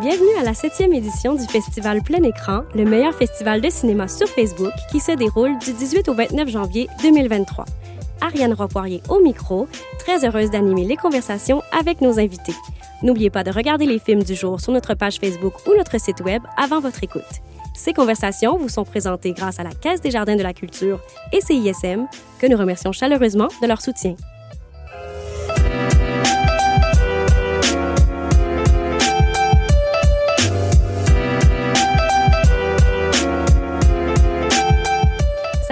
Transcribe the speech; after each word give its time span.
Bienvenue 0.00 0.34
à 0.40 0.42
la 0.42 0.54
septième 0.54 0.94
édition 0.94 1.34
du 1.34 1.44
festival 1.44 2.00
Plein 2.02 2.22
Écran, 2.22 2.62
le 2.74 2.86
meilleur 2.86 3.14
festival 3.14 3.60
de 3.60 3.68
cinéma 3.68 4.08
sur 4.08 4.26
Facebook 4.26 4.72
qui 4.90 5.00
se 5.00 5.12
déroule 5.12 5.58
du 5.58 5.74
18 5.74 6.08
au 6.08 6.14
29 6.14 6.48
janvier 6.48 6.88
2023. 7.02 7.66
Ariane 8.22 8.54
Ropoirier 8.54 9.02
au 9.10 9.20
micro, 9.20 9.68
très 9.98 10.24
heureuse 10.24 10.50
d'animer 10.50 10.86
les 10.86 10.96
conversations 10.96 11.62
avec 11.78 12.00
nos 12.00 12.18
invités. 12.18 12.54
N'oubliez 13.02 13.28
pas 13.28 13.44
de 13.44 13.50
regarder 13.50 13.84
les 13.84 13.98
films 13.98 14.22
du 14.22 14.34
jour 14.34 14.62
sur 14.62 14.72
notre 14.72 14.94
page 14.94 15.18
Facebook 15.18 15.52
ou 15.66 15.76
notre 15.76 16.00
site 16.00 16.22
web 16.22 16.42
avant 16.56 16.80
votre 16.80 17.04
écoute. 17.04 17.22
Ces 17.74 17.92
conversations 17.92 18.56
vous 18.56 18.70
sont 18.70 18.84
présentées 18.84 19.32
grâce 19.32 19.60
à 19.60 19.62
la 19.62 19.72
Caisse 19.72 20.00
des 20.00 20.10
Jardins 20.10 20.36
de 20.36 20.42
la 20.42 20.54
Culture 20.54 21.00
et 21.34 21.42
CISM, 21.42 22.06
que 22.38 22.46
nous 22.46 22.56
remercions 22.56 22.92
chaleureusement 22.92 23.48
de 23.60 23.66
leur 23.66 23.82
soutien. 23.82 24.16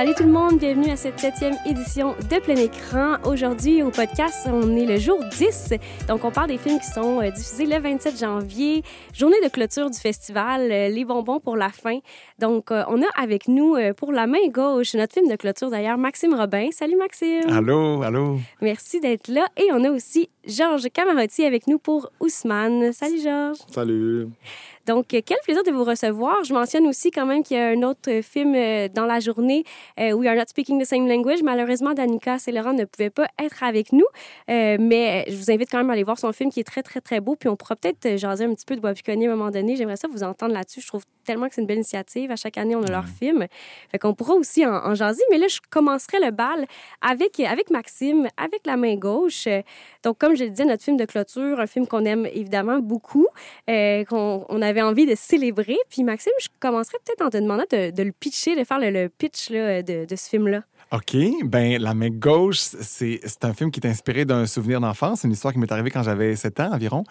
Salut 0.00 0.14
tout 0.14 0.22
le 0.22 0.32
monde, 0.32 0.58
bienvenue 0.58 0.90
à 0.90 0.96
cette 0.96 1.20
septième 1.20 1.56
édition 1.66 2.14
de 2.30 2.40
Plein 2.40 2.56
Écran. 2.56 3.16
Aujourd'hui, 3.26 3.82
au 3.82 3.90
podcast, 3.90 4.48
on 4.50 4.74
est 4.74 4.86
le 4.86 4.96
jour 4.98 5.22
10. 5.36 5.74
Donc, 6.08 6.24
on 6.24 6.30
parle 6.30 6.48
des 6.48 6.56
films 6.56 6.78
qui 6.78 6.86
sont 6.86 7.20
euh, 7.20 7.30
diffusés 7.30 7.66
le 7.66 7.78
27 7.78 8.18
janvier, 8.18 8.82
journée 9.12 9.36
de 9.44 9.48
clôture 9.50 9.90
du 9.90 9.98
festival, 9.98 10.72
euh, 10.72 10.88
Les 10.88 11.04
bonbons 11.04 11.38
pour 11.38 11.54
la 11.54 11.68
fin. 11.68 11.98
Donc, 12.38 12.70
euh, 12.70 12.82
on 12.88 13.02
a 13.02 13.08
avec 13.14 13.46
nous, 13.46 13.76
pour 13.98 14.12
la 14.12 14.26
main 14.26 14.48
gauche, 14.48 14.94
notre 14.94 15.12
film 15.12 15.28
de 15.28 15.36
clôture 15.36 15.68
d'ailleurs, 15.68 15.98
Maxime 15.98 16.32
Robin. 16.32 16.68
Salut 16.72 16.96
Maxime. 16.96 17.50
Allô, 17.50 18.00
allô. 18.02 18.38
Merci 18.62 19.00
d'être 19.00 19.28
là. 19.28 19.48
Et 19.58 19.68
on 19.70 19.84
a 19.84 19.90
aussi 19.90 20.30
Georges 20.46 20.88
Camarotti 20.90 21.44
avec 21.44 21.66
nous 21.66 21.78
pour 21.78 22.10
Ousmane. 22.20 22.94
Salut 22.94 23.20
Georges. 23.22 23.58
Salut. 23.70 24.28
Donc, 24.90 25.06
quel 25.06 25.38
plaisir 25.44 25.62
de 25.62 25.70
vous 25.70 25.84
recevoir. 25.84 26.42
Je 26.42 26.52
mentionne 26.52 26.84
aussi 26.88 27.12
quand 27.12 27.24
même 27.24 27.44
qu'il 27.44 27.56
y 27.56 27.60
a 27.60 27.68
un 27.68 27.82
autre 27.84 28.22
film 28.22 28.56
euh, 28.56 28.88
dans 28.88 29.06
la 29.06 29.20
journée, 29.20 29.62
euh, 30.00 30.10
We 30.10 30.28
Are 30.28 30.34
Not 30.34 30.46
Speaking 30.48 30.82
the 30.82 30.84
Same 30.84 31.06
Language. 31.06 31.44
Malheureusement, 31.44 31.94
Danica 31.94 32.40
Saint-Laurent 32.40 32.72
ne 32.72 32.84
pouvait 32.86 33.10
pas 33.10 33.28
être 33.40 33.62
avec 33.62 33.92
nous, 33.92 34.04
euh, 34.50 34.78
mais 34.80 35.26
je 35.28 35.36
vous 35.36 35.48
invite 35.52 35.70
quand 35.70 35.78
même 35.78 35.90
à 35.90 35.92
aller 35.92 36.02
voir 36.02 36.18
son 36.18 36.32
film 36.32 36.50
qui 36.50 36.58
est 36.58 36.64
très, 36.64 36.82
très, 36.82 37.00
très 37.00 37.20
beau. 37.20 37.36
Puis 37.36 37.48
on 37.48 37.54
pourra 37.54 37.76
peut-être 37.76 38.16
jaser 38.16 38.46
un 38.46 38.52
petit 38.52 38.64
peu 38.64 38.74
de 38.74 38.80
Bois 38.80 38.90
à 38.90 39.12
un 39.12 39.28
moment 39.28 39.52
donné. 39.52 39.76
J'aimerais 39.76 39.94
ça 39.94 40.08
vous 40.08 40.24
entendre 40.24 40.54
là-dessus. 40.54 40.80
Je 40.80 40.88
trouve 40.88 41.04
tellement 41.24 41.46
que 41.46 41.54
c'est 41.54 41.60
une 41.60 41.68
belle 41.68 41.76
initiative. 41.76 42.32
À 42.32 42.36
chaque 42.36 42.58
année, 42.58 42.74
on 42.74 42.82
a 42.82 42.90
leur 42.90 43.06
film. 43.06 43.46
Fait 43.92 43.98
qu'on 44.00 44.14
pourra 44.14 44.34
aussi 44.34 44.66
en, 44.66 44.74
en, 44.74 44.96
jaser. 44.96 45.22
Mais 45.30 45.38
là, 45.38 45.46
je 45.46 45.60
commencerai 45.70 46.18
le 46.18 46.32
bal 46.32 46.66
avec, 47.00 47.38
avec 47.38 47.70
Maxime, 47.70 48.26
avec 48.36 48.66
la 48.66 48.76
main 48.76 48.96
gauche. 48.96 49.46
Donc, 50.02 50.18
comme 50.18 50.34
je 50.34 50.42
le 50.42 50.50
disais, 50.50 50.64
notre 50.64 50.82
film 50.82 50.96
de 50.96 51.04
clôture, 51.04 51.60
un 51.60 51.68
film 51.68 51.86
qu'on 51.86 52.04
aime 52.04 52.26
évidemment 52.26 52.80
beaucoup, 52.80 53.28
qu'on 53.68 54.44
on 54.48 54.62
avait 54.62 54.79
envie 54.82 55.06
de 55.06 55.14
célébrer. 55.14 55.78
Puis 55.88 56.04
Maxime, 56.04 56.32
je 56.40 56.48
commencerai 56.58 56.98
peut-être 57.04 57.22
en 57.22 57.30
te 57.30 57.36
demandant 57.36 57.64
de, 57.70 58.02
le 58.02 58.12
pitcher, 58.12 58.56
de 58.56 58.64
faire 58.64 58.78
le, 58.78 59.08
pitch 59.08 59.50
là, 59.50 59.82
de, 59.82 60.04
de, 60.04 60.16
ce 60.16 60.28
film-là. 60.28 60.62
OK. 60.92 61.16
Ben 61.44 61.80
La 61.80 61.94
main 61.94 62.10
gauche, 62.10 62.58
c'est 62.58 63.20
un 63.42 63.54
film 63.54 63.70
qui 63.70 63.80
est 63.80 63.86
inspiré 63.86 64.24
d'un 64.24 64.46
souvenir 64.46 64.80
d'enfance. 64.80 65.20
C'est 65.20 65.28
une 65.28 65.34
histoire 65.34 65.52
qui 65.52 65.58
m'est 65.58 65.70
arrivée 65.70 65.90
quand 65.90 66.02
j'avais 66.02 66.36
7 66.36 66.60
ans 66.60 66.72
environ 66.72 67.04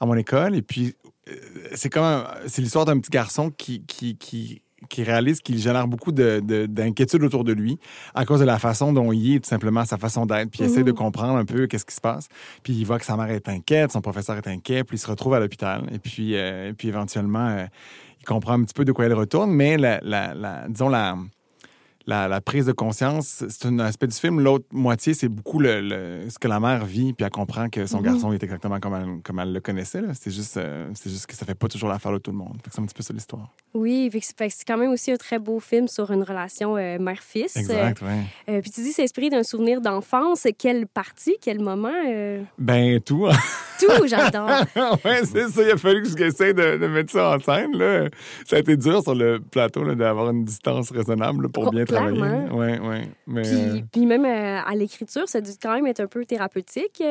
à 0.00 0.06
mon 0.06 0.14
école. 0.14 0.54
Et 0.56 0.62
puis, 0.62 0.94
euh, 1.28 1.34
c'est 1.74 1.90
comme 1.90 2.24
c'est 2.46 2.62
l'histoire 2.62 2.84
d'un 2.84 2.98
petit 2.98 3.10
garçon 3.10 3.50
qui, 3.50 3.84
qui, 3.84 4.16
qui 4.16 4.62
qui 4.88 5.02
réalise 5.02 5.40
qu'il 5.40 5.58
génère 5.58 5.88
beaucoup 5.88 6.12
d'inquiétude 6.12 7.22
autour 7.22 7.44
de 7.44 7.52
lui 7.52 7.78
à 8.14 8.24
cause 8.24 8.40
de 8.40 8.44
la 8.44 8.58
façon 8.58 8.92
dont 8.92 9.12
il 9.12 9.36
est, 9.36 9.40
tout 9.40 9.48
simplement, 9.48 9.84
sa 9.84 9.96
façon 9.96 10.26
d'être. 10.26 10.50
Puis 10.50 10.60
il 10.60 10.66
essaie 10.66 10.84
de 10.84 10.92
mmh. 10.92 10.96
comprendre 10.96 11.36
un 11.36 11.44
peu 11.44 11.66
qu'est-ce 11.66 11.86
qui 11.86 11.94
se 11.94 12.00
passe. 12.00 12.28
Puis 12.62 12.74
il 12.74 12.84
voit 12.84 12.98
que 12.98 13.06
sa 13.06 13.16
mère 13.16 13.30
est 13.30 13.48
inquiète, 13.48 13.92
son 13.92 14.00
professeur 14.00 14.36
est 14.36 14.48
inquiet, 14.48 14.84
puis 14.84 14.96
il 14.96 15.00
se 15.00 15.08
retrouve 15.08 15.34
à 15.34 15.40
l'hôpital. 15.40 15.88
Et 15.92 15.98
puis, 15.98 16.36
euh, 16.36 16.72
puis 16.76 16.88
éventuellement, 16.88 17.48
euh, 17.48 17.64
il 18.20 18.24
comprend 18.24 18.54
un 18.54 18.64
petit 18.64 18.74
peu 18.74 18.84
de 18.84 18.92
quoi 18.92 19.06
il 19.06 19.14
retourne, 19.14 19.50
mais 19.50 19.78
la, 19.78 20.00
la 20.02 20.66
disons, 20.68 20.88
la, 20.88 21.16
la, 22.06 22.40
prise 22.40 22.66
de 22.66 22.72
conscience, 22.72 23.44
c'est 23.48 23.66
un 23.66 23.78
aspect 23.80 24.06
du 24.06 24.16
film. 24.16 24.40
L'autre 24.40 24.66
moitié, 24.70 25.14
c'est 25.14 25.28
beaucoup 25.28 25.58
le, 25.58 26.26
ce 26.28 26.38
que 26.38 26.46
la 26.46 26.60
mère 26.60 26.84
vit, 26.84 27.12
puis 27.12 27.24
elle 27.24 27.30
comprend 27.30 27.68
que 27.68 27.86
son 27.86 27.98
mhm. 27.98 28.04
garçon 28.04 28.32
est 28.32 28.42
exactement 28.42 28.78
comme 28.78 28.94
elle, 28.94 29.22
comme 29.22 29.40
elle 29.40 29.52
le 29.52 29.60
connaissait. 29.60 30.02
C'est 30.14 30.30
juste, 30.30 30.56
euh, 30.56 30.88
c'est 30.94 31.10
juste 31.10 31.26
que 31.26 31.34
ça 31.34 31.44
fait 31.44 31.54
pas 31.54 31.68
toujours 31.68 31.88
l'affaire 31.88 32.12
de 32.12 32.18
tout 32.18 32.30
le 32.30 32.36
monde. 32.36 32.58
C'est 32.70 32.80
un 32.80 32.84
petit 32.84 32.94
peu 32.94 33.02
ça 33.02 33.12
l'histoire. 33.12 33.48
Oui, 33.74 34.10
c'est 34.22 34.64
quand 34.66 34.78
même 34.78 34.90
aussi 34.90 35.10
un 35.10 35.16
très 35.16 35.38
beau 35.38 35.58
film 35.58 35.88
sur 35.88 36.10
une 36.12 36.22
relation 36.22 36.76
euh, 36.76 36.98
mère-fils. 36.98 37.56
Exact, 37.56 38.00
oui. 38.02 38.22
Euh, 38.48 38.60
puis 38.60 38.70
tu 38.70 38.82
dis, 38.82 38.92
c'est 38.92 39.02
inspiré 39.02 39.28
d'un 39.28 39.42
souvenir 39.42 39.80
d'enfance. 39.80 40.46
Quelle 40.58 40.86
partie, 40.86 41.36
quel 41.40 41.60
moment? 41.60 41.92
Ben, 42.58 43.00
tout. 43.00 43.28
tout, 43.80 44.06
j'adore. 44.06 44.48
oui, 45.04 45.12
c'est 45.24 45.48
ça. 45.48 45.62
Il 45.62 45.70
a 45.72 45.76
fallu 45.76 46.02
que 46.02 46.08
j'essaie 46.16 46.54
de, 46.54 46.78
de, 46.78 46.86
mettre 46.86 47.12
ça 47.12 47.36
en 47.36 47.40
scène. 47.40 47.76
Là. 47.76 48.08
Ça 48.46 48.56
a 48.56 48.58
été 48.60 48.76
dur 48.76 49.02
sur 49.02 49.14
le 49.14 49.40
plateau 49.40 49.94
d'avoir 49.94 50.30
une 50.30 50.44
distance 50.44 50.90
raisonnable 50.90 51.48
pour 51.48 51.70
bien 51.70 51.84
travailler. 51.84 51.95
Oui, 52.52 52.68
oui. 52.80 52.96
Mais... 53.26 53.42
Puis, 53.42 53.84
puis, 53.92 54.06
même 54.06 54.24
à 54.24 54.74
l'écriture, 54.74 55.28
ça 55.28 55.38
a 55.38 55.40
dû 55.40 55.50
quand 55.60 55.74
même 55.74 55.86
être 55.86 56.00
un 56.00 56.06
peu 56.06 56.24
thérapeutique. 56.24 57.02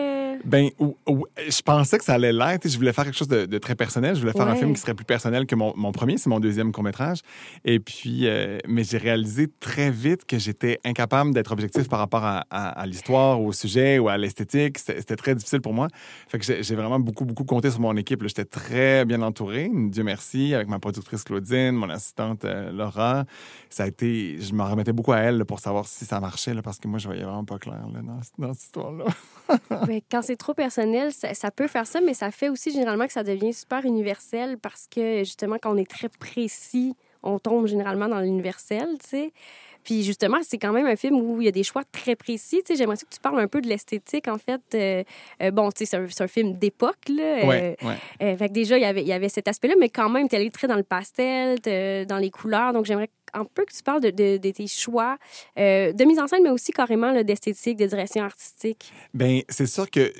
Ben, 0.43 0.69
je 0.77 1.61
pensais 1.61 1.97
que 1.97 2.03
ça 2.03 2.13
allait 2.13 2.33
l'être. 2.33 2.67
Je 2.67 2.77
voulais 2.77 2.93
faire 2.93 3.05
quelque 3.05 3.17
chose 3.17 3.27
de, 3.27 3.57
très 3.57 3.75
personnel. 3.75 4.15
Je 4.15 4.21
voulais 4.21 4.33
faire 4.33 4.47
un 4.47 4.55
film 4.55 4.73
qui 4.73 4.81
serait 4.81 4.93
plus 4.93 5.05
personnel 5.05 5.45
que 5.45 5.55
mon, 5.55 5.73
mon 5.75 5.91
premier. 5.91 6.17
C'est 6.17 6.29
mon 6.29 6.39
deuxième 6.39 6.71
court-métrage. 6.71 7.19
Et 7.63 7.79
puis, 7.79 8.27
euh, 8.27 8.57
mais 8.67 8.83
j'ai 8.83 8.97
réalisé 8.97 9.47
très 9.59 9.91
vite 9.91 10.25
que 10.25 10.37
j'étais 10.37 10.79
incapable 10.83 11.33
d'être 11.33 11.51
objectif 11.51 11.89
par 11.89 11.99
rapport 11.99 12.23
à, 12.23 12.85
l'histoire, 12.85 13.41
au 13.41 13.51
sujet 13.51 13.99
ou 13.99 14.09
à 14.09 14.17
l'esthétique. 14.17 14.77
C'était 14.77 15.15
très 15.15 15.35
difficile 15.35 15.61
pour 15.61 15.73
moi. 15.73 15.87
Fait 16.27 16.39
que 16.39 16.45
j'ai 16.45 16.75
vraiment 16.75 16.99
beaucoup, 16.99 17.25
beaucoup 17.25 17.43
compté 17.43 17.71
sur 17.71 17.79
mon 17.79 17.95
équipe. 17.95 18.23
J'étais 18.23 18.45
très 18.45 19.05
bien 19.05 19.21
entouré, 19.21 19.69
Dieu 19.73 20.03
merci, 20.03 20.53
avec 20.53 20.67
ma 20.67 20.79
productrice 20.79 21.23
Claudine, 21.23 21.71
mon 21.71 21.89
assistante 21.89 22.45
euh, 22.45 22.71
Laura. 22.71 23.25
Ça 23.69 23.83
a 23.83 23.87
été, 23.87 24.39
je 24.39 24.53
me 24.53 24.61
remettais 24.75 24.93
beaucoup 24.93 25.13
à 25.13 25.19
elle 25.19 25.45
pour 25.45 25.59
savoir 25.59 25.87
si 25.87 26.05
ça 26.05 26.19
marchait, 26.19 26.53
parce 26.61 26.79
que 26.79 26.87
moi, 26.87 26.99
je 26.99 27.07
voyais 27.07 27.23
vraiment 27.23 27.45
pas 27.45 27.57
clair 27.57 27.81
dans, 28.37 28.53
cette 28.53 28.63
histoire-là. 28.63 29.05
quand 30.11 30.21
c'est 30.21 30.35
trop 30.35 30.53
personnel, 30.53 31.11
ça, 31.11 31.33
ça, 31.33 31.51
peut 31.51 31.67
faire 31.67 31.87
ça, 31.87 32.01
mais 32.01 32.13
ça 32.13 32.31
fait 32.31 32.49
aussi 32.49 32.71
généralement 32.71 33.07
que 33.07 33.13
ça 33.13 33.23
devient 33.23 33.53
super 33.53 33.85
universel 33.85 34.57
parce 34.57 34.87
que 34.87 35.19
justement, 35.19 35.57
quand 35.61 35.73
on 35.73 35.77
est 35.77 35.89
très 35.89 36.09
précis, 36.09 36.95
on 37.23 37.39
tombe 37.39 37.67
généralement 37.67 38.07
dans 38.07 38.19
l'universel, 38.19 38.87
tu 39.01 39.09
sais. 39.09 39.33
Puis 39.85 40.03
justement, 40.03 40.39
c'est 40.41 40.57
quand 40.57 40.73
même 40.73 40.87
un 40.87 40.95
film 40.95 41.15
où 41.21 41.39
il 41.41 41.45
y 41.45 41.47
a 41.47 41.51
des 41.51 41.63
choix 41.63 41.83
très 41.83 42.15
précis. 42.15 42.61
Tu 42.65 42.73
sais, 42.73 42.75
j'aimerais 42.75 42.97
que 42.97 43.05
tu 43.09 43.19
parles 43.21 43.39
un 43.39 43.47
peu 43.47 43.61
de 43.61 43.67
l'esthétique, 43.67 44.27
en 44.27 44.39
fait. 44.39 44.61
Euh, 44.73 45.03
euh, 45.43 45.51
bon, 45.51 45.69
tu 45.71 45.85
sais, 45.85 45.97
c'est 46.09 46.23
un, 46.23 46.27
film 46.27 46.57
d'époque, 46.57 47.07
là. 47.07 47.45
Ouais, 47.45 47.77
euh, 48.21 48.35
fait 48.35 48.47
que 48.49 48.53
déjà, 48.53 48.77
il 48.77 48.81
y 48.81 48.85
avait, 48.85 49.01
il 49.01 49.07
y 49.07 49.13
avait 49.13 49.29
cet 49.29 49.47
aspect-là, 49.47 49.75
mais 49.79 49.89
quand 49.89 50.09
même, 50.09 50.27
tu 50.27 50.35
allé 50.35 50.49
très 50.49 50.67
dans 50.67 50.75
le 50.75 50.83
pastel, 50.83 51.59
dans 52.07 52.17
les 52.17 52.31
couleurs. 52.31 52.73
Donc, 52.73 52.85
j'aimerais 52.85 53.11
un 53.33 53.45
peu 53.45 53.63
que 53.63 53.73
tu 53.73 53.83
parles 53.83 54.01
de, 54.01 54.09
de, 54.09 54.51
tes 54.51 54.67
choix 54.67 55.17
de 55.55 56.05
mise 56.05 56.19
en 56.19 56.27
scène, 56.27 56.41
mais 56.43 56.49
aussi 56.49 56.71
carrément 56.71 57.21
d'esthétique, 57.23 57.77
de 57.77 57.85
direction 57.85 58.23
artistique. 58.23 58.91
Bien, 59.13 59.41
c'est 59.49 59.67
sûr 59.67 59.89
que 59.89 60.11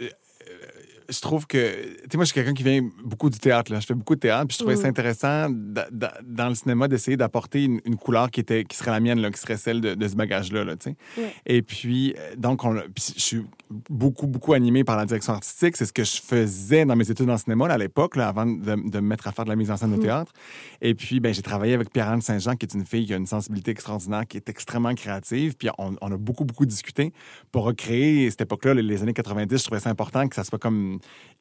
je 1.10 1.22
trouve 1.22 1.48
que. 1.48 1.58
Tu 1.58 2.10
sais, 2.12 2.18
moi, 2.18 2.24
je 2.24 2.32
suis 2.32 2.34
quelqu'un 2.34 2.54
qui 2.54 2.64
vient 2.64 2.82
beaucoup 3.04 3.30
du 3.30 3.38
théâtre. 3.38 3.72
Là. 3.72 3.80
Je 3.80 3.86
fais 3.86 3.94
beaucoup 3.94 4.16
de 4.16 4.20
théâtre. 4.20 4.48
Puis 4.48 4.58
je 4.58 4.64
trouvais 4.64 4.76
ça 4.76 4.88
mm. 4.88 4.90
intéressant 4.90 5.50
dans 5.50 6.50
le 6.50 6.56
cinéma 6.56 6.88
d'essayer 6.88 7.18
d'apporter 7.18 7.64
une, 7.64 7.96
couleur 7.96 8.32
qui, 8.32 8.40
était, 8.40 8.64
qui 8.66 8.76
serait 8.76 8.92
la 8.92 9.00
mienne, 9.00 9.20
là, 9.20 9.32
qui 9.32 9.40
serait 9.40 9.58
celle 9.58 9.82
de, 9.82 10.08
ce 10.08 10.16
bagage-là. 10.16 10.64
Là, 10.64 10.76
tu 10.76 10.92
sais. 10.92 11.34
Et 11.46 11.62
puis, 11.62 12.16
euh, 12.18 12.36
donc, 12.36 12.64
on, 12.64 12.76
puis 12.94 13.14
je 13.16 13.22
suis 13.22 13.46
beaucoup, 13.90 14.28
beaucoup 14.28 14.54
animé 14.54 14.84
par 14.84 14.98
la 14.98 15.06
direction 15.06 15.34
artistique. 15.34 15.76
C'est 15.78 15.86
ce 15.86 15.94
que 15.94 16.04
je 16.04 16.22
faisais 16.22 16.86
dans 16.86 16.96
mes 16.96 17.10
études 17.10 17.30
en 17.30 17.38
cinéma 17.38 17.68
à 17.68 17.78
l'époque, 17.78 18.18
avant 18.18 18.46
de, 18.46 18.90
de, 18.90 19.00
me 19.00 19.08
mettre 19.08 19.28
à 19.28 19.32
faire 19.32 19.46
de 19.46 19.50
la 19.50 19.56
mise 19.56 19.72
en 19.72 19.78
scène 19.78 19.94
au 19.94 19.98
mm. 19.98 20.04
théâtre. 20.04 20.34
Et 20.82 20.94
puis, 20.94 21.20
ben, 21.20 21.34
j'ai 21.34 21.42
travaillé 21.42 21.74
avec 21.74 21.92
Pierre-Anne 21.92 22.22
Saint-Jean, 22.22 22.56
qui 22.56 22.66
est 22.66 22.74
une 22.74 22.86
fille 22.86 23.06
qui 23.06 23.14
a 23.14 23.18
une 23.18 23.26
sensibilité 23.26 23.72
extraordinaire, 23.72 24.28
qui 24.28 24.38
est 24.38 24.50
extrêmement 24.50 24.94
créative. 24.94 25.56
Puis 25.56 25.70
on, 25.78 25.96
a 25.96 26.18
beaucoup, 26.18 26.46
beaucoup 26.46 26.66
discuté 26.66 27.14
pour 27.52 27.64
recréer 27.64 28.30
cette 28.30 28.42
époque-là, 28.42 28.74
les 28.74 29.02
années 29.02 29.14
90. 29.14 29.58
Je 29.58 29.64
trouvais 29.64 29.80
ça 29.80 29.90
important 29.90 30.28
que 30.28 30.36
ça 30.36 30.44
soit 30.44 30.60
comme 30.60 30.95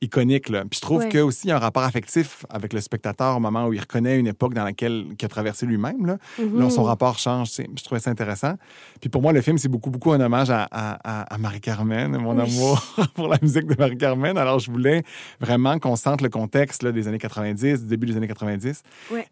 iconique. 0.04 0.48
Là. 0.48 0.64
Puis 0.68 0.78
je 0.78 0.80
trouve 0.80 1.04
qu'il 1.04 1.16
y 1.16 1.22
a 1.22 1.24
aussi 1.24 1.50
un 1.50 1.58
rapport 1.58 1.82
affectif 1.82 2.44
avec 2.50 2.72
le 2.72 2.80
spectateur 2.80 3.36
au 3.36 3.40
moment 3.40 3.66
où 3.66 3.72
il 3.72 3.80
reconnaît 3.80 4.18
une 4.18 4.26
époque 4.26 4.54
dans 4.54 4.64
laquelle 4.64 5.06
il 5.18 5.24
a 5.24 5.28
traversé 5.28 5.66
lui-même. 5.66 6.06
Là. 6.06 6.18
Mm-hmm. 6.40 6.70
son 6.70 6.82
rapport 6.82 7.18
change. 7.18 7.50
Je 7.56 7.84
trouvais 7.84 8.00
ça 8.00 8.10
intéressant. 8.10 8.54
Puis 9.00 9.08
pour 9.08 9.22
moi, 9.22 9.32
le 9.32 9.40
film, 9.40 9.58
c'est 9.58 9.68
beaucoup, 9.68 9.90
beaucoup 9.90 10.12
un 10.12 10.20
hommage 10.20 10.50
à, 10.50 10.66
à, 10.70 11.38
Marie-Carmen, 11.38 12.16
mon 12.18 12.38
amour 12.38 12.96
pour 13.14 13.28
la 13.28 13.38
musique 13.40 13.66
de 13.66 13.74
Marie-Carmen. 13.78 14.36
Alors 14.38 14.58
je 14.58 14.70
voulais 14.70 15.02
vraiment 15.40 15.78
qu'on 15.78 15.96
sente 15.96 16.20
le 16.20 16.28
contexte 16.28 16.82
là, 16.82 16.92
des 16.92 17.08
années 17.08 17.18
90, 17.18 17.82
du 17.82 17.88
début 17.88 18.06
des 18.06 18.16
années 18.16 18.28
90. 18.28 18.82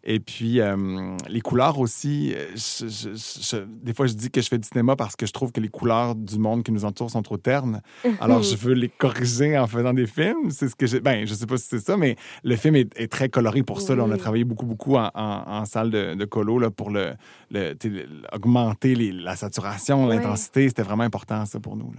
Et 0.03 0.19
puis 0.19 0.59
euh, 0.59 1.15
les 1.27 1.41
couleurs 1.41 1.79
aussi. 1.79 2.33
des 3.83 3.93
fois, 3.93 4.07
je 4.07 4.13
dis 4.13 4.29
que 4.29 4.41
je 4.41 4.47
fais 4.47 4.57
du 4.57 4.67
cinéma 4.67 4.95
parce 4.95 5.15
que 5.15 5.25
je 5.25 5.31
trouve 5.31 5.51
que 5.51 5.59
les 5.59 5.69
couleurs 5.69 6.15
du 6.15 6.39
monde 6.39 6.63
qui 6.63 6.71
nous 6.71 6.85
entoure 6.85 7.11
sont 7.11 7.21
trop 7.21 7.37
ternes. 7.37 7.81
Alors 8.19 8.43
je 8.43 8.55
veux 8.55 8.73
les 8.73 8.89
corriger 8.89 9.57
en 9.57 9.67
faisant 9.67 9.93
des 9.93 10.07
films 10.13 10.51
c'est 10.51 10.69
ce 10.69 10.75
que 10.75 10.85
j'ai. 10.85 10.99
Ben, 10.99 11.25
je 11.25 11.33
sais 11.33 11.45
pas 11.45 11.57
si 11.57 11.67
c'est 11.67 11.79
ça, 11.79 11.97
mais 11.97 12.15
le 12.43 12.55
film 12.55 12.75
est, 12.75 13.11
très 13.11 13.29
coloré 13.29 13.63
pour 13.63 13.81
ça. 13.81 13.93
on 13.93 14.11
a 14.11 14.17
travaillé 14.17 14.43
beaucoup, 14.43 14.65
beaucoup 14.65 14.95
en, 14.95 15.65
salle 15.65 15.91
de, 15.91 16.25
colo 16.25 16.59
là, 16.59 16.69
pour 16.69 16.89
le, 16.89 17.13
augmenter 18.31 18.95
la 18.95 19.35
saturation, 19.35 20.07
l'intensité. 20.07 20.67
C'était 20.69 20.83
vraiment 20.83 21.03
important, 21.03 21.45
ça, 21.45 21.59
pour 21.59 21.75
nous. 21.75 21.91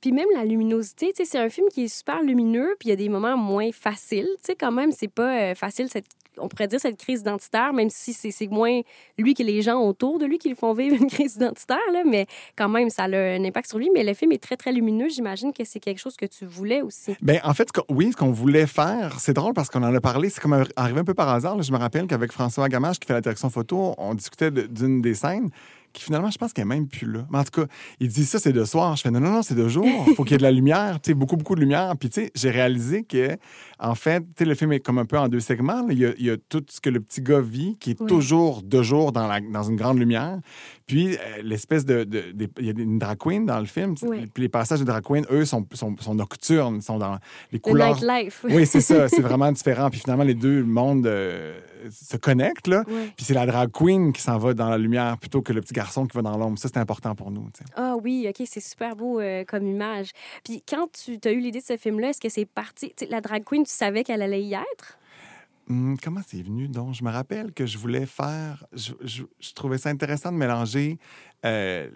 Puis 0.00 0.12
même 0.12 0.28
la 0.34 0.44
luminosité, 0.44 1.12
c'est 1.14 1.38
un 1.38 1.48
film 1.48 1.68
qui 1.72 1.84
est 1.84 1.88
super 1.88 2.22
lumineux, 2.22 2.74
puis 2.78 2.88
il 2.88 2.90
y 2.90 2.92
a 2.92 2.96
des 2.96 3.08
moments 3.08 3.38
moins 3.38 3.70
faciles. 3.72 4.28
Tu 4.38 4.48
sais, 4.48 4.54
quand 4.54 4.72
même, 4.72 4.92
c'est 4.92 5.08
pas 5.08 5.50
euh, 5.50 5.54
facile 5.54 5.88
cette 5.88 6.06
on 6.38 6.48
pourrait 6.48 6.68
dire 6.68 6.80
cette 6.80 6.98
crise 6.98 7.20
identitaire, 7.20 7.72
même 7.72 7.90
si 7.90 8.12
c'est 8.12 8.46
moins 8.48 8.80
lui 9.18 9.34
que 9.34 9.42
les 9.42 9.62
gens 9.62 9.80
autour 9.80 10.18
de 10.18 10.26
lui 10.26 10.38
qui 10.38 10.48
le 10.48 10.54
font 10.54 10.72
vivre 10.74 10.96
une 11.00 11.08
crise 11.08 11.36
identitaire, 11.36 11.78
mais 12.06 12.26
quand 12.56 12.68
même, 12.68 12.90
ça 12.90 13.04
a 13.04 13.08
un 13.08 13.44
impact 13.44 13.68
sur 13.68 13.78
lui. 13.78 13.90
Mais 13.94 14.04
le 14.04 14.14
film 14.14 14.32
est 14.32 14.42
très, 14.42 14.56
très 14.56 14.72
lumineux. 14.72 15.08
J'imagine 15.08 15.52
que 15.52 15.64
c'est 15.64 15.80
quelque 15.80 15.98
chose 15.98 16.16
que 16.16 16.26
tu 16.26 16.44
voulais 16.44 16.82
aussi. 16.82 17.16
Bien, 17.20 17.40
en 17.44 17.54
fait, 17.54 17.68
oui, 17.88 18.12
ce 18.12 18.16
qu'on 18.16 18.30
voulait 18.30 18.66
faire, 18.66 19.18
c'est 19.20 19.34
drôle 19.34 19.54
parce 19.54 19.68
qu'on 19.68 19.82
en 19.82 19.94
a 19.94 20.00
parlé, 20.00 20.30
c'est 20.30 20.40
comme 20.40 20.64
arrivé 20.76 21.00
un 21.00 21.04
peu 21.04 21.14
par 21.14 21.28
hasard. 21.28 21.60
Je 21.62 21.72
me 21.72 21.78
rappelle 21.78 22.06
qu'avec 22.06 22.32
François 22.32 22.68
Gamache, 22.68 22.98
qui 22.98 23.06
fait 23.06 23.14
la 23.14 23.20
direction 23.20 23.50
photo, 23.50 23.94
on 23.98 24.14
discutait 24.14 24.50
d'une 24.50 25.00
des 25.00 25.14
scènes 25.14 25.50
qui 25.94 26.02
finalement, 26.02 26.30
je 26.30 26.36
pense 26.36 26.52
qu'elle 26.52 26.66
n'est 26.66 26.74
même 26.74 26.88
plus 26.88 27.10
là. 27.10 27.24
Mais 27.30 27.38
en 27.38 27.44
tout 27.44 27.62
cas, 27.62 27.66
il 28.00 28.08
dit 28.08 28.26
ça, 28.26 28.38
c'est 28.38 28.52
de 28.52 28.64
soir. 28.64 28.96
Je 28.96 29.02
fais 29.02 29.10
non, 29.10 29.20
non, 29.20 29.30
non, 29.30 29.42
c'est 29.42 29.54
de 29.54 29.68
jour. 29.68 29.86
Il 30.08 30.14
faut 30.16 30.24
qu'il 30.24 30.32
y 30.32 30.34
ait 30.34 30.38
de 30.38 30.42
la 30.42 30.50
lumière, 30.50 31.00
tu 31.00 31.10
sais, 31.10 31.14
beaucoup, 31.14 31.36
beaucoup 31.36 31.54
de 31.54 31.60
lumière. 31.60 31.94
Puis, 31.98 32.10
tu 32.10 32.22
sais, 32.22 32.32
j'ai 32.34 32.50
réalisé 32.50 33.04
que, 33.04 33.38
en 33.78 33.94
fait, 33.94 34.20
tu 34.20 34.26
sais, 34.38 34.44
le 34.44 34.54
film 34.56 34.72
est 34.72 34.80
comme 34.80 34.98
un 34.98 35.04
peu 35.04 35.16
en 35.16 35.28
deux 35.28 35.40
segments. 35.40 35.86
Il 35.88 35.98
y, 35.98 36.30
a, 36.30 36.36
tout 36.48 36.64
ce 36.68 36.80
que 36.80 36.90
le 36.90 37.00
petit 37.00 37.22
gars 37.22 37.40
vit, 37.40 37.76
qui 37.78 37.92
est 37.92 38.06
toujours 38.06 38.62
de 38.62 38.82
jour 38.82 39.12
dans, 39.12 39.28
la, 39.28 39.40
dans 39.40 39.62
une 39.62 39.76
grande 39.76 39.98
lumière. 39.98 40.40
Puis, 40.86 41.14
euh, 41.14 41.18
l'espèce 41.42 41.86
de. 41.86 42.06
Il 42.58 42.66
y 42.66 42.68
a 42.68 42.72
une 42.76 42.98
drag 42.98 43.16
queen 43.16 43.46
dans 43.46 43.60
le 43.60 43.66
film. 43.66 43.94
Puis, 43.94 44.28
les 44.36 44.48
passages 44.48 44.80
de 44.80 44.84
drag 44.84 45.04
queen, 45.04 45.24
eux, 45.30 45.44
sont, 45.44 45.64
sont, 45.72 45.94
sont 46.00 46.16
nocturnes, 46.16 46.80
sont 46.80 46.98
dans 46.98 47.18
les 47.52 47.60
couleurs. 47.60 47.96
The 47.96 48.02
nightlife. 48.02 48.44
oui, 48.44 48.66
c'est 48.66 48.80
ça. 48.80 49.08
C'est 49.14 49.22
vraiment 49.22 49.52
différent. 49.52 49.90
Puis, 49.90 50.00
finalement, 50.00 50.24
les 50.24 50.34
deux 50.34 50.64
mondes. 50.64 51.06
Euh, 51.06 51.54
se 51.90 52.16
connectent. 52.16 52.66
Là. 52.66 52.84
Puis 52.84 53.24
c'est 53.24 53.34
la 53.34 53.46
drag 53.46 53.70
queen 53.72 54.12
qui 54.12 54.22
s'en 54.22 54.38
va 54.38 54.54
dans 54.54 54.68
la 54.68 54.78
lumière 54.78 55.18
plutôt 55.18 55.42
que 55.42 55.52
le 55.52 55.60
petit 55.60 55.74
garçon 55.74 56.06
qui 56.06 56.16
va 56.16 56.22
dans 56.22 56.36
l'ombre. 56.36 56.58
Ça, 56.58 56.68
c'est 56.68 56.78
important 56.78 57.14
pour 57.14 57.30
nous. 57.30 57.48
Ah 57.76 57.96
oui, 58.02 58.26
OK, 58.28 58.46
c'est 58.46 58.60
super 58.60 58.96
beau 58.96 59.20
euh, 59.20 59.44
comme 59.44 59.66
image. 59.66 60.10
Puis 60.44 60.62
quand 60.68 60.88
tu 60.92 61.18
as 61.24 61.32
eu 61.32 61.40
l'idée 61.40 61.60
de 61.60 61.64
ce 61.64 61.76
film-là, 61.76 62.10
est-ce 62.10 62.20
que 62.20 62.28
c'est 62.28 62.46
parti... 62.46 62.92
la 63.08 63.20
drag 63.20 63.44
queen, 63.44 63.64
tu 63.64 63.72
savais 63.72 64.04
qu'elle 64.04 64.22
allait 64.22 64.42
y 64.42 64.54
être? 64.54 64.98
Hum, 65.70 65.96
comment 66.02 66.20
c'est 66.26 66.42
venu? 66.42 66.68
Donc, 66.68 66.94
je 66.94 67.02
me 67.02 67.10
rappelle 67.10 67.52
que 67.52 67.64
je 67.64 67.78
voulais 67.78 68.04
faire. 68.04 68.66
Je, 68.72 68.92
je 69.02 69.52
trouvais 69.54 69.78
ça 69.78 69.88
intéressant 69.88 70.30
de 70.30 70.36
mélanger 70.36 70.98
euh, 71.44 71.88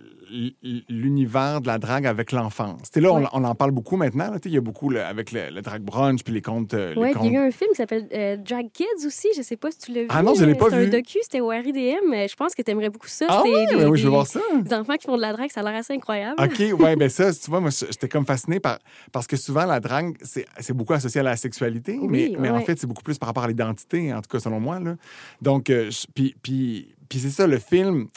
l'univers 0.90 1.62
de 1.62 1.68
la 1.68 1.78
drague 1.78 2.06
avec 2.06 2.32
l'enfance. 2.32 2.90
Là, 2.96 3.12
on, 3.32 3.44
en 3.44 3.54
parle 3.54 3.70
beaucoup 3.70 3.96
maintenant. 3.96 4.34
Il 4.44 4.50
y 4.50 4.58
a 4.58 4.60
beaucoup 4.60 4.92
avec 4.94 5.32
le, 5.32 5.62
drag 5.62 5.80
brunch 5.80 6.22
puis 6.22 6.34
les 6.34 6.42
contes. 6.42 6.74
Euh, 6.74 6.92
oui, 6.98 7.12
il 7.22 7.32
y 7.32 7.36
a 7.36 7.44
eu 7.44 7.48
un 7.48 7.50
film 7.50 7.70
qui 7.70 7.76
s'appelle 7.76 8.06
euh, 8.12 8.36
Drag 8.36 8.66
Kids 8.70 9.06
aussi. 9.06 9.28
Je 9.34 9.40
sais 9.40 9.56
pas 9.56 9.70
si 9.70 9.78
tu 9.78 9.92
l'as 9.92 10.02
vu. 10.02 10.06
Ah 10.10 10.22
non, 10.22 10.34
je 10.34 10.44
l'ai 10.44 10.54
pas 10.54 10.68
vu. 10.68 10.82
C'est 10.82 10.86
un 10.88 10.98
docu, 10.98 11.18
c'était 11.22 11.40
au 11.40 11.48
RIDM. 11.48 12.12
Je 12.12 12.36
pense 12.36 12.54
que 12.54 12.60
tu 12.60 12.70
aimerais 12.70 12.90
beaucoup 12.90 13.08
ça. 13.08 13.26
Ah 13.28 13.42
oui, 13.42 13.66
des, 13.68 13.86
oui, 13.86 13.98
je 13.98 14.04
veux 14.04 14.10
voir 14.10 14.26
ça. 14.26 14.40
Des 14.60 14.74
enfants 14.74 14.96
qui 14.96 15.06
font 15.06 15.16
de 15.16 15.22
la 15.22 15.32
drague, 15.32 15.50
ça 15.50 15.60
a 15.60 15.62
l'air 15.62 15.76
assez 15.76 15.94
incroyable. 15.94 16.36
OK, 16.42 16.62
oui, 16.78 16.96
bien 16.96 17.08
ça, 17.08 17.32
tu 17.32 17.50
vois, 17.50 17.60
moi, 17.60 17.70
j'étais 17.70 18.08
comme 18.08 18.26
fasciné 18.26 18.60
par... 18.60 18.78
parce 19.12 19.26
que 19.26 19.36
souvent, 19.36 19.64
la 19.64 19.80
drague, 19.80 20.14
c'est 20.22 20.74
beaucoup 20.74 20.92
associé 20.92 21.20
à 21.20 21.24
la 21.24 21.36
sexualité, 21.36 21.98
mais, 22.02 22.32
mais 22.38 22.50
en 22.50 22.60
fait, 22.60 22.78
c'est 22.78 22.86
beaucoup 22.86 23.02
plus 23.02 23.18
par 23.18 23.28
rapport 23.28 23.44
à 23.44 23.48
l'identité, 23.48 24.12
en 24.12 24.20
tout 24.20 24.28
cas, 24.28 24.40
selon 24.40 24.60
moi. 24.60 24.78
Là. 24.78 24.96
Donc, 25.40 25.72
puis, 26.14 26.36
puis, 26.42 26.94
puis 27.08 27.18
c'est 27.18 27.30
ça, 27.30 27.46
le 27.46 27.58
film 27.58 28.08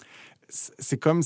c'est 0.51 0.98
comme 0.98 1.21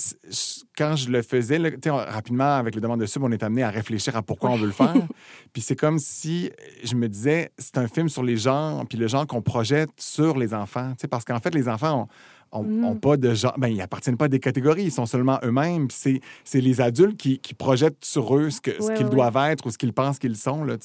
quand 0.77 0.95
je 0.95 1.10
le 1.10 1.22
faisais, 1.24 1.57
rapidement, 1.86 2.57
avec 2.57 2.75
le 2.75 2.81
demande 2.81 3.00
de 3.00 3.06
sub, 3.06 3.24
on 3.24 3.31
est 3.31 3.42
amené 3.42 3.63
à 3.63 3.69
réfléchir 3.69 4.16
à 4.16 4.22
pourquoi 4.22 4.51
on 4.51 4.56
veut 4.56 4.68
le 4.68 4.72
faire. 4.72 4.94
puis 5.54 5.62
c'est 5.62 5.75
comme 5.75 5.98
si 5.98 6.51
je 6.83 6.95
me 6.95 7.10
disais, 7.10 7.51
c'est 7.57 7.77
un 7.77 7.88
film 7.88 8.07
sur 8.07 8.24
les 8.24 8.38
gens, 8.38 8.83
puis 8.88 8.98
le 8.98 9.07
genre 9.07 9.25
qu'on 9.25 9.42
projette 9.42 9.89
sur 9.98 10.38
les 10.38 10.54
enfants. 10.54 10.94
Parce 11.10 11.25
qu'en 11.25 11.39
fait, 11.39 11.56
les 11.56 11.68
enfants 11.68 12.04
ont 12.04 12.07
ont, 12.56 12.94
mm. 12.96 13.00
pas 13.00 13.18
de 13.18 13.34
genre. 13.34 13.56
Ben, 13.57 13.68
ils 13.68 13.81
appartiennent 13.81 14.18
pas 14.18 14.25
à 14.25 14.30
des 14.30 14.40
catégories, 14.40 14.84
ils 14.84 14.92
sont 14.92 15.06
seulement 15.06 15.40
eux-mêmes. 15.44 15.88
C'est, 15.90 16.22
les 16.54 16.81
adultes 16.81 17.18
qui, 17.18 17.40
qui, 17.40 17.54
projettent 17.54 18.04
sur 18.04 18.36
eux 18.36 18.50
ce, 18.50 18.62
que, 18.62 18.72
ce 18.81 18.92
qu'ils 18.94 19.10
doivent 19.10 19.38
être 19.38 19.66
ou 19.66 19.72
ce 19.72 19.78
qu'ils 19.78 19.94
pensent 19.94 20.19
qu'ils 20.19 20.38
sont. 20.38 20.63
Là, 20.63 20.78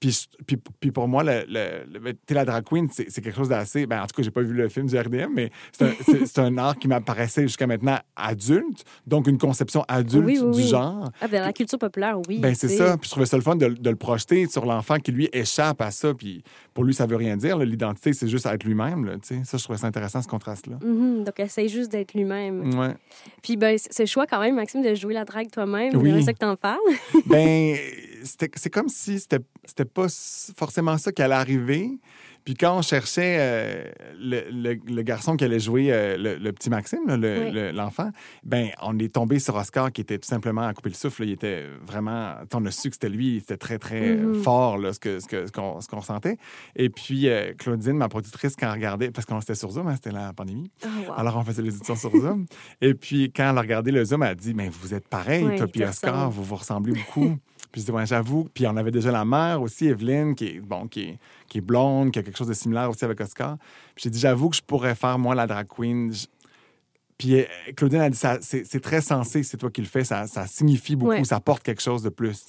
puis, 0.00 0.28
puis, 0.46 0.56
puis, 0.78 0.90
pour 0.92 1.08
moi, 1.08 1.24
le, 1.24 1.44
le, 1.48 2.14
la 2.30 2.44
drag 2.44 2.64
queen, 2.64 2.88
c'est, 2.92 3.06
quelque 3.06 3.34
chose 3.34 3.48
d'assez. 3.48 3.86
Ben, 3.86 4.00
en 4.00 4.06
tout 4.06 4.14
cas, 4.16 4.22
j'ai 4.22 4.30
pas 4.30 4.42
vu 4.42 4.54
le 4.54 4.68
film 4.68 4.86
du 4.86 4.96
RDM, 4.96 5.32
mais 5.34 5.50
c'est 5.72 6.38
un, 6.38 6.44
un 6.44 6.58
art 6.58 6.78
qui 6.78 6.86
m'apparaissait 6.86 7.42
jusqu'à 7.42 7.66
maintenant 7.66 7.98
adulte, 8.14 8.84
donc 9.06 9.26
une 9.26 9.38
conception 9.38 9.84
adulte 9.88 10.52
du 10.52 10.62
genre. 10.62 11.10
Ah, 11.20 11.26
ben, 11.26 11.42
la 11.42 11.52
culture 11.52 11.80
populaire, 11.80 12.16
oui. 12.28 12.38
Ben, 12.38 12.54
c'est 12.54 12.68
ça. 12.68 12.96
Puis 12.96 13.06
je 13.06 13.10
trouvais 13.10 13.26
ça 13.26 13.36
le 13.36 13.42
fun 13.42 13.56
de, 13.56 13.68
de, 13.68 13.90
le 13.90 13.96
projeter 13.96 14.46
sur 14.46 14.66
l'enfant 14.66 14.98
qui, 14.98 15.10
lui, 15.10 15.28
échappe 15.32 15.80
à 15.80 15.90
ça. 15.90 16.14
Puis 16.14 16.44
pour 16.74 16.84
lui, 16.84 16.94
ça 16.94 17.06
veut 17.06 17.16
rien 17.16 17.36
dire. 17.36 17.58
L'identité, 17.58 18.12
c'est 18.12 18.28
juste 18.28 18.46
être 18.46 18.62
lui-même. 18.62 19.18
Ça, 19.22 19.58
je 19.58 19.62
trouvais 19.64 19.78
ça 19.78 19.88
intéressant, 19.88 20.22
ce 20.22 20.28
contraste-là. 20.28 20.78
Mm-hmm. 20.98 21.24
Donc, 21.24 21.40
essaye 21.40 21.68
juste 21.68 21.92
d'être 21.92 22.14
lui-même. 22.14 22.78
Ouais. 22.78 22.94
Puis, 23.42 23.56
ben, 23.56 23.76
ce 23.78 24.04
choix, 24.06 24.26
quand 24.26 24.40
même, 24.40 24.56
Maxime, 24.56 24.82
de 24.82 24.94
jouer 24.94 25.14
la 25.14 25.24
drague 25.24 25.50
toi-même, 25.50 25.92
c'est 25.92 26.22
ça 26.22 26.32
que 26.32 26.38
t'en 26.38 26.56
parles. 26.56 26.78
ben, 27.26 27.76
c'est 28.22 28.70
comme 28.70 28.88
si 28.88 29.20
c'était 29.20 29.84
pas 29.84 30.06
forcément 30.56 30.98
ça 30.98 31.12
qui 31.12 31.22
allait 31.22 31.34
arriver. 31.34 31.90
Puis 32.48 32.54
quand 32.54 32.78
on 32.78 32.80
cherchait 32.80 33.36
euh, 33.38 33.84
le, 34.18 35.02
garçon 35.02 35.36
qui 35.36 35.44
allait 35.44 35.60
jouer 35.60 35.88
euh, 35.92 36.16
le, 36.16 36.50
petit 36.52 36.70
Maxime, 36.70 37.00
l'enfant, 37.74 38.10
ben 38.42 38.70
on 38.80 38.98
est 38.98 39.12
tombé 39.12 39.38
sur 39.38 39.54
Oscar 39.56 39.92
qui 39.92 40.00
était 40.00 40.16
tout 40.16 40.26
simplement 40.26 40.62
à 40.62 40.72
couper 40.72 40.88
le 40.88 40.94
souffle. 40.94 41.24
Il 41.24 41.32
était 41.32 41.66
vraiment... 41.86 42.36
On 42.54 42.64
a 42.64 42.70
su 42.70 42.88
que 42.88 42.94
c'était 42.94 43.10
lui. 43.10 43.40
C'était 43.40 43.58
très, 43.58 43.78
très 43.78 44.14
mm-hmm. 44.14 44.42
fort 44.42 44.78
là, 44.78 44.94
ce 44.94 44.98
qu'on 44.98 45.20
ce 45.20 45.26
que, 45.26 45.46
ce 45.46 45.52
qu'on 45.88 45.98
ressentait. 45.98 46.38
Et 46.74 46.88
puis 46.88 47.28
euh, 47.28 47.52
Claudine, 47.52 47.98
ma 47.98 48.08
productrice, 48.08 48.56
quand 48.56 48.68
elle 48.68 48.72
regardait... 48.72 49.10
Parce 49.10 49.26
qu'on 49.26 49.40
était 49.40 49.54
sur 49.54 49.70
Zoom, 49.70 49.86
hein, 49.86 49.96
c'était 49.96 50.12
la 50.12 50.32
pandémie. 50.32 50.70
Oh, 50.86 51.12
Alors 51.18 51.36
on 51.36 51.44
faisait 51.44 51.60
les 51.60 51.76
éditions 51.76 51.96
sur 51.96 52.12
Zoom. 52.12 52.46
Et 52.80 52.94
puis 52.94 53.30
quand 53.30 53.50
elle 53.50 53.58
a 53.58 53.60
regardé 53.60 53.90
le 53.90 54.02
Zoom, 54.06 54.22
elle 54.22 54.30
a 54.30 54.34
dit, 54.34 54.54
mais 54.54 54.70
vous 54.70 54.94
êtes 54.94 55.06
pareil, 55.06 55.44
toi 55.58 55.66
puis 55.66 55.84
Oscar, 55.84 56.30
vous 56.30 56.44
vous 56.44 56.56
ressemblez 56.56 56.94
beaucoup. 56.94 57.36
Puis 57.70 57.82
je 57.82 57.92
dis, 57.92 58.06
j'avoue. 58.06 58.48
Puis 58.52 58.66
on 58.66 58.76
avait 58.76 58.90
déjà 58.90 59.10
la 59.10 59.24
mère 59.24 59.60
aussi, 59.62 59.86
Evelyne, 59.86 60.34
qui 60.34 60.46
est, 60.46 60.60
bon, 60.60 60.86
qui 60.88 61.00
est 61.00 61.18
qui 61.48 61.58
est 61.58 61.62
blonde, 61.62 62.12
qui 62.12 62.18
a 62.18 62.22
quelque 62.22 62.36
chose 62.36 62.48
de 62.48 62.54
similaire 62.54 62.88
aussi 62.90 63.04
avec 63.04 63.20
Oscar. 63.20 63.56
Puis 63.94 64.04
j'ai 64.04 64.10
dit, 64.10 64.20
j'avoue 64.20 64.50
que 64.50 64.56
je 64.56 64.62
pourrais 64.62 64.94
faire, 64.94 65.18
moi, 65.18 65.34
la 65.34 65.46
drag 65.46 65.66
queen. 65.66 66.12
Puis 67.18 67.40
euh, 67.40 67.44
Claudine 67.76 68.00
a 68.00 68.10
dit, 68.10 68.18
c'est 68.40 68.80
très 68.80 69.00
sensé, 69.00 69.42
c'est 69.42 69.56
toi 69.56 69.70
qui 69.70 69.80
le 69.80 69.88
fais, 69.88 70.04
ça, 70.04 70.28
ça 70.28 70.46
signifie 70.46 70.94
beaucoup, 70.94 71.24
ça 71.24 71.40
porte 71.40 71.64
quelque 71.64 71.82
chose 71.82 72.02
de 72.02 72.10
plus. 72.10 72.46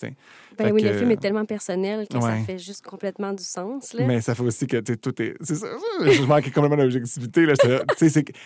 Ben 0.57 0.71
oui, 0.71 0.81
le 0.83 0.93
film 0.93 1.11
est 1.11 1.19
tellement 1.19 1.45
personnel 1.45 2.07
que 2.07 2.19
ça 2.19 2.35
fait 2.45 2.59
juste 2.59 2.85
complètement 2.85 3.33
du 3.33 3.43
sens. 3.43 3.93
Là. 3.93 4.05
Mais 4.05 4.21
ça 4.21 4.35
fait 4.35 4.43
aussi 4.43 4.67
que 4.67 4.77
tout 4.77 5.21
est. 5.21 5.35
C'est 5.41 5.55
ça. 5.55 5.67
Je 6.01 6.21
manque 6.23 6.51
complètement 6.51 6.77
d'objectivité. 6.77 7.47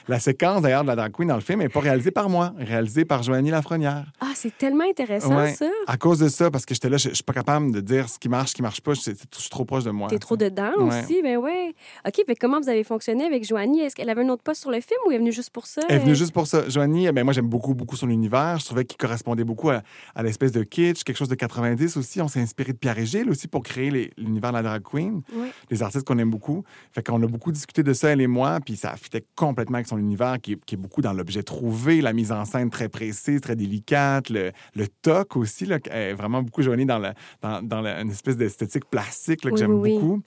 la 0.08 0.20
séquence 0.20 0.62
d'ailleurs 0.62 0.84
de 0.84 0.88
la 0.88 0.96
drag 0.96 1.12
queen 1.12 1.28
dans 1.28 1.36
le 1.36 1.42
film 1.42 1.60
n'est 1.60 1.70
pas 1.70 1.80
réalisée 1.80 2.12
par 2.12 2.30
moi, 2.30 2.54
réalisée 2.58 3.04
par 3.04 3.24
Joanie 3.24 3.52
Lafrenière. 3.52 4.06
Ah, 4.20 4.32
c'est 4.36 4.58
tellement 4.58 4.86
intéressant 4.86 5.48
ça. 5.54 5.66
À 5.88 5.98
cause 5.98 6.20
de 6.20 6.30
ça, 6.30 6.50
parce 6.52 6.66
que 6.66 6.74
j'étais 6.74 6.90
là, 6.90 6.98
je, 6.98 7.10
ne 7.10 7.14
suis 7.14 7.24
pas 7.24 7.34
capable 7.34 7.72
de 7.72 7.82
dire 7.82 8.08
ce 8.08 8.18
qui 8.18 8.30
marche, 8.30 8.52
ce 8.52 8.56
qui 8.56 8.62
marche 8.62 8.82
pas. 8.82 8.94
Je, 8.94 9.02
suis 9.02 9.50
trop 9.50 9.66
proche 9.66 9.84
de 9.84 9.92
moi. 9.92 10.08
Tu 10.08 10.16
es 10.16 10.20
trop 10.20 10.38
dedans 10.38 10.72
aussi, 10.78 11.22
ben 11.22 11.38
ouais. 11.38 11.76
OK, 12.08 12.24
mais 12.28 12.36
comment 12.36 12.62
vous 12.62 12.70
avez 12.70 12.84
fonctionné 12.84 13.26
avec 13.26 13.46
Joanie? 13.46 13.82
Est-ce 13.82 13.96
qu'elle 13.96 14.10
avait 14.10 14.24
un 14.24 14.30
autre 14.30 14.44
poste 14.44 14.62
sur 14.62 14.72
le 14.72 14.80
film 14.80 15.00
ou 15.06 15.12
elle 15.12 15.16
est 15.16 15.20
venue 15.20 15.34
juste 15.34 15.50
pour 15.50 15.66
ça? 15.66 15.82
Elle 15.90 16.13
juste 16.16 16.34
pour 16.34 16.48
ça. 16.48 16.68
Joanie, 16.70 17.12
ben 17.12 17.24
moi 17.24 17.34
j'aime 17.34 17.48
beaucoup, 17.48 17.74
beaucoup 17.74 17.96
son 17.96 18.10
univers. 18.10 18.60
Je 18.60 18.66
trouvais 18.66 18.86
qu'il 18.86 18.98
correspondait 18.98 19.44
beaucoup 19.44 19.70
à, 19.70 19.82
à 20.16 20.24
l'espèce 20.24 20.52
de 20.52 20.64
kitsch, 20.64 21.04
quelque 21.04 21.18
chose 21.18 21.30
de 21.30 21.36
90 21.36 21.98
aussi. 21.98 22.22
On 22.22 22.28
s'est 22.28 22.42
inspiré 22.42 22.74
de 22.74 22.78
Pierre 22.78 22.98
et 22.98 23.06
Gilles 23.06 23.30
aussi 23.30 23.48
pour 23.48 23.64
créer 23.64 24.12
l'univers 24.18 24.52
de 24.52 24.58
la 24.58 24.64
drag 24.64 24.84
queen. 24.84 25.22
Les 25.70 25.84
artistes 25.84 26.06
qu'on 26.06 26.18
aime 26.18 26.30
beaucoup. 26.30 26.64
Fait 26.92 27.06
qu'on 27.06 27.22
a 27.22 27.28
beaucoup 27.28 27.52
discuté 27.52 27.84
de 27.84 27.94
ça, 27.94 28.10
elle 28.10 28.22
et 28.22 28.28
moi, 28.28 28.60
puis 28.64 28.76
ça 28.76 28.96
fitait 28.96 29.26
complètement 29.36 29.76
avec 29.76 29.88
son 29.88 29.98
univers 29.98 30.40
qui, 30.42 30.54
est 30.54 30.76
beaucoup 30.76 31.02
dans 31.02 31.14
l'objet 31.14 31.44
trouvé, 31.44 32.02
la 32.02 32.14
mise 32.14 32.32
en 32.32 32.46
scène 32.46 32.70
très 32.70 32.90
précise, 32.90 33.42
très 33.42 33.56
délicate, 33.56 34.30
le, 34.30 34.52
le 34.76 34.88
toc 34.88 35.38
aussi, 35.38 35.66
là, 35.66 35.78
est 35.92 36.14
vraiment 36.14 36.42
beaucoup 36.42 36.62
joigné 36.62 36.86
dans, 36.86 37.00
la, 37.00 37.14
dans, 37.42 37.62
dans 37.62 37.86
une 37.86 38.10
espèce 38.10 38.38
d'esthétique 38.38 38.86
plastique 38.86 39.42
que 39.42 39.56
j'aime 39.56 39.80
beaucoup. 39.80 40.22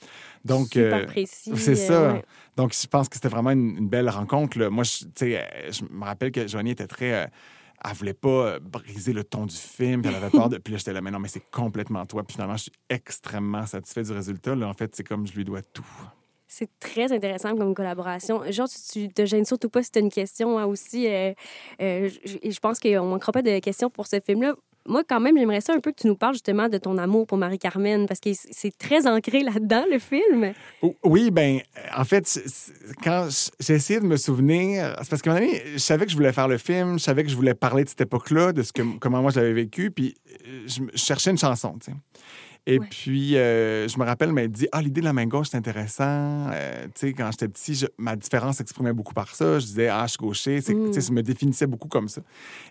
Donc, 0.46 0.68
Super 0.68 0.98
euh, 0.98 1.06
précis. 1.06 1.52
C'est 1.56 1.76
ça. 1.76 1.92
Euh, 1.92 2.20
Donc, 2.56 2.74
je 2.74 2.86
pense 2.86 3.08
que 3.08 3.16
c'était 3.16 3.28
vraiment 3.28 3.50
une, 3.50 3.88
belle 3.88 4.08
rencontre. 4.08 4.58
Moi, 4.68 4.84
je, 4.84 5.04
je 5.18 5.82
me 5.90 6.04
rappelle 6.04 6.32
que 6.32 6.46
Joanie 6.46 6.70
était 6.70 6.86
très. 6.86 7.24
Euh, 7.24 7.26
elle 7.84 7.94
voulait 7.94 8.14
pas 8.14 8.28
euh, 8.28 8.58
briser 8.60 9.12
le 9.12 9.24
ton 9.24 9.46
du 9.46 9.54
film, 9.54 10.02
puis 10.02 10.10
elle 10.10 10.16
avait 10.16 10.30
peur 10.30 10.48
de. 10.48 10.58
Puis 10.66 10.72
là, 10.72 10.78
j'étais 10.78 10.92
là, 10.92 11.00
mais 11.00 11.10
non, 11.10 11.18
mais 11.18 11.28
c'est 11.28 11.50
complètement 11.50 12.04
toi. 12.06 12.22
Puis 12.24 12.34
finalement, 12.34 12.56
je 12.56 12.64
suis 12.64 12.72
extrêmement 12.88 13.66
satisfait 13.66 14.02
du 14.02 14.12
résultat. 14.12 14.54
Là, 14.54 14.68
en 14.68 14.74
fait, 14.74 14.94
c'est 14.94 15.04
comme 15.04 15.26
je 15.26 15.34
lui 15.34 15.44
dois 15.44 15.62
tout. 15.62 15.86
C'est 16.48 16.70
très 16.78 17.12
intéressant 17.12 17.56
comme 17.56 17.74
collaboration. 17.74 18.42
Genre, 18.50 18.68
tu, 18.92 19.08
te 19.08 19.26
gênes 19.26 19.44
surtout 19.44 19.68
pas 19.68 19.82
si 19.82 19.90
tu 19.90 19.98
as 19.98 20.02
une 20.02 20.12
question 20.12 20.58
hein, 20.58 20.64
aussi. 20.64 21.08
Euh, 21.08 21.32
euh, 21.82 22.08
je, 22.24 22.50
je 22.50 22.60
pense 22.60 22.78
qu'on 22.78 22.88
ne 22.88 23.10
manquera 23.10 23.32
pas 23.32 23.42
de 23.42 23.58
questions 23.58 23.90
pour 23.90 24.06
ce 24.06 24.20
film-là 24.20 24.54
moi, 24.88 25.02
quand 25.08 25.20
même, 25.20 25.36
j'aimerais 25.36 25.60
ça 25.60 25.72
un 25.72 25.80
peu 25.80 25.92
que 25.92 26.00
tu 26.00 26.06
nous 26.06 26.16
parles 26.16 26.34
justement 26.34 26.68
de 26.68 26.78
ton 26.78 26.98
amour 26.98 27.26
pour 27.26 27.38
Marie-Carmen, 27.38 28.06
parce 28.06 28.20
que 28.20 28.30
c'est 28.32 28.76
très 28.76 29.06
ancré 29.06 29.40
là-dedans, 29.40 29.84
le 29.90 29.98
film. 29.98 30.52
Oui, 31.04 31.30
ben 31.30 31.60
en 31.96 32.04
fait, 32.04 32.40
quand 33.02 33.28
j'ai 33.60 34.00
de 34.00 34.06
me 34.06 34.16
souvenir, 34.16 34.96
c'est 35.02 35.10
parce 35.10 35.22
un 35.26 35.30
moment 35.30 35.46
donné, 35.46 35.62
je 35.72 35.78
savais 35.78 36.04
que 36.04 36.10
je 36.10 36.16
voulais 36.16 36.32
faire 36.32 36.48
le 36.48 36.58
film, 36.58 36.98
je 36.98 37.04
savais 37.04 37.24
que 37.24 37.30
je 37.30 37.36
voulais 37.36 37.54
parler 37.54 37.84
de 37.84 37.88
cette 37.88 38.00
époque-là, 38.00 38.52
de 38.52 38.62
ce 38.62 38.72
que, 38.72 38.82
comment 38.98 39.22
moi 39.22 39.30
je 39.30 39.40
l'avais 39.40 39.52
vécu, 39.52 39.90
puis 39.90 40.14
euh, 40.46 40.66
je, 40.66 40.82
cherchais 40.96 41.30
une 41.30 41.38
chanson, 41.38 41.76
tu 41.78 41.90
sais. 41.90 41.96
Et 42.68 42.80
Ouais. 42.80 42.86
puis, 42.90 43.36
euh, 43.36 43.86
je 43.86 43.96
me 43.98 44.04
rappelle, 44.04 44.28
elle 44.30 44.34
m'a 44.34 44.46
dit 44.48 44.66
Ah, 44.72 44.82
l'idée 44.82 45.00
de 45.00 45.06
la 45.06 45.12
main 45.12 45.26
gauche, 45.26 45.48
c'est 45.50 45.56
intéressant. 45.56 46.04
Euh, 46.52 46.84
tu 46.86 46.90
sais, 46.96 47.12
quand 47.12 47.30
j'étais 47.30 47.46
petit, 47.46 47.74
je- 47.76 47.86
ma 47.96 48.16
différence 48.16 48.56
s'exprimait 48.56 48.92
beaucoup 48.92 49.14
par 49.14 49.32
ça. 49.34 49.60
Je 49.60 49.66
disais 49.66 49.88
Ah, 49.88 50.02
je 50.06 50.10
suis 50.12 50.18
gaucher. 50.18 50.56
Mm. 50.58 50.86
tu 50.90 50.92
sais, 50.94 51.00
Je 51.00 51.12
me 51.12 51.22
définissais 51.22 51.66
beaucoup 51.68 51.86
comme 51.86 52.08
ça. 52.08 52.22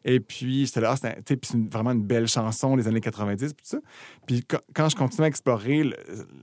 Et 0.03 0.19
puis, 0.19 0.65
j'étais 0.65 0.81
là, 0.81 0.95
Ah, 1.01 1.11
c'est 1.25 1.55
vraiment 1.71 1.91
une 1.91 2.03
belle 2.03 2.27
chanson 2.27 2.75
des 2.75 2.87
années 2.89 2.99
90, 2.99 3.53
puis 3.53 3.63
tout 3.63 3.69
ça. 3.69 3.77
Puis, 4.27 4.43
quand, 4.45 4.59
quand 4.73 4.89
je 4.89 4.95
continuais 4.97 5.25
à 5.25 5.29
explorer 5.29 5.89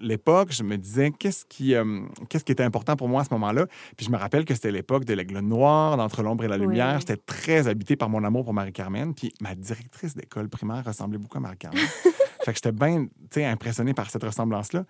l'époque, 0.00 0.48
je 0.52 0.62
me 0.62 0.76
disais 0.78 1.10
Qu'est-ce 1.18 1.44
qui, 1.44 1.74
euh, 1.74 2.00
qu'est-ce 2.30 2.44
qui 2.44 2.52
était 2.52 2.62
important 2.64 2.96
pour 2.96 3.08
moi 3.08 3.20
à 3.20 3.24
ce 3.24 3.30
moment-là? 3.34 3.66
Puis, 3.98 4.06
je 4.06 4.10
me 4.10 4.16
rappelle 4.16 4.44
que 4.46 4.54
c'était 4.54 4.72
l'époque 4.72 5.04
de 5.04 5.12
l'aigle 5.12 5.38
noir, 5.40 5.96
d'Entre 5.98 6.22
l'ombre 6.22 6.44
et 6.44 6.48
la 6.48 6.56
Ouais. 6.56 6.62
lumière. 6.62 7.00
J'étais 7.00 7.16
très 7.18 7.68
habité 7.68 7.96
par 7.96 8.08
mon 8.08 8.24
amour 8.24 8.44
pour 8.44 8.54
Marie-Carmen. 8.54 9.12
Puis, 9.14 9.32
ma 9.42 9.54
directrice 9.54 10.14
d'école 10.16 10.48
primaire 10.48 10.84
ressemblait 10.86 11.18
beaucoup 11.18 11.36
à 11.36 11.40
Marie-Carmen. 11.40 11.78
fait 12.44 12.52
que 12.52 12.56
j'étais 12.58 12.72
bien, 12.72 13.06
impressionné 13.36 13.94
par 13.94 14.10
cette 14.10 14.24
ressemblance-là. 14.24 14.84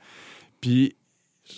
Puis, 0.61 0.97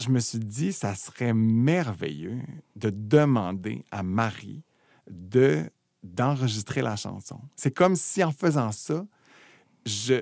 je 0.01 0.09
me 0.09 0.19
suis 0.19 0.39
dit, 0.39 0.73
ça 0.73 0.95
serait 0.95 1.35
merveilleux 1.35 2.41
de 2.77 2.91
demander 2.91 3.85
à 3.91 4.03
Marie 4.03 4.63
de 5.11 5.71
d'enregistrer 6.03 6.83
la 6.83 6.97
chanson. 6.97 7.41
C'est 7.57 7.71
comme 7.71 7.97
si 7.97 8.23
en 8.23 8.31
faisant 8.31 8.73
ça, 8.73 9.07
je- 9.87 10.21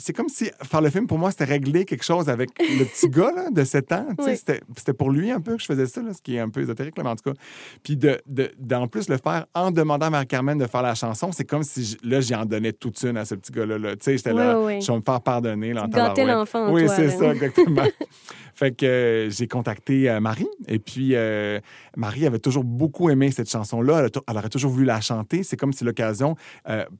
c'est 0.00 0.12
comme 0.12 0.28
si 0.28 0.50
faire 0.64 0.80
le 0.80 0.90
film 0.90 1.06
pour 1.06 1.18
moi 1.18 1.30
c'était 1.30 1.44
régler 1.44 1.84
quelque 1.84 2.04
chose 2.04 2.28
avec 2.28 2.50
le 2.58 2.84
petit 2.84 3.08
gars 3.08 3.30
là, 3.34 3.50
de 3.50 3.62
7 3.64 3.92
ans. 3.92 4.06
Oui. 4.18 4.36
C'était 4.36 4.92
pour 4.92 5.10
lui 5.10 5.30
un 5.30 5.40
peu 5.40 5.56
que 5.56 5.60
je 5.62 5.66
faisais 5.66 5.86
ça, 5.86 6.02
là, 6.02 6.12
ce 6.14 6.20
qui 6.22 6.36
est 6.36 6.40
un 6.40 6.48
peu 6.48 6.60
ésotérique, 6.60 6.96
là, 6.96 7.04
mais 7.04 7.10
en 7.10 7.16
tout 7.16 7.30
cas. 7.32 7.36
Puis 7.82 7.96
de, 7.96 8.20
de- 8.26 8.50
d'en 8.58 8.88
plus 8.88 9.08
le 9.08 9.18
faire 9.18 9.46
en 9.54 9.70
demandant 9.70 10.06
à 10.06 10.10
Marie-Carmen 10.10 10.58
de 10.58 10.66
faire 10.66 10.82
la 10.82 10.94
chanson, 10.94 11.30
c'est 11.32 11.44
comme 11.44 11.62
si 11.62 11.84
je- 11.84 12.08
là, 12.08 12.20
j'y 12.20 12.34
en 12.34 12.44
donnais 12.44 12.72
toute 12.72 13.00
une 13.02 13.16
à 13.16 13.24
ce 13.24 13.34
petit 13.34 13.52
gars-là. 13.52 13.78
là. 13.78 13.90
Tu 13.92 13.98
sais, 14.02 14.16
j'étais 14.16 14.32
là, 14.32 14.54
je 14.80 14.86
vais 14.90 14.98
me 14.98 15.02
faire 15.02 15.20
pardonner. 15.20 15.72
Là, 15.72 15.84
en 15.84 16.24
l'enfant 16.24 16.66
en 16.66 16.72
Oui, 16.72 16.86
c'est 16.88 17.10
ça, 17.10 17.32
exactement. 17.32 17.82
fait 18.60 18.72
que 18.72 18.84
euh, 18.84 19.30
j'ai 19.30 19.48
contacté 19.48 20.10
euh, 20.10 20.20
Marie. 20.20 20.46
Et 20.68 20.78
puis, 20.78 21.14
euh, 21.14 21.60
Marie 21.96 22.26
avait 22.26 22.38
toujours 22.38 22.62
beaucoup 22.62 23.08
aimé 23.08 23.30
cette 23.30 23.48
chanson-là. 23.48 24.08
Elle, 24.28 24.36
aurait 24.36 24.50
toujours 24.50 24.70
voulu 24.70 24.84
la 24.84 25.00
chanter. 25.00 25.42
C'est 25.42 25.56
comme 25.56 25.72
si 25.72 25.82
l'occasion, 25.82 26.36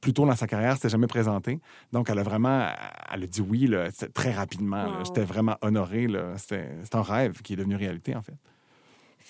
plus 0.01 0.11
tôt 0.13 0.25
dans 0.25 0.35
sa 0.35 0.47
carrière, 0.47 0.75
s'était 0.75 0.89
jamais 0.89 1.05
présentée. 1.05 1.59
Donc, 1.91 2.09
elle 2.09 2.17
a 2.17 2.23
vraiment, 2.23 2.67
elle 3.13 3.23
a 3.23 3.27
dit 3.27 3.41
oui 3.41 3.67
là, 3.67 3.89
très 4.13 4.31
rapidement. 4.31 4.85
Wow. 4.85 5.05
J'étais 5.05 5.23
vraiment 5.23 5.55
honoré. 5.61 6.07
c'est 6.37 6.95
un 6.95 7.03
rêve 7.03 7.41
qui 7.43 7.53
est 7.53 7.57
devenu 7.57 7.75
réalité, 7.75 8.15
en 8.15 8.23
fait. 8.23 8.33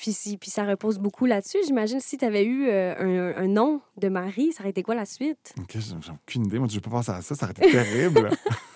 Puis, 0.01 0.13
si- 0.13 0.37
puis 0.37 0.49
ça 0.49 0.65
repose 0.65 0.97
beaucoup 0.97 1.27
là-dessus. 1.27 1.59
J'imagine 1.67 1.99
si 1.99 2.17
tu 2.17 2.25
avais 2.25 2.43
eu 2.43 2.67
euh, 2.69 2.95
un, 3.37 3.43
un 3.43 3.47
nom 3.47 3.81
de 3.97 4.09
Marie, 4.09 4.51
ça 4.51 4.61
aurait 4.61 4.71
été 4.71 4.81
quoi 4.81 4.95
la 4.95 5.05
suite? 5.05 5.53
Ok, 5.59 5.75
j'ai 5.75 5.93
aucune 6.11 6.45
idée. 6.47 6.57
Moi, 6.57 6.67
je 6.71 6.75
n'ai 6.75 6.81
pas 6.81 6.89
pensé 6.89 7.11
à 7.11 7.21
ça. 7.21 7.35
Ça 7.35 7.45
aurait 7.45 7.53
été 7.53 7.69
terrible. 7.71 8.29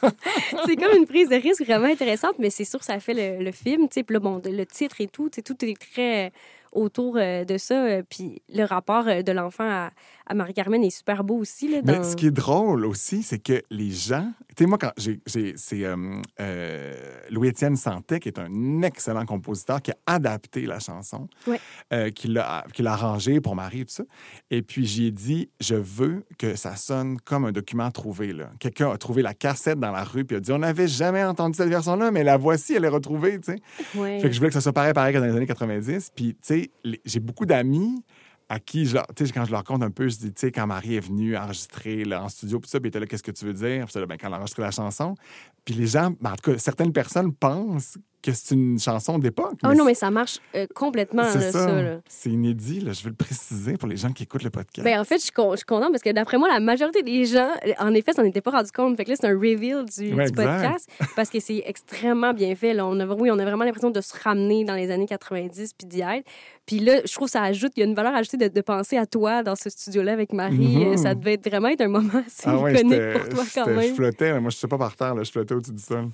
c'est 0.66 0.76
comme 0.76 0.96
une 0.96 1.08
prise 1.08 1.30
de 1.30 1.36
risque 1.36 1.64
vraiment 1.66 1.88
intéressante, 1.88 2.36
mais 2.38 2.50
c'est 2.52 2.64
sûr 2.66 2.78
que 2.80 2.86
ça 2.86 3.00
fait 3.00 3.14
le, 3.40 3.44
le 3.44 3.52
film. 3.52 3.88
tu 3.90 3.96
sais. 3.96 4.04
Puis 4.04 4.14
là, 4.14 4.20
bon, 4.20 4.40
le 4.46 4.64
titre 4.66 5.02
et 5.02 5.08
tout, 5.08 5.30
tout 5.30 5.66
est 5.66 5.80
très 5.80 6.32
autour 6.72 7.18
euh, 7.18 7.44
de 7.46 7.58
ça. 7.58 7.86
euh, 7.86 8.04
Puis 8.08 8.42
le 8.50 8.64
rapport 8.64 9.06
de 9.06 9.32
l'enfant 9.32 9.68
à, 9.68 9.92
à 10.28 10.34
Marie-Carmen 10.34 10.84
est 10.84 10.90
super 10.90 11.24
beau 11.24 11.36
aussi. 11.38 11.68
Là, 11.70 11.82
Mais 11.86 11.98
dans- 11.98 12.04
ce 12.04 12.16
qui 12.16 12.28
est 12.28 12.32
drôle 12.32 12.86
aussi, 12.86 13.24
c'est 13.24 13.40
que 13.40 13.62
les 13.70 13.92
gens. 13.92 14.32
Tu 14.56 14.64
sais, 14.64 14.66
moi, 14.68 14.78
quand 14.78 14.92
j'ai. 14.98 15.20
C'est 15.26 15.84
euh, 15.86 15.96
euh, 16.40 16.94
Louis-Étienne 17.30 17.76
Santé, 17.76 18.20
qui 18.20 18.30
est 18.30 18.40
un 18.40 18.82
excellent 18.82 19.26
compositeur, 19.26 19.82
qui 19.82 19.92
a 19.92 19.96
adapté 20.06 20.66
la 20.66 20.80
chanson, 20.80 21.28
Ouais. 21.48 21.60
euh, 21.94 22.10
qui 22.10 22.28
l'a 22.28 22.64
arrangée 22.86 23.42
pour 23.42 23.56
Marie 23.56 23.82
et 23.82 23.86
tout 23.86 23.94
ça. 23.94 24.04
Et 24.52 24.62
puis, 24.62 24.86
j'ai 24.86 25.12
dit, 25.12 25.50
je 25.60 25.76
veux 25.76 26.26
que 26.38 26.56
ça 26.56 26.76
sonne 26.76 27.20
comme 27.22 27.46
un 27.46 27.52
document 27.52 27.90
trouvé. 27.92 28.34
Quelqu'un 28.60 28.92
a 28.92 28.98
trouvé 28.98 29.22
la 29.22 29.34
cassette 29.34 29.80
dans 29.80 29.92
la 29.92 30.04
rue, 30.04 30.26
puis 30.26 30.38
a 30.38 30.40
dit, 30.40 30.52
on 30.52 30.60
n'avait 30.60 30.88
jamais 30.88 31.24
entendu 31.24 31.56
cette 31.58 31.70
version-là, 31.70 32.12
mais 32.12 32.24
la 32.24 32.38
voici, 32.38 32.74
elle 32.74 32.86
est 32.86 32.90
retrouvée, 32.90 33.40
tu 33.40 33.54
sais. 33.54 33.60
Ouais. 34.00 34.20
Fait 34.20 34.28
que 34.30 34.34
je 34.34 34.40
voulais 34.40 34.50
que 34.50 34.54
ça 34.56 34.62
soit 34.62 34.74
pareil, 34.74 34.94
pareil 34.94 35.14
que 35.14 35.20
dans 35.20 35.26
les 35.26 35.36
années 35.36 35.46
90. 35.46 36.12
Puis, 36.16 36.34
tu 36.36 36.40
sais, 36.42 36.72
j'ai 37.06 37.20
beaucoup 37.20 37.46
d'amis 37.46 38.04
à 38.48 38.60
qui, 38.60 38.92
quand 39.34 39.46
je 39.46 39.52
leur 39.52 39.60
raconte 39.60 39.84
un 39.84 39.90
peu, 39.90 40.08
je 40.08 40.18
dis, 40.18 40.34
tu 40.34 40.42
sais, 40.42 40.52
quand 40.52 40.68
Marie 40.68 40.96
est 40.96 41.00
venue 41.00 41.36
enregistrer 41.36 42.06
là, 42.06 42.24
en 42.24 42.30
studio, 42.30 42.60
puis 42.60 42.70
ça, 42.70 42.80
puis 42.80 42.90
était 42.90 43.00
là, 43.00 43.08
qu'est-ce 43.08 43.24
que 43.24 43.32
tu 43.32 43.46
veux 43.46 43.54
dire? 43.54 43.86
Puis 43.88 44.00
là, 44.00 44.06
ben, 44.06 44.18
quand 44.18 44.28
elle 44.28 44.34
a 44.34 44.38
enregistré 44.38 44.62
la 44.62 44.72
chanson. 44.72 45.16
Puis 45.64 45.74
les 45.74 45.88
gens, 45.88 46.12
ben, 46.22 46.32
en 46.32 46.36
tout 46.36 46.52
cas, 46.52 46.58
certaines 46.60 46.94
personnes 46.94 47.34
pensent 47.34 47.98
que 48.26 48.34
c'est 48.34 48.56
une 48.56 48.80
chanson 48.80 49.20
d'époque. 49.20 49.54
Oh 49.64 49.74
non, 49.74 49.86
mais 49.86 49.94
ça 49.94 50.10
marche 50.12 50.40
euh, 50.56 50.66
complètement, 50.74 51.24
c'est 51.32 51.40
là, 51.40 51.52
ça. 51.52 51.68
ça. 51.68 52.02
C'est 52.08 52.30
inédit, 52.32 52.80
là. 52.82 52.92
Je 52.94 53.04
veux 53.04 53.10
le 53.10 53.16
préciser 53.16 53.78
pour 53.78 53.88
les 53.88 53.98
gens 53.98 54.12
qui 54.12 54.24
écoutent 54.24 54.44
le 54.44 54.50
podcast. 54.50 54.84
Ben, 54.84 55.00
en 55.00 55.04
fait, 55.04 55.18
je 55.18 55.24
suis, 55.24 55.32
con- 55.32 55.52
je 55.52 55.58
suis 55.58 55.66
contente 55.66 55.92
parce 55.92 56.02
que 56.02 56.12
d'après 56.12 56.38
moi, 56.38 56.48
la 56.52 56.60
majorité 56.60 57.04
des 57.04 57.26
gens, 57.26 57.50
en 57.80 57.94
effet, 57.94 58.14
s'en 58.14 58.24
étaient 58.24 58.42
pas 58.42 58.52
rendu 58.52 58.72
compte. 58.72 58.98
Fait 58.98 59.06
que 59.06 59.12
là, 59.12 59.16
c'est 59.20 59.28
un 59.28 59.34
reveal 59.36 59.86
du, 59.86 60.14
Ouais, 60.14 60.26
du 60.26 60.30
exact. 60.32 60.62
podcast 60.62 60.90
parce 61.16 61.30
que 61.30 61.40
c'est 61.40 61.64
extrêmement 61.66 62.34
bien 62.34 62.56
fait. 62.56 62.74
Là. 62.74 62.86
On 62.86 63.00
a, 63.00 63.06
oui, 63.06 63.30
on 63.32 63.38
a 63.40 63.46
vraiment 63.46 63.64
l'impression 63.64 63.92
de 63.92 64.02
se 64.02 64.14
ramener 64.24 64.66
dans 64.66 64.76
les 64.76 64.90
années 64.92 65.06
90 65.06 65.74
puis 65.78 65.88
d'y 65.88 66.02
être. 66.02 66.26
Puis 66.66 66.80
là, 66.80 67.02
je 67.06 67.14
trouve 67.14 67.28
que 67.28 67.32
ça 67.34 67.44
ajoute, 67.44 67.74
il 67.76 67.82
y 67.82 67.84
a 67.84 67.86
une 67.86 67.94
valeur 67.94 68.16
ajoutée 68.16 68.38
de, 68.38 68.48
de 68.48 68.62
penser 68.62 68.98
à 68.98 69.06
toi 69.06 69.44
dans 69.44 69.56
ce 69.56 69.70
studio-là 69.70 70.14
avec 70.14 70.34
Marie. 70.34 70.78
Mhm. 70.78 70.94
Euh, 70.94 70.98
Ça 70.98 71.14
devait 71.14 71.34
être 71.34 71.48
vraiment 71.48 71.68
être 71.68 71.82
un 71.82 71.88
moment 71.88 72.24
assez 72.26 72.44
ah 72.46 72.58
ouais, 72.58 72.74
pour 72.74 73.30
toi 73.30 73.44
quand 73.54 73.66
j'étais- 73.66 73.66
Je 73.66 73.80
même. 73.88 73.96
flottais, 73.96 74.40
moi, 74.40 74.50
je 74.50 74.58
ne 74.66 74.70
pas 74.70 74.78
par 74.80 74.96
terre, 74.96 75.14
là. 75.14 75.22
Je 75.24 75.32
flottais 75.32 75.54
au-dessus 75.54 75.74
du 75.74 75.82
sol. 75.84 76.08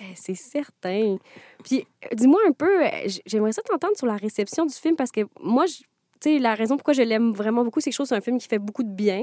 Eh, 0.00 0.14
C'est 0.14 0.34
certain. 0.34 1.16
Puis, 1.64 1.86
euh, 2.04 2.14
dis-moi 2.14 2.40
un 2.48 2.52
peu, 2.52 2.84
euh, 2.84 2.88
j'aimerais 3.26 3.52
ça 3.52 3.62
t'entendre 3.62 3.96
sur 3.96 4.06
la 4.06 4.16
réception 4.16 4.66
du 4.66 4.74
film 4.74 4.96
parce 4.96 5.10
que 5.10 5.22
moi, 5.40 5.66
tu 5.66 5.82
sais, 6.20 6.38
la 6.38 6.54
raison 6.54 6.76
pourquoi 6.76 6.94
je 6.94 7.02
l'aime 7.02 7.32
vraiment 7.32 7.64
beaucoup, 7.64 7.80
c'est 7.80 7.90
que 7.90 7.94
je 7.94 7.98
trouve 7.98 8.08
c'est 8.08 8.14
un 8.14 8.20
film 8.20 8.38
qui 8.38 8.48
fait 8.48 8.58
beaucoup 8.58 8.82
de 8.82 8.92
bien. 8.92 9.22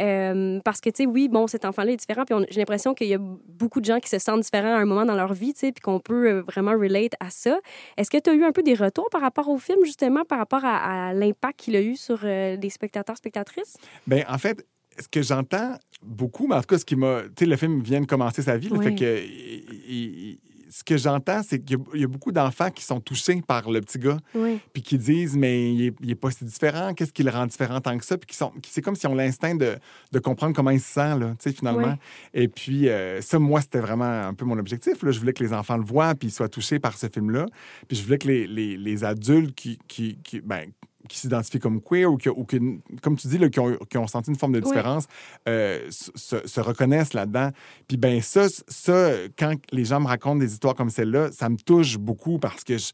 Euh, 0.00 0.58
parce 0.64 0.80
que, 0.80 0.90
tu 0.90 1.04
sais, 1.04 1.06
oui, 1.06 1.28
bon, 1.28 1.46
cet 1.46 1.64
enfant-là 1.64 1.92
est 1.92 1.96
différent, 1.96 2.24
puis 2.24 2.34
j'ai 2.50 2.60
l'impression 2.60 2.94
qu'il 2.94 3.06
y 3.06 3.14
a 3.14 3.18
beaucoup 3.20 3.80
de 3.80 3.84
gens 3.84 4.00
qui 4.00 4.08
se 4.08 4.18
sentent 4.18 4.40
différents 4.40 4.74
à 4.74 4.78
un 4.78 4.84
moment 4.84 5.04
dans 5.04 5.14
leur 5.14 5.32
vie, 5.32 5.54
tu 5.54 5.60
sais, 5.60 5.72
puis 5.72 5.80
qu'on 5.80 6.00
peut 6.00 6.40
vraiment 6.40 6.72
relate 6.72 7.12
à 7.20 7.30
ça. 7.30 7.60
Est-ce 7.96 8.10
que 8.10 8.18
tu 8.18 8.28
as 8.28 8.34
eu 8.34 8.42
un 8.42 8.50
peu 8.50 8.64
des 8.64 8.74
retours 8.74 9.08
par 9.10 9.20
rapport 9.20 9.48
au 9.48 9.56
film, 9.56 9.84
justement, 9.84 10.24
par 10.24 10.38
rapport 10.38 10.64
à, 10.64 11.14
l'impact 11.14 11.60
qu'il 11.60 11.76
a 11.76 11.80
eu 11.80 11.94
sur 11.94 12.24
les 12.24 12.70
spectateurs, 12.70 13.16
spectatrices? 13.16 13.76
Ben, 14.08 14.24
en 14.28 14.38
fait, 14.38 14.66
ce 15.00 15.08
que 15.08 15.22
j'entends 15.22 15.76
beaucoup, 16.02 16.46
mais 16.46 16.54
en 16.56 16.60
tout 16.60 16.66
cas, 16.66 16.78
ce 16.78 16.84
qui 16.84 16.96
m'a. 16.96 17.22
Tu 17.22 17.30
sais, 17.40 17.46
le 17.46 17.56
film 17.56 17.82
vient 17.82 18.00
de 18.00 18.06
commencer 18.06 18.42
sa 18.42 18.56
vie, 18.56 18.68
là, 18.68 18.80
fait 18.80 18.94
que. 18.94 19.22
il- 19.24 19.64
il- 19.88 20.38
ce 20.70 20.82
que 20.82 20.96
j'entends, 20.96 21.40
c'est 21.44 21.60
qu'il 21.60 21.76
y 21.76 21.80
a- 21.80 21.84
il 21.94 22.00
y 22.00 22.04
a 22.04 22.08
beaucoup 22.08 22.32
d'enfants 22.32 22.68
qui 22.68 22.82
sont 22.82 22.98
touchés 22.98 23.40
par 23.46 23.70
le 23.70 23.80
petit 23.80 23.96
gars, 23.96 24.16
Oui. 24.34 24.58
puis 24.72 24.82
qui 24.82 24.98
disent, 24.98 25.36
mais 25.36 25.72
il 25.72 25.86
est, 25.86 25.94
il 26.02 26.10
est 26.10 26.14
pas 26.16 26.32
si 26.32 26.44
différent, 26.44 26.94
qu'est-ce 26.94 27.12
qui 27.12 27.22
le 27.22 27.30
rend 27.30 27.46
différent 27.46 27.80
tant 27.80 27.96
que 27.96 28.04
ça, 28.04 28.18
puis 28.18 28.26
qui 28.26 28.36
sont, 28.36 28.50
c'est 28.68 28.82
comme 28.82 28.96
si 28.96 29.06
on 29.06 29.14
l'instinct 29.14 29.54
de, 29.54 29.76
de 30.10 30.18
comprendre 30.18 30.52
comment 30.52 30.70
il 30.70 30.80
se 30.80 30.92
sent, 30.94 31.16
là, 31.20 31.30
tu 31.38 31.48
sais, 31.48 31.52
finalement. 31.52 31.96
Et 32.32 32.48
puis, 32.48 32.88
euh, 32.88 33.20
ça, 33.20 33.38
moi, 33.38 33.60
c'était 33.60 33.78
vraiment 33.78 34.26
un 34.26 34.34
peu 34.34 34.44
mon 34.46 34.58
objectif. 34.58 35.00
Là. 35.04 35.12
Je 35.12 35.20
voulais 35.20 35.32
que 35.32 35.44
les 35.44 35.52
enfants 35.52 35.76
le 35.76 35.84
voient, 35.84 36.12
puis 36.16 36.26
ils 36.26 36.32
soient 36.32 36.48
touchés 36.48 36.80
par 36.80 36.98
ce 36.98 37.06
film-là. 37.06 37.46
Puis 37.86 37.96
je 37.96 38.02
voulais 38.02 38.18
que 38.18 38.26
les, 38.26 38.48
les, 38.48 38.76
les 38.76 39.04
adultes 39.04 39.54
qui, 39.54 39.78
qui, 39.86 40.18
qui, 40.24 40.40
ben, 40.40 40.72
qui 41.08 41.18
s'identifient 41.18 41.58
comme 41.58 41.80
queer 41.82 42.10
ou, 42.10 42.16
que, 42.16 42.30
ou 42.30 42.44
que, 42.44 42.56
comme 43.02 43.16
tu 43.16 43.28
dis, 43.28 43.38
là, 43.38 43.48
qui, 43.48 43.60
ont, 43.60 43.76
qui 43.90 43.98
ont 43.98 44.06
senti 44.06 44.30
une 44.30 44.36
forme 44.38 44.52
de 44.52 44.60
Oui. 44.60 44.64
différence, 44.64 45.06
euh, 45.48 45.86
se 45.90 46.60
reconnaissent 46.60 47.12
là-dedans. 47.14 47.50
Puis 47.88 47.96
ben 47.96 48.20
ça, 48.22 48.46
ça, 48.68 49.10
quand 49.38 49.54
les 49.70 49.84
gens 49.84 50.00
me 50.00 50.06
racontent 50.06 50.36
des 50.40 50.52
histoires 50.52 50.74
comme 50.74 50.90
celle-là, 50.90 51.30
ça 51.32 51.48
me 51.48 51.56
touche 51.56 51.98
beaucoup 51.98 52.38
parce 52.38 52.64
que 52.64 52.78
je- 52.78 52.92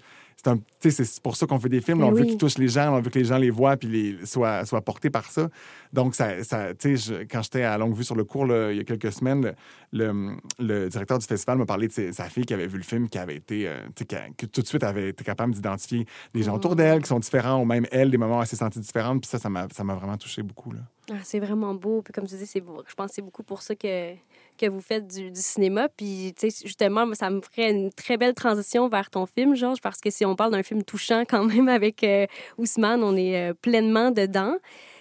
c'est 0.80 1.20
pour 1.22 1.36
ça 1.36 1.46
qu'on 1.46 1.58
fait 1.60 1.68
des 1.68 1.80
films. 1.80 2.02
On 2.02 2.10
veut 2.12 2.24
qu'ils 2.24 2.36
touchent 2.38 2.58
les 2.58 2.68
gens, 2.68 2.94
on 2.96 3.00
veut 3.00 3.10
que 3.10 3.18
les 3.18 3.24
gens 3.24 3.38
les 3.38 3.50
voient 3.50 3.76
puis 3.76 3.88
les, 3.88 4.26
soient, 4.26 4.64
soient 4.64 4.80
portés 4.80 5.10
par 5.10 5.24
ça. 5.30 5.48
Donc, 5.92 6.14
ça, 6.14 6.42
ça, 6.44 6.68
je- 6.82 7.24
quand 7.24 7.42
j'étais 7.42 7.62
à 7.62 7.76
Longue 7.78 7.94
Vue 7.94 8.04
sur 8.04 8.14
le 8.14 8.24
cours 8.24 8.46
là, 8.46 8.70
il 8.72 8.78
y 8.78 8.80
a 8.80 8.84
quelques 8.84 9.12
semaines, 9.12 9.42
le, 9.42 9.54
le- 9.92 10.36
le 10.58 10.88
directeur 10.88 11.18
du 11.18 11.26
festival 11.26 11.58
m'a 11.58 11.66
parlé 11.66 11.88
de 11.88 11.92
ses- 11.92 12.12
sa 12.12 12.24
fille 12.24 12.44
qui 12.46 12.54
avait 12.54 12.66
vu 12.68 12.76
le 12.78 12.84
film, 12.84 13.08
qui 13.08 13.18
avait 13.18 13.36
été, 13.36 13.66
euh, 13.68 13.80
tu 13.94 14.00
sais, 14.00 14.04
qui 14.06 14.14
a- 14.16 14.28
que 14.36 14.46
tout 14.46 14.62
de 14.62 14.66
suite 14.66 14.84
avait 14.84 15.08
été 15.10 15.24
capable 15.24 15.52
d'identifier 15.52 16.06
des 16.32 16.42
gens 16.42 16.54
autour 16.56 16.72
Oh. 16.72 16.74
d'elle 16.76 17.02
qui 17.02 17.08
sont 17.08 17.18
différents, 17.18 17.60
ou 17.60 17.64
même 17.64 17.86
elle, 17.90 18.10
des 18.10 18.16
moments 18.18 18.38
où 18.38 18.40
elle 18.42 18.46
s'est 18.46 18.56
sentie 18.56 18.80
différente. 18.80 19.20
Puis 19.22 19.28
ça, 19.28 19.38
ça 19.38 19.48
m'a 19.50 19.66
ça 19.72 19.84
m'a 19.84 19.94
vraiment 19.94 20.16
touché 20.16 20.42
beaucoup. 20.42 20.70
Là. 20.72 20.80
Ah, 21.12 21.16
c'est 21.24 21.40
vraiment 21.40 21.74
beau. 21.74 22.02
Puis 22.02 22.12
comme 22.12 22.26
tu 22.26 22.36
dis, 22.36 22.46
c'est 22.46 22.60
je 22.60 22.94
pense 22.94 23.08
que 23.08 23.14
c'est 23.14 23.22
beaucoup 23.22 23.42
pour 23.42 23.62
ça 23.62 23.74
que, 23.74 24.14
que 24.56 24.66
vous 24.68 24.80
faites 24.80 25.08
du, 25.08 25.30
cinéma. 25.34 25.88
Puis, 25.88 26.32
justement, 26.40 27.12
ça 27.14 27.30
me 27.30 27.40
ferait 27.40 27.70
une 27.70 27.90
très 27.90 28.16
belle 28.16 28.34
transition 28.34 28.88
vers 28.88 29.10
ton 29.10 29.26
film, 29.26 29.56
Georges, 29.56 29.80
parce 29.80 30.00
que 30.00 30.10
si 30.10 30.24
on 30.24 30.36
parle 30.36 30.52
d'un 30.52 30.62
film 30.62 30.84
touchant 30.84 31.24
quand 31.28 31.44
même 31.44 31.68
avec 31.68 32.04
euh, 32.04 32.26
Ousmane, 32.58 33.02
on 33.02 33.16
est 33.16 33.50
euh, 33.50 33.54
pleinement 33.54 34.12
dedans. 34.12 34.54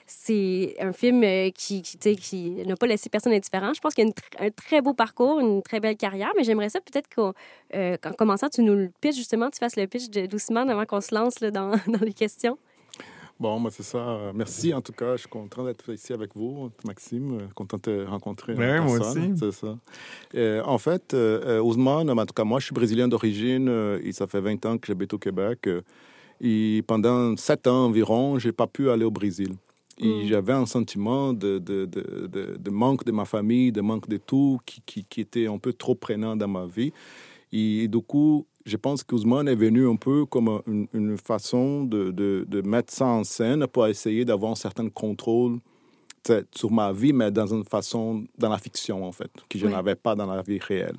C'est 0.07 0.75
un 0.79 0.93
film 0.93 1.23
euh, 1.23 1.51
qui, 1.51 1.83
qui, 1.83 2.15
qui 2.15 2.49
n'a 2.65 2.75
pas 2.75 2.87
laissé 2.87 3.09
personne 3.09 3.33
indifférent. 3.33 3.73
Je 3.75 3.79
pense 3.79 3.93
qu'il 3.93 4.07
y 4.07 4.09
a 4.09 4.45
un 4.45 4.49
très 4.49 4.81
beau 4.81 4.95
parcours, 4.95 5.39
une 5.39 5.61
très 5.61 5.79
belle 5.79 5.97
carrière, 5.97 6.31
mais 6.35 6.43
j'aimerais 6.43 6.69
ça 6.69 6.79
peut-être 6.81 7.07
qu'en 7.13 8.13
commençant, 8.13 8.49
tu 8.49 8.63
nous 8.63 8.73
le 8.73 8.91
pitches, 9.01 9.17
justement, 9.17 9.51
tu 9.51 9.59
fasses 9.59 9.75
le 9.75 9.85
pitch 9.85 10.09
de- 10.09 10.25
d'Ousmane 10.25 10.71
avant 10.71 10.85
qu'on 10.85 11.01
se 11.01 11.13
lance 11.13 11.39
là, 11.41 11.51
dans, 11.51 11.69
dans 11.87 12.03
les 12.03 12.13
questions. 12.13 12.57
Bon, 13.39 13.57
moi, 13.57 13.71
c'est 13.71 13.83
ça. 13.83 13.97
Euh, 13.97 14.31
Merci 14.35 14.73
en 14.73 14.81
tout 14.81 14.91
cas. 14.91 15.13
Je 15.13 15.21
suis 15.21 15.29
content 15.29 15.63
d'être 15.63 15.93
ici 15.93 16.11
avec 16.11 16.35
vous, 16.35 16.69
Maxime. 16.83 17.37
Euh, 17.39 17.47
Content 17.55 17.77
de 17.77 17.81
te 17.81 18.05
rencontrer. 18.05 18.53
en 18.53 18.57
Ouais, 18.57 18.81
moi 18.81 18.99
aussi. 18.99 19.31
C'est 19.39 19.51
ça. 19.53 19.77
Euh, 20.35 20.61
en 20.65 20.77
fait, 20.77 21.15
Ousmane, 21.63 22.09
en 22.09 22.25
tout 22.25 22.33
cas, 22.33 22.43
moi, 22.43 22.59
je 22.59 22.65
suis 22.65 22.73
brésilien 22.73 23.07
d'origine. 23.07 23.69
et 24.03 24.11
ça 24.11 24.27
fait 24.27 24.41
20 24.41 24.65
ans 24.65 24.77
que 24.77 24.87
j'habite 24.87 25.13
au 25.13 25.17
Québec. 25.17 25.69
et 26.41 26.83
pendant 26.85 27.35
7 27.37 27.67
ans 27.67 27.85
environ, 27.85 28.39
j'ai 28.39 28.51
pas 28.51 28.67
pu 28.67 28.89
aller 28.89 29.05
au 29.05 29.11
Brésil. 29.11 29.53
Et 30.01 30.27
j'avais 30.27 30.53
un 30.53 30.65
sentiment 30.65 31.33
de, 31.33 31.59
de, 31.59 31.83
de, 31.85 32.27
de, 32.27 32.57
de 32.57 32.69
manque 32.69 33.03
de 33.03 33.11
ma 33.11 33.25
famille, 33.25 33.73
de 33.73 33.81
manque 33.81 34.07
de 34.07 34.15
tout, 34.15 34.57
qui, 34.65 34.81
qui, 34.85 35.03
qui 35.03 35.19
était 35.19 35.47
un 35.47 35.57
peu 35.57 35.73
trop 35.73 35.93
prenant 35.93 36.37
dans 36.37 36.47
ma 36.47 36.65
vie. 36.65 36.93
Et, 37.51 37.87
du 37.87 37.99
coup, 37.99 38.45
je 38.65 38.77
pense 38.77 39.03
qu'Ousmane 39.03 39.47
est 39.47 39.55
venu 39.55 39.87
un 39.87 39.95
peu 39.95 40.25
comme 40.25 40.61
une, 40.67 40.87
une 40.93 41.17
façon 41.17 41.83
de, 41.83 42.11
de, 42.11 42.45
de, 42.47 42.61
mettre 42.61 42.93
ça 42.93 43.05
en 43.05 43.23
scène 43.23 43.65
pour 43.67 43.87
essayer 43.87 44.25
d'avoir 44.25 44.51
un 44.51 44.55
certain 44.55 44.89
contrôle 44.89 45.59
sur 46.53 46.71
ma 46.71 46.91
vie, 46.91 47.13
mais 47.13 47.31
dans 47.31 47.47
une 47.47 47.63
façon, 47.63 48.23
dans 48.37 48.49
la 48.49 48.57
fiction, 48.57 49.03
en 49.03 49.11
fait, 49.11 49.31
que 49.49 49.57
je 49.57 49.65
Oui. 49.65 49.71
n'avais 49.71 49.95
pas 49.95 50.15
dans 50.15 50.27
la 50.27 50.41
vie 50.41 50.59
réelle. 50.59 50.97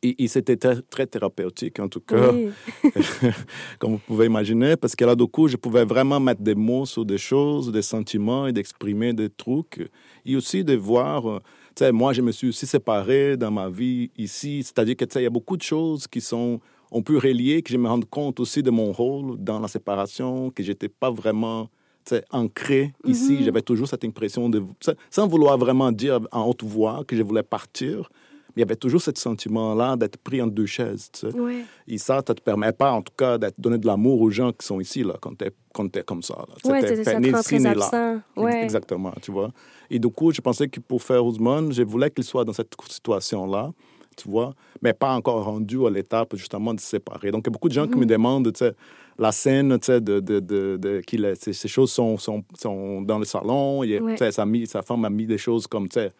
Et, 0.00 0.22
et 0.22 0.28
c'était 0.28 0.56
très, 0.56 0.80
très 0.82 1.06
thérapeutique, 1.08 1.80
en 1.80 1.88
tout 1.88 2.00
cas, 2.00 2.30
Oui. 2.32 2.50
comme 3.80 3.92
vous 3.92 3.98
pouvez 4.06 4.26
imaginer, 4.26 4.76
parce 4.76 4.94
que 4.94 5.04
là, 5.04 5.16
du 5.16 5.26
coup, 5.26 5.48
je 5.48 5.56
pouvais 5.56 5.84
vraiment 5.84 6.20
mettre 6.20 6.40
des 6.40 6.54
mots 6.54 6.86
sur 6.86 7.04
des 7.04 7.18
choses, 7.18 7.72
des 7.72 7.82
sentiments 7.82 8.46
et 8.46 8.52
d'exprimer 8.52 9.12
des 9.12 9.28
trucs. 9.28 9.90
Et 10.24 10.36
aussi 10.36 10.62
de 10.62 10.76
voir, 10.76 11.28
euh, 11.28 11.40
sais, 11.78 11.92
moi, 11.92 12.12
je 12.12 12.22
me 12.22 12.32
suis 12.32 12.48
aussi 12.48 12.66
séparé 12.66 13.36
dans 13.36 13.50
ma 13.50 13.68
vie 13.68 14.10
ici, 14.16 14.62
c'est-à-dire 14.62 14.96
que, 14.96 15.04
tu 15.04 15.14
sais, 15.14 15.20
il 15.20 15.24
y 15.24 15.26
a 15.26 15.30
beaucoup 15.30 15.56
de 15.56 15.62
choses 15.62 16.06
qui 16.06 16.20
sont, 16.20 16.60
on 16.90 17.02
peut 17.02 17.18
relier, 17.18 17.62
que 17.62 17.72
je 17.72 17.76
me 17.76 17.88
rends 17.88 18.00
compte 18.00 18.40
aussi 18.40 18.62
de 18.62 18.70
mon 18.70 18.92
rôle 18.92 19.36
dans 19.38 19.60
la 19.60 19.68
séparation, 19.68 20.50
que 20.50 20.62
j'étais 20.62 20.88
pas 20.88 21.10
vraiment 21.10 21.68
tu 22.04 22.14
ancré 22.30 22.94
ici. 23.04 23.32
Mhm. 23.34 23.42
J'avais 23.44 23.60
toujours 23.62 23.86
cette 23.86 24.02
impression 24.04 24.48
de, 24.48 24.62
sans- 25.10 25.26
vouloir 25.28 25.58
vraiment 25.58 25.92
dire 25.92 26.20
en 26.32 26.44
haute 26.46 26.64
voix 26.64 27.04
que 27.06 27.14
je 27.14 27.22
voulais 27.22 27.42
partir, 27.42 28.08
mais 28.48 28.54
il 28.56 28.60
y 28.60 28.62
avait 28.62 28.76
toujours 28.76 29.02
ce 29.02 29.10
sentiment-là 29.14 29.94
d'être 29.96 30.16
pris 30.16 30.40
entre 30.40 30.54
deux 30.54 30.64
chaises. 30.66 31.10
tu. 31.12 31.26
Ouais. 31.26 31.64
Et 31.86 31.98
ça, 31.98 32.22
ça 32.26 32.34
te 32.34 32.40
permet 32.40 32.72
pas, 32.72 32.92
en 32.92 33.02
tout 33.02 33.12
cas, 33.14 33.36
de 33.36 33.50
donner 33.58 33.76
de 33.76 33.86
l'amour 33.86 34.22
aux 34.22 34.30
gens 34.30 34.52
qui 34.52 34.66
sont 34.66 34.80
ici, 34.80 35.02
là, 35.04 35.16
quand 35.20 35.36
t'es, 35.36 35.50
quand 35.67 35.67
comme 36.06 36.22
ça. 36.22 36.44
C'est 36.64 36.80
t'es 36.80 37.04
ça, 37.04 37.20
ni 37.20 37.30
très 37.32 37.58
ni 37.58 37.66
absent. 37.66 38.20
Ouais. 38.36 38.62
Exactement, 38.64 39.12
tu 39.22 39.30
vois. 39.32 39.50
Et 39.90 39.98
du 39.98 40.08
coup, 40.08 40.32
je 40.32 40.40
pensais 40.40 40.68
que 40.68 40.80
pour 40.80 41.02
faire 41.02 41.24
Ousmane, 41.24 41.72
je 41.72 41.82
voulais 41.82 42.10
qu'il 42.10 42.24
soit 42.24 42.44
dans 42.44 42.52
cette 42.52 42.72
situation-là, 42.88 43.72
tu 44.16 44.28
vois, 44.28 44.54
mais 44.82 44.92
pas 44.92 45.14
encore 45.14 45.44
rendu 45.44 45.86
à 45.86 45.90
l'étape, 45.90 46.34
justement, 46.36 46.74
de 46.74 46.80
se 46.80 46.86
séparer. 46.86 47.30
Donc, 47.30 47.42
il 47.44 47.48
y 47.48 47.50
a 47.50 47.52
beaucoup 47.52 47.68
de 47.68 47.74
gens 47.74 47.86
qui 47.86 47.94
Mhm. 47.94 48.00
me 48.00 48.06
demandent, 48.06 48.52
tu 48.52 48.58
sais, 48.58 48.72
la 49.18 49.32
scène, 49.32 49.78
tu 49.78 49.86
sais, 49.86 50.00
de, 50.00 50.20
de, 50.20 50.40
de, 50.40 50.76
de- 50.76 51.00
qu'il 51.06 51.32
ces, 51.38 51.52
choses 51.68 51.90
sont, 51.92 52.18
sont, 52.18 52.42
sont 52.58 53.02
dans 53.02 53.18
le 53.18 53.24
salon. 53.24 53.82
Il, 53.84 54.00
Ouais. 54.02 54.16
sa, 54.16 54.30
sa 54.32 54.82
femme 54.82 55.04
a 55.04 55.10
mis 55.10 55.26
des 55.26 55.38
choses 55.38 55.66
comme, 55.66 55.88
tu 55.88 55.94
sais. 56.00 56.12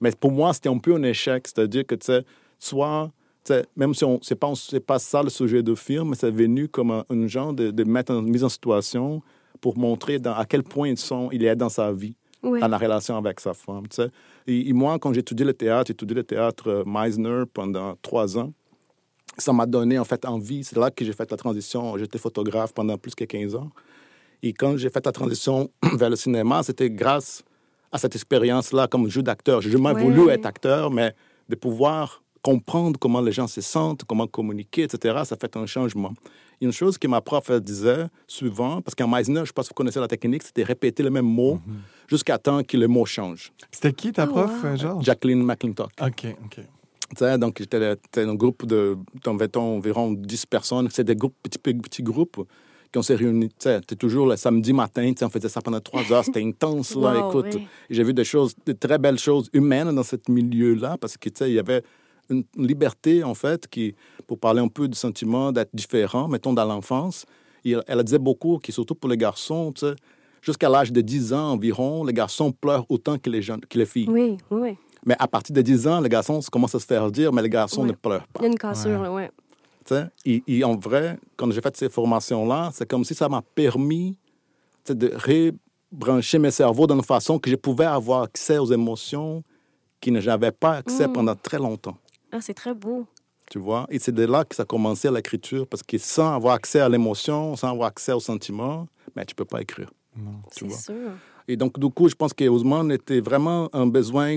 Mais 0.00 0.10
pour 0.18 0.30
moi, 0.32 0.52
c'était 0.52 0.68
un 0.68 0.78
peu 0.78 0.94
un 0.94 1.02
échec. 1.02 1.46
C'est-à-dire 1.48 1.84
que, 1.86 1.96
tu 1.96 2.06
sais, 2.06 2.24
soit, 2.58 3.10
même 3.76 3.94
si 3.94 4.04
on 4.04 4.18
c'est 4.22 4.34
pas, 4.36 4.52
c'est 4.54 4.80
pas 4.80 4.98
ça 4.98 5.22
le 5.22 5.30
sujet 5.30 5.62
de 5.62 5.74
film, 5.74 6.14
c'est 6.14 6.30
venu 6.30 6.68
comme 6.68 6.90
un, 6.90 7.04
un 7.10 7.26
genre 7.26 7.52
de, 7.52 7.70
de 7.70 7.84
mettre 7.84 8.12
en 8.14 8.22
mise 8.22 8.44
en 8.44 8.48
situation 8.48 9.22
pour 9.60 9.76
montrer 9.78 10.18
dans, 10.18 10.34
à 10.34 10.44
quel 10.44 10.62
point 10.62 10.88
ils 10.88 10.98
sont, 10.98 11.28
il 11.32 11.44
est 11.44 11.56
dans 11.56 11.68
sa 11.68 11.92
vie 11.92 12.14
Ouais. 12.42 12.58
dans 12.60 12.68
la 12.68 12.78
relation 12.78 13.18
avec 13.18 13.38
sa 13.38 13.52
femme. 13.52 13.84
Et, 14.46 14.70
et 14.70 14.72
moi, 14.72 14.98
quand 14.98 15.12
j'ai 15.12 15.20
étudié 15.20 15.44
le 15.44 15.52
théâtre, 15.52 15.88
j'ai 15.88 15.92
étudié 15.92 16.14
le 16.16 16.22
théâtre 16.24 16.68
euh, 16.70 16.84
Meisner 16.86 17.42
pendant 17.52 17.96
trois 18.00 18.38
ans. 18.38 18.50
Ça 19.36 19.52
m'a 19.52 19.66
donné 19.66 19.98
en 19.98 20.04
fait 20.06 20.24
envie. 20.24 20.64
C'est 20.64 20.76
là 20.78 20.90
que 20.90 21.04
j'ai 21.04 21.12
fait 21.12 21.30
la 21.30 21.36
transition. 21.36 21.98
J'étais 21.98 22.16
photographe 22.16 22.72
pendant 22.72 22.96
plus 22.96 23.14
que 23.14 23.24
15 23.24 23.56
ans. 23.56 23.68
Et 24.42 24.54
quand 24.54 24.78
j'ai 24.78 24.88
fait 24.88 25.04
la 25.04 25.12
transition 25.12 25.68
vers 25.98 26.08
le 26.08 26.16
cinéma, 26.16 26.62
c'était 26.62 26.88
grâce 26.88 27.42
à 27.92 27.98
cette 27.98 28.14
expérience-là 28.14 28.86
comme 28.88 29.10
jeu 29.10 29.22
d'acteur. 29.22 29.60
Jamais 29.60 29.92
Ouais. 29.92 30.02
voulu 30.02 30.30
être 30.30 30.46
acteur, 30.46 30.90
mais 30.90 31.14
de 31.50 31.56
pouvoir 31.56 32.22
comprendre 32.42 32.98
comment 32.98 33.20
les 33.20 33.32
gens 33.32 33.46
se 33.46 33.60
sentent, 33.60 34.04
comment 34.04 34.26
communiquer, 34.26 34.82
etc., 34.82 35.20
ça 35.24 35.36
fait 35.36 35.56
un 35.56 35.66
changement. 35.66 36.12
Une 36.60 36.72
chose 36.72 36.98
que 36.98 37.08
ma 37.08 37.20
prof 37.20 37.50
disait 37.60 38.06
souvent, 38.26 38.82
parce 38.82 38.94
qu'en 38.94 39.08
Meisner, 39.08 39.36
je 39.36 39.40
ne 39.40 39.46
sais 39.46 39.52
pas 39.52 39.62
si 39.62 39.68
vous 39.70 39.74
connaissez 39.74 40.00
la 40.00 40.08
technique, 40.08 40.42
c'était 40.42 40.62
répéter 40.62 41.02
le 41.02 41.10
même 41.10 41.26
mot 41.26 41.58
jusqu'à 42.06 42.38
temps 42.38 42.62
que 42.62 42.76
le 42.76 42.88
mot 42.88 43.06
change. 43.06 43.52
C'était 43.70 43.92
qui 43.92 44.12
ta 44.12 44.24
Oh, 44.24 44.32
prof, 44.32 44.50
wow. 44.62 44.76
Georges? 44.76 45.04
Jacqueline 45.04 45.42
McClintock. 45.42 45.90
OK, 46.02 46.26
OK. 46.44 46.56
Tu 47.10 47.16
sais, 47.16 47.38
donc, 47.38 47.56
j'étais 47.58 47.96
c'était 48.04 48.22
un 48.22 48.34
groupe 48.34 48.66
de, 48.66 48.96
environ 49.56 50.12
10 50.12 50.46
personnes. 50.46 50.88
C'est 50.92 51.02
des 51.02 51.16
groupes, 51.16 51.34
petits, 51.42 51.58
petits 51.58 52.02
groupes 52.02 52.46
qui 52.92 52.98
on 52.98 53.02
s'est 53.02 53.16
réunis. 53.16 53.48
Tu 53.48 53.54
sais, 53.58 53.78
c'était 53.80 53.96
toujours 53.96 54.26
le 54.28 54.36
samedi 54.36 54.72
matin. 54.72 55.10
Tu 55.10 55.18
sais, 55.18 55.24
on 55.24 55.30
faisait 55.30 55.48
ça 55.48 55.60
pendant 55.60 55.80
trois 55.80 56.12
heures. 56.12 56.24
C'était 56.24 56.42
intense, 56.42 56.94
là. 56.94 57.18
Wow, 57.18 57.30
Écoute, 57.30 57.62
j'ai 57.88 58.04
vu 58.04 58.14
des 58.14 58.24
choses, 58.24 58.54
de 58.64 58.72
très 58.72 58.98
belles 58.98 59.18
choses 59.18 59.50
humaines 59.52 59.92
dans 59.92 60.04
ce 60.04 60.16
milieu-là 60.28 60.98
parce 61.00 61.16
que, 61.16 61.28
tu 61.28 61.38
sais, 61.38 61.50
il 61.50 61.54
y 61.54 61.58
avait 61.58 61.82
une 62.30 62.44
liberté, 62.56 63.22
en 63.24 63.34
fait, 63.34 63.66
qui, 63.68 63.94
pour 64.26 64.38
parler 64.38 64.60
un 64.60 64.68
peu 64.68 64.88
du 64.88 64.96
sentiment 64.96 65.52
d'être 65.52 65.70
différent, 65.74 66.28
mettons, 66.28 66.52
dans 66.52 66.64
l'enfance. 66.64 67.26
Elle, 67.64 68.02
disait 68.04 68.18
beaucoup 68.18 68.58
que, 68.58 68.72
surtout 68.72 68.94
pour 68.94 69.10
les 69.10 69.16
garçons, 69.16 69.72
tu 69.72 69.80
sais, 69.86 69.94
jusqu'à 70.40 70.68
l'âge 70.68 70.90
de 70.92 71.00
10 71.00 71.32
ans 71.34 71.52
environ, 71.52 72.04
les 72.04 72.12
garçons 72.14 72.52
pleurent 72.52 72.86
autant 72.88 73.18
que 73.18 73.28
les, 73.28 73.42
jeunes, 73.42 73.60
que 73.60 73.78
les 73.78 73.84
filles. 73.86 74.08
Oui, 74.08 74.38
oui, 74.50 74.60
oui. 74.62 74.76
Mais 75.04 75.16
à 75.18 75.26
partir 75.28 75.54
de 75.54 75.60
10 75.62 75.86
ans, 75.86 76.00
les 76.00 76.08
garçons 76.08 76.40
commencent 76.50 76.74
à 76.74 76.80
se 76.80 76.86
faire 76.86 77.10
dire, 77.10 77.32
mais 77.32 77.42
les 77.42 77.48
garçons 77.50 77.82
Ouais. 77.82 77.88
ne 77.88 77.92
pleurent 77.92 78.24
Il 78.28 78.32
pas. 78.32 78.40
y 78.42 78.44
a 78.44 78.48
une 78.48 78.58
cassure, 78.58 79.02
là, 79.02 79.12
ouais. 79.12 79.30
Tu 79.86 79.94
sais. 79.94 80.06
Et, 80.26 80.42
et 80.46 80.64
en 80.64 80.76
vrai, 80.76 81.18
quand 81.36 81.50
j'ai 81.50 81.60
fait 81.60 81.76
ces 81.76 81.88
formations-là, 81.88 82.70
c'est 82.72 82.88
comme 82.88 83.04
si 83.04 83.14
ça 83.14 83.28
m'a 83.28 83.42
permis 83.54 84.16
de 84.88 85.12
rebrancher 85.92 86.38
mes 86.38 86.50
cerveaux 86.50 86.86
d'une 86.86 87.02
façon 87.02 87.38
que 87.38 87.50
je 87.50 87.56
pouvais 87.56 87.84
avoir 87.86 88.22
accès 88.22 88.58
aux 88.58 88.66
émotions 88.72 89.42
qui 90.00 90.10
ne 90.10 90.20
j'avais 90.20 90.50
pas 90.52 90.76
accès 90.76 91.06
Mm. 91.08 91.12
pendant 91.12 91.34
très 91.34 91.58
longtemps. 91.58 91.96
Ah, 92.32 92.40
c'est 92.40 92.54
très 92.54 92.74
beau. 92.74 93.06
Tu 93.50 93.58
vois? 93.58 93.86
Et 93.90 93.98
c'est 93.98 94.12
de 94.12 94.24
là 94.24 94.44
que 94.44 94.54
ça 94.54 94.62
a 94.62 94.66
commencé 94.66 95.08
à 95.08 95.10
l'écriture, 95.10 95.66
parce 95.66 95.82
que 95.82 95.98
sans 95.98 96.34
avoir 96.34 96.54
accès 96.54 96.80
à 96.80 96.88
l'émotion, 96.88 97.56
sans 97.56 97.70
avoir 97.72 97.88
accès 97.88 98.12
aux 98.12 98.20
sentiments, 98.20 98.86
ben, 99.16 99.24
tu 99.24 99.34
peux 99.34 99.44
pas 99.44 99.60
écrire. 99.60 99.90
Tu 100.14 100.20
C'est 100.50 100.64
vois? 100.66 100.76
sûr. 100.78 101.10
Et 101.48 101.56
donc, 101.56 101.78
du 101.78 101.88
coup, 101.90 102.08
je 102.08 102.14
pense 102.14 102.32
que 102.32 102.44
Ousmane 102.48 102.92
était 102.92 103.20
vraiment 103.20 103.68
un 103.72 103.86
besoin. 103.86 104.36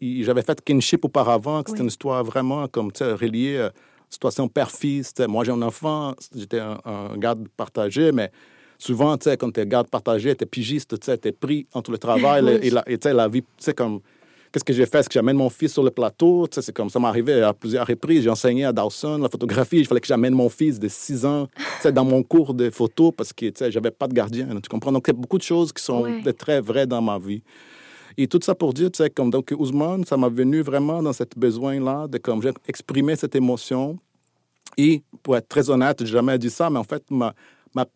J'avais 0.00 0.42
fait 0.42 0.60
Kinship 0.64 1.04
auparavant, 1.04 1.62
que 1.62 1.70
c'était 1.70 1.80
Oui. 1.80 1.84
une 1.84 1.88
histoire 1.88 2.24
vraiment 2.24 2.66
comme 2.68 2.92
tu 2.92 2.98
sais, 2.98 3.12
reliée 3.12 3.58
à 3.58 3.72
situation 4.08 4.48
père-fils. 4.48 5.12
tu 5.12 5.22
sais. 5.22 5.28
Moi, 5.28 5.44
j'ai 5.44 5.52
un 5.52 5.60
enfant, 5.62 6.14
j'étais 6.34 6.60
un, 6.60 6.78
un 6.84 7.16
garde 7.18 7.46
partagé, 7.56 8.10
mais 8.12 8.30
souvent, 8.78 9.18
tu 9.18 9.24
sais, 9.24 9.36
quand 9.36 9.52
tu 9.52 9.60
es 9.60 9.66
garde 9.66 9.88
partagé, 9.90 10.34
tu 10.34 10.44
es 10.44 10.46
pigiste, 10.46 10.98
tu 10.98 11.10
es 11.28 11.32
pris 11.32 11.66
entre 11.74 11.90
le 11.90 11.98
travail 11.98 12.42
Oui. 12.46 12.58
et, 12.62 12.70
la, 12.70 12.82
et 12.86 12.98
la 13.12 13.28
vie. 13.28 13.42
Tu 13.42 13.48
sais, 13.58 13.74
comme. 13.74 14.00
Qu'est-ce 14.54 14.62
que 14.64 14.72
j'ai 14.72 14.86
fait? 14.86 15.02
C'est 15.02 15.08
que 15.08 15.14
j'amène 15.14 15.36
mon 15.36 15.50
fils 15.50 15.72
sur 15.72 15.82
le 15.82 15.90
plateau? 15.90 16.46
Tu 16.46 16.54
sais, 16.54 16.62
c'est 16.62 16.72
comme 16.72 16.88
ça 16.88 17.00
m'est 17.00 17.08
arrivé 17.08 17.42
à 17.42 17.52
plusieurs 17.52 17.84
reprises. 17.84 18.22
J'ai 18.22 18.30
enseigné 18.30 18.64
à 18.64 18.72
Dawson 18.72 19.18
la 19.18 19.28
photographie. 19.28 19.78
Il 19.78 19.86
fallait 19.88 20.00
que 20.00 20.06
j'amène 20.06 20.32
mon 20.32 20.48
fils 20.48 20.78
de 20.78 20.86
6 20.86 21.24
ans 21.26 21.48
tu 21.56 21.62
sais, 21.80 21.90
dans 21.90 22.04
mon 22.04 22.22
cours 22.22 22.54
de 22.54 22.70
photo 22.70 23.10
parce 23.10 23.32
que 23.32 23.46
tu 23.46 23.52
sais, 23.56 23.72
j'avais 23.72 23.90
pas 23.90 24.06
de 24.06 24.14
gardien. 24.14 24.46
Tu 24.62 24.68
comprends? 24.68 24.92
Donc, 24.92 25.06
il 25.08 25.10
y 25.10 25.16
a 25.16 25.18
beaucoup 25.20 25.38
de 25.38 25.42
choses 25.42 25.72
qui 25.72 25.82
sont 25.82 26.02
Ouais. 26.02 26.32
très 26.34 26.60
vraies 26.60 26.86
dans 26.86 27.02
ma 27.02 27.18
vie. 27.18 27.42
Et 28.16 28.28
tout 28.28 28.38
ça 28.44 28.54
pour 28.54 28.72
dire, 28.72 28.92
tu 28.92 28.98
sais, 29.02 29.10
comme 29.10 29.28
donc 29.28 29.52
Ousmane, 29.58 30.04
ça 30.04 30.16
m'a 30.16 30.28
venu 30.28 30.60
vraiment 30.60 31.02
dans 31.02 31.12
ce 31.12 31.24
besoin-là 31.36 32.06
de 32.06 32.18
comme 32.18 32.40
j'ai 32.40 32.52
exprimé 32.68 33.16
cette 33.16 33.34
émotion. 33.34 33.98
Et 34.76 35.02
pour 35.24 35.36
être 35.36 35.48
très 35.48 35.68
honnête, 35.68 35.96
j'ai 35.98 36.12
jamais 36.12 36.38
dit 36.38 36.50
ça, 36.50 36.70
mais 36.70 36.78
en 36.78 36.84
fait, 36.84 37.02
ma, 37.10 37.34
ma 37.74 37.86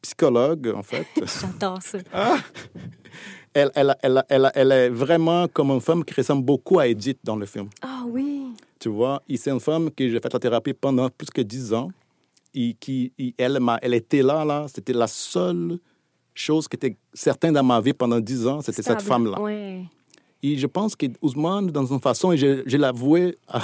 psychologue, 0.00 0.72
en 0.74 0.82
fait, 0.82 1.06
J'adore 1.42 1.82
ça. 1.82 1.98
elle, 3.54 3.70
elle, 3.74 3.94
elle, 4.02 4.22
elle, 4.28 4.50
elle 4.54 4.72
est 4.72 4.88
vraiment 4.88 5.46
comme 5.48 5.70
une 5.70 5.80
femme 5.80 6.04
qui 6.04 6.14
ressemble 6.14 6.44
beaucoup 6.44 6.78
à 6.78 6.86
Edith 6.86 7.18
dans 7.24 7.36
le 7.36 7.46
film. 7.46 7.68
Ah 7.82 8.02
oui. 8.06 8.46
Tu 8.78 8.88
vois, 8.88 9.22
c'est 9.36 9.50
une 9.50 9.60
femme 9.60 9.90
que 9.90 10.08
j'ai 10.08 10.18
fait 10.20 10.32
la 10.32 10.38
thérapie 10.40 10.72
pendant 10.74 11.08
plus 11.10 11.30
que 11.30 11.40
dix 11.42 11.72
ans. 11.72 11.90
Et 12.54 12.74
qui, 12.78 13.10
et 13.18 13.34
elle, 13.38 13.58
elle 13.80 13.94
était 13.94 14.22
là, 14.22 14.44
là. 14.44 14.66
C'était 14.68 14.92
la 14.92 15.06
seule 15.06 15.78
chose 16.34 16.68
qui 16.68 16.76
était 16.76 16.96
certaine 17.14 17.54
dans 17.54 17.62
ma 17.62 17.80
vie 17.80 17.94
pendant 17.94 18.20
dix 18.20 18.46
ans, 18.46 18.60
c'était 18.60 18.82
cette 18.82 19.00
femme-là. 19.02 19.40
Ouais. 19.40 19.82
Et 20.42 20.56
je 20.58 20.66
pense 20.66 20.94
que 20.96 21.06
Ousmane, 21.22 21.68
dans 21.68 21.86
une 21.86 22.00
façon, 22.00 22.32
et 22.32 22.36
je, 22.36 22.62
je 22.66 22.76
l'avouais 22.76 23.36
à, 23.48 23.58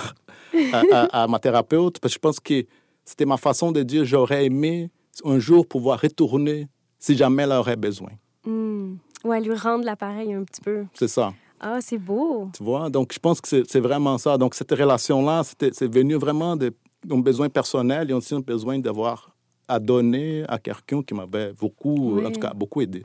à, 0.72 0.83
à- 0.92 1.22
à 1.22 1.27
ma 1.27 1.38
thérapeute, 1.38 1.98
parce 1.98 2.14
que 2.14 2.16
je 2.16 2.18
pense 2.20 2.40
que 2.40 2.64
c'était 3.05 3.24
ma 3.27 3.37
façon 3.37 3.72
de 3.72 3.83
dire 3.83 4.05
j'aurais 4.05 4.46
aimé 4.46 4.90
un 5.24 5.38
jour 5.38 5.66
pouvoir 5.66 6.01
retourner 6.01 6.68
si 6.98 7.16
jamais 7.16 7.42
elle 7.42 7.53
aurait 7.53 7.77
besoin. 7.77 8.11
Hmm. 8.44 8.94
Ouais, 9.25 9.41
lui 9.41 9.55
rendre 9.55 9.85
l'appareil 9.85 10.33
un 10.33 10.45
petit 10.45 10.61
peu. 10.61 10.85
C'est 10.95 11.09
ça. 11.09 11.33
Ah, 11.61 11.79
c'est 11.81 11.99
beau. 11.99 12.49
Tu 12.57 12.63
vois? 12.63 12.89
Donc, 12.89 13.13
je 13.13 13.19
pense 13.19 13.41
que 13.41 13.65
c'est 13.67 13.81
vraiment 13.81 14.17
ça. 14.19 14.39
Donc, 14.39 14.55
cette 14.55 14.71
relation-là, 14.71 15.43
c'est 15.45 15.93
venu 15.93 16.15
vraiment 16.15 16.57
de- 16.57 16.73
d'un 17.05 17.19
besoin 17.19 17.49
personnel 17.49 18.11
et 18.11 18.13
aussi 18.13 18.35
un 18.35 18.41
besoin 18.41 18.79
d'avoir 18.79 19.35
à 19.67 19.79
donner 19.81 20.45
à 20.49 20.59
quelqu'un 20.59 21.03
qui 21.03 21.15
m'avait 21.15 21.53
beaucoup, 21.53 22.15
Oui. 22.17 22.27
en 22.27 22.31
tout 22.31 22.41
cas, 22.41 22.53
beaucoup 22.55 22.81
aidé. 22.81 23.03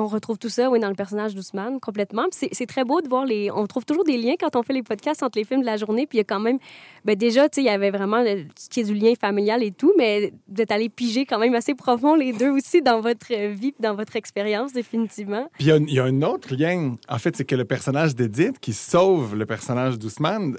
On 0.00 0.06
retrouve 0.06 0.38
tout 0.38 0.48
ça, 0.48 0.68
dans 0.68 0.88
le 0.88 0.94
personnage 0.94 1.34
d'Ousmane, 1.34 1.78
complètement. 1.78 2.24
C'est 2.32 2.66
très 2.66 2.84
beau 2.84 3.02
de 3.02 3.08
voir 3.08 3.26
les. 3.26 3.50
On 3.50 3.66
trouve 3.66 3.84
toujours 3.84 4.04
des 4.04 4.16
liens 4.16 4.34
quand 4.40 4.56
on 4.56 4.62
fait 4.62 4.72
les 4.72 4.82
podcasts 4.82 5.22
entre 5.22 5.38
les 5.38 5.44
films 5.44 5.60
de 5.60 5.66
la 5.66 5.76
journée. 5.76 6.06
Puis 6.06 6.16
il 6.16 6.20
y 6.20 6.22
a 6.22 6.24
quand 6.24 6.40
même. 6.40 6.58
Ben 7.04 7.16
déjà, 7.16 7.48
tu 7.48 7.56
sais, 7.56 7.62
il 7.62 7.66
y 7.66 7.68
avait 7.68 7.90
vraiment 7.90 8.22
le- 8.22 8.44
ce 8.58 8.68
qui 8.68 8.80
est 8.80 8.84
du 8.84 8.94
lien 8.94 9.12
familial 9.20 9.62
et 9.62 9.72
tout, 9.72 9.92
mais 9.98 10.32
d'être 10.48 10.72
allé 10.72 10.88
piger 10.88 11.26
quand 11.26 11.38
même 11.38 11.54
assez 11.54 11.74
profond 11.74 12.14
les 12.14 12.32
deux 12.32 12.50
aussi 12.50 12.80
dans 12.82 13.00
votre 13.00 13.32
vie, 13.50 13.74
dans 13.78 13.94
votre 13.94 14.16
expérience, 14.16 14.72
définitivement. 14.72 15.48
Puis 15.58 15.66
il 15.68 15.90
y 15.90 15.94
y, 15.94 16.00
a 16.00 16.04
un 16.04 16.22
autre 16.22 16.54
lien. 16.54 16.96
En 17.08 17.18
fait, 17.18 17.36
c'est 17.36 17.44
que 17.44 17.54
le 17.54 17.64
personnage 17.64 18.14
d'Edith 18.14 18.58
qui 18.58 18.72
sauve 18.72 19.36
le 19.36 19.44
personnage 19.46 19.98
d'Ousmane 19.98 20.56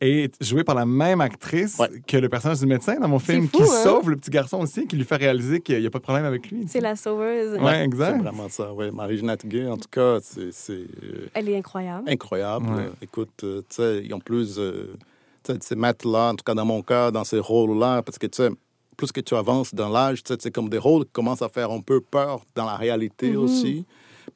est 0.00 0.42
joué 0.42 0.64
par 0.64 0.74
la 0.74 0.84
même 0.86 1.20
actrice 1.20 1.78
Ouais. 1.78 1.88
que 2.06 2.16
le 2.16 2.28
personnage 2.28 2.60
du 2.60 2.66
médecin 2.66 2.98
dans 3.00 3.08
mon 3.08 3.18
film, 3.18 3.48
fou, 3.48 3.56
qui 3.58 3.62
hein? 3.62 3.82
sauve 3.84 4.10
le 4.10 4.16
petit 4.16 4.30
garçon 4.30 4.58
aussi, 4.60 4.86
qui 4.86 4.96
lui 4.96 5.04
fait 5.04 5.16
réaliser 5.16 5.60
qu'il 5.60 5.80
n'y 5.80 5.86
a 5.86 5.90
pas 5.90 5.98
de 5.98 6.02
problème 6.04 6.24
avec 6.24 6.50
lui. 6.50 6.64
C'est 6.68 6.80
la 6.80 6.96
sauveuse. 6.96 7.58
Ouais, 7.60 7.72
C'est 7.76 7.84
exact. 7.84 8.18
vraiment 8.22 8.48
ça, 8.48 8.72
oui. 8.74 8.90
Marie-Jeanette 8.92 9.46
Gay, 9.46 9.66
en 9.66 9.76
tout 9.76 9.88
cas, 9.90 10.18
c'est 10.22 10.52
c'est, 10.52 10.72
euh, 10.72 11.28
Elle 11.34 11.48
est 11.48 11.56
incroyable. 11.56 12.08
incroyable. 12.08 12.66
Ouais. 12.66 12.82
Euh, 12.84 12.90
Écoute, 13.02 13.30
euh, 13.44 13.60
tu 13.68 13.76
sais, 13.76 14.02
ils 14.04 14.12
ont 14.14 14.20
plus... 14.20 14.58
euh, 14.58 14.94
tu 15.44 15.52
sais, 15.52 15.58
ces 15.60 15.76
mettre-là, 15.76 16.30
en 16.30 16.34
tout 16.34 16.44
cas 16.44 16.54
dans 16.54 16.64
mon 16.66 16.82
cas, 16.82 17.10
dans 17.10 17.24
ces 17.24 17.38
rôles-là, 17.38 18.02
parce 18.02 18.18
que, 18.18 18.26
tu 18.26 18.36
sais, 18.42 18.50
plus 18.96 19.12
que 19.12 19.20
tu 19.20 19.34
avances 19.34 19.74
dans 19.74 19.88
l'âge, 19.88 20.22
tu 20.22 20.32
sais, 20.32 20.38
c'est 20.42 20.50
comme 20.50 20.68
des 20.68 20.78
rôles 20.78 21.04
qui 21.04 21.12
commencent 21.12 21.42
à 21.42 21.48
faire 21.48 21.70
un 21.70 21.80
peu 21.80 22.00
peur 22.00 22.40
dans 22.54 22.64
la 22.66 22.76
réalité 22.76 23.30
Mhm. 23.30 23.36
aussi. 23.36 23.84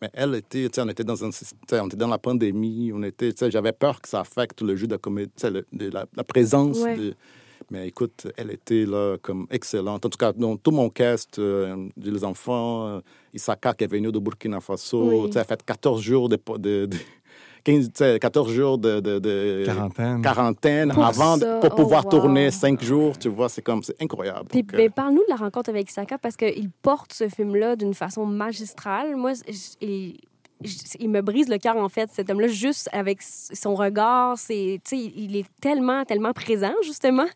Mais 0.02 0.08
elle 0.14 0.34
était, 0.34 0.68
tu 0.68 0.76
sais, 0.76 0.80
on 0.82 0.88
était 0.88 1.04
dans 1.04 1.22
un, 1.24 1.28
on 1.72 1.86
était 1.86 1.96
dans 1.96 2.08
la 2.08 2.18
pandémie, 2.18 2.90
on 2.94 3.02
était, 3.02 3.32
tu 3.32 3.38
sais, 3.38 3.50
j'avais 3.50 3.72
peur 3.72 4.00
que 4.00 4.08
ça 4.08 4.20
affecte 4.20 4.62
le 4.62 4.74
jeu 4.76 4.86
de 4.86 4.96
comédie, 4.96 5.30
le- 5.44 5.66
de 5.72 5.90
la, 5.90 6.06
la 6.16 6.24
présence. 6.24 6.78
Ouais. 6.78 6.96
de- 6.96 7.14
mais 7.70 7.86
écoute, 7.88 8.26
elle 8.36 8.50
était 8.50 8.84
là 8.86 9.16
comme 9.22 9.46
excellente. 9.50 10.04
En 10.04 10.08
tout 10.08 10.16
cas, 10.18 10.32
dans 10.32 10.56
tout 10.56 10.70
mon 10.72 10.88
cast, 10.88 11.38
euh, 11.38 11.86
les 11.98 12.24
enfants, 12.24 12.86
euh, 12.88 13.00
Isaka 13.34 13.74
qui 13.74 13.84
est 13.84 13.86
venu 13.86 14.10
de 14.10 14.18
Burkina 14.18 14.60
Faso, 14.60 15.04
Oui. 15.08 15.26
tu 15.26 15.32
sais, 15.34 15.38
elle 15.38 15.42
a 15.42 15.44
fait 15.44 15.62
14 15.62 16.00
jours 16.00 16.28
de, 16.28 16.38
de, 16.56 16.86
de 16.86 16.96
15, 17.64 17.86
tu 17.86 17.90
sais, 17.94 18.18
14 18.18 18.52
jours 18.52 18.78
de, 18.78 19.00
de, 19.00 19.18
de 19.18 19.62
Quarantaine. 19.66 20.22
quarantaine 20.22 20.92
Pour 20.92 21.04
avant 21.04 21.36
de- 21.36 21.42
ça, 21.42 21.58
pour 21.60 21.70
oh, 21.72 21.76
pouvoir 21.76 22.04
wow. 22.04 22.10
tourner 22.10 22.50
5 22.50 22.82
jours, 22.82 23.18
tu 23.18 23.28
vois, 23.28 23.48
c'est 23.48 23.62
comme 23.62 23.82
c'est 23.82 24.00
incroyable. 24.02 24.46
Puis, 24.48 24.62
Donc, 24.62 24.74
euh, 24.74 24.76
ben, 24.78 24.90
parle-nous 24.90 25.22
de 25.22 25.30
la 25.30 25.36
rencontre 25.36 25.70
avec 25.70 25.90
Isaka 25.90 26.18
parce 26.18 26.36
qu'il 26.36 26.70
porte 26.82 27.12
ce 27.12 27.28
film-là 27.28 27.76
d'une 27.76 27.94
façon 27.94 28.24
magistrale. 28.26 29.16
Moi, 29.16 29.32
il, 29.80 30.16
il 30.98 31.08
me 31.08 31.20
brise 31.22 31.48
le 31.48 31.58
cœur, 31.58 31.76
en 31.76 31.88
fait, 31.88 32.10
cet 32.12 32.28
homme-là, 32.30 32.48
juste 32.48 32.88
avec 32.92 33.22
son 33.22 33.74
regard. 33.74 34.36
C'est, 34.38 34.80
tu 34.84 34.96
sais, 34.96 35.12
il 35.16 35.36
est 35.36 35.46
tellement, 35.60 36.04
tellement 36.04 36.32
présent, 36.32 36.74
justement. 36.82 37.26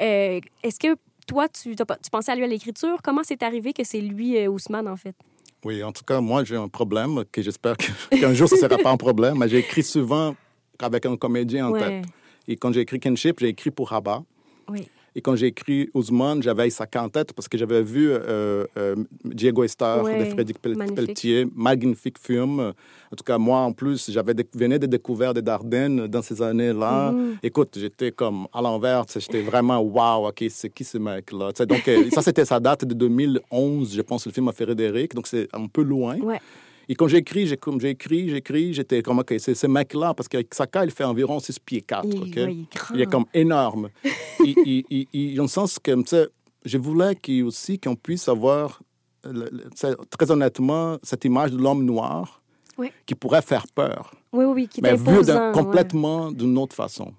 Euh, 0.00 0.40
Est-ce 0.62 0.78
que 0.80 0.96
toi, 1.26 1.48
tu, 1.48 1.74
tu 1.76 2.10
pensais 2.10 2.32
à 2.32 2.34
lui 2.36 2.44
à 2.44 2.46
l'écriture? 2.48 2.98
Comment 3.02 3.22
c'est 3.24 3.42
arrivé 3.42 3.72
que 3.72 3.84
c'est 3.84 4.00
lui, 4.00 4.36
euh, 4.38 4.48
Ousmane, 4.48 4.88
en 4.88 4.96
fait? 4.96 5.14
Oui, 5.64 5.82
en 5.82 5.92
tout 5.92 6.04
cas, 6.04 6.20
moi, 6.20 6.44
j'ai 6.44 6.56
un 6.56 6.68
problème 6.68 7.24
que 7.32 7.40
j'espère 7.42 7.76
qu'un 8.10 8.34
jour, 8.34 8.48
ce 8.48 8.54
ne 8.56 8.60
sera 8.60 8.76
pas 8.78 8.90
un 8.90 8.96
problème. 8.96 9.38
Mais 9.38 9.48
j'ai 9.48 9.58
écrit 9.58 9.82
souvent 9.82 10.34
avec 10.78 11.06
un 11.06 11.16
comédien 11.16 11.68
en 11.68 11.72
Ouais. 11.72 11.80
tête. 11.80 12.04
Et 12.46 12.56
quand 12.56 12.72
j'ai 12.72 12.80
écrit 12.80 13.00
Kinship, 13.00 13.40
j'ai 13.40 13.48
écrit 13.48 13.70
pour 13.70 13.88
Rabat. 13.88 14.22
Oui. 14.68 14.88
Et 15.16 15.20
quand 15.20 15.36
j'ai 15.36 15.46
écrit 15.46 15.88
Ousmane, 15.94 16.42
j'avais 16.42 16.66
Isaka 16.66 17.02
en 17.02 17.08
tête 17.08 17.32
parce 17.32 17.46
que 17.48 17.56
j'avais 17.56 17.82
vu 17.82 18.10
euh, 18.10 18.64
euh, 18.76 18.96
Diego 19.24 19.62
Estar 19.62 20.02
Ouais, 20.02 20.18
de 20.18 20.24
Frédéric 20.24 20.60
Pel- 20.60 20.74
magnifique. 20.76 20.96
Pelletier, 21.06 21.46
magnifique 21.54 22.18
film. 22.18 22.58
En 22.60 23.16
tout 23.16 23.22
cas, 23.24 23.38
moi, 23.38 23.58
en 23.60 23.72
plus, 23.72 24.10
j'avais 24.10 24.34
venais 24.54 24.78
de 24.80 24.86
découvrir 24.86 25.32
des 25.32 25.42
Dardennes 25.42 26.08
dans 26.08 26.20
ces 26.22 26.42
années-là. 26.42 27.12
Mhm. 27.12 27.36
Écoute, 27.44 27.76
j'étais 27.78 28.10
comme 28.10 28.48
à 28.52 28.60
l'envers. 28.60 29.04
J'étais 29.16 29.42
vraiment, 29.42 29.78
waouh, 29.78 30.26
OK, 30.28 30.44
c'est 30.50 30.70
qui 30.70 30.82
ce 30.82 30.98
mec-là? 30.98 31.52
Donc, 31.64 31.86
euh, 31.86 32.10
ça, 32.10 32.20
c'était 32.20 32.44
sa 32.44 32.58
date 32.58 32.84
de 32.84 32.94
2011, 32.94 33.94
je 33.94 34.02
pense, 34.02 34.26
le 34.26 34.32
film 34.32 34.48
à 34.48 34.52
Frédéric. 34.52 35.14
Donc, 35.14 35.28
c'est 35.28 35.48
un 35.52 35.66
peu 35.68 35.82
loin. 35.82 36.16
Ouais. 36.18 36.40
Et 36.88 36.94
quand 36.94 37.08
comme 37.56 37.80
écrit, 37.88 38.28
j'ai 38.28 38.36
écrit, 38.36 38.74
j'étais 38.74 39.02
comme, 39.02 39.18
OK, 39.20 39.34
c'est 39.38 39.54
ce 39.54 39.66
mec-là, 39.66 40.14
parce 40.14 40.28
qu'avec 40.28 40.52
Saka, 40.54 40.84
il 40.84 40.90
fait 40.90 41.04
environ 41.04 41.40
6 41.40 41.58
pieds 41.60 41.80
4. 41.82 42.06
Il, 42.94 43.00
est 43.00 43.06
comme 43.06 43.24
énorme. 43.32 43.88
il, 44.44 44.54
il, 44.90 45.06
il, 45.12 45.34
dans 45.36 45.44
le 45.44 45.48
sens 45.48 45.78
que, 45.78 46.30
je 46.64 46.78
voulais 46.78 47.14
aussi 47.42 47.78
qu'on 47.78 47.96
puisse 47.96 48.28
avoir, 48.28 48.80
le- 49.24 49.48
le- 49.50 49.96
très 50.10 50.30
honnêtement, 50.30 50.98
cette 51.02 51.24
image 51.24 51.52
de 51.52 51.58
l'homme 51.58 51.84
noir 51.84 52.40
Ouais. 52.76 52.92
qui 53.06 53.14
pourrait 53.14 53.40
faire 53.42 53.66
peur, 53.72 54.12
Oui, 54.32 54.44
oui, 54.46 54.52
oui, 54.52 54.68
qui 54.68 54.82
mais 54.82 54.96
vu 54.96 55.04
ouais. 55.30 55.52
complètement 55.52 56.32
d'une 56.32 56.58
autre 56.58 56.74
façon. 56.74 57.12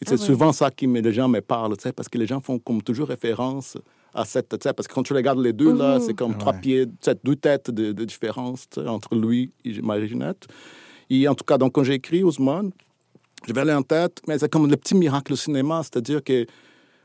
Et 0.00 0.04
c'est 0.06 0.10
Ah 0.10 0.12
ouais. 0.20 0.24
souvent 0.24 0.52
ça 0.52 0.70
qui 0.70 0.86
me, 0.86 1.00
les 1.00 1.12
gens 1.12 1.26
me 1.26 1.40
parlent, 1.40 1.74
parce 1.96 2.08
que 2.08 2.16
les 2.16 2.26
gens 2.28 2.40
font 2.40 2.60
comme 2.60 2.80
toujours 2.80 3.08
référence 3.08 3.76
à 4.14 4.24
cette, 4.24 4.62
sais, 4.62 4.72
parce 4.72 4.86
que 4.88 4.94
quand 4.94 5.02
tu 5.02 5.12
regardes 5.12 5.38
les 5.40 5.52
deux, 5.52 5.72
là, 5.72 5.98
Mhm. 5.98 6.04
c'est 6.04 6.14
comme 6.14 6.32
Ouais. 6.32 6.38
trois 6.38 6.52
pieds, 6.54 6.86
deux 7.24 7.36
têtes 7.36 7.70
de, 7.70 7.92
de 7.92 8.04
différence 8.04 8.66
entre 8.86 9.14
lui 9.14 9.52
et 9.64 9.80
Marie-Ginette. 9.80 10.46
Et 11.10 11.26
en 11.28 11.34
tout 11.34 11.44
cas, 11.44 11.58
donc, 11.58 11.72
quand 11.72 11.84
j'ai 11.84 11.94
écrit 11.94 12.22
Ousmane, 12.24 12.70
j'avais 13.46 13.60
aller 13.62 13.72
en 13.74 13.82
tête, 13.82 14.20
mais 14.28 14.38
c'est 14.38 14.48
comme 14.50 14.68
le 14.68 14.76
petit 14.76 14.94
miracle 14.94 15.32
au 15.32 15.36
cinéma, 15.36 15.82
c'est-à-dire 15.82 16.22
que 16.22 16.46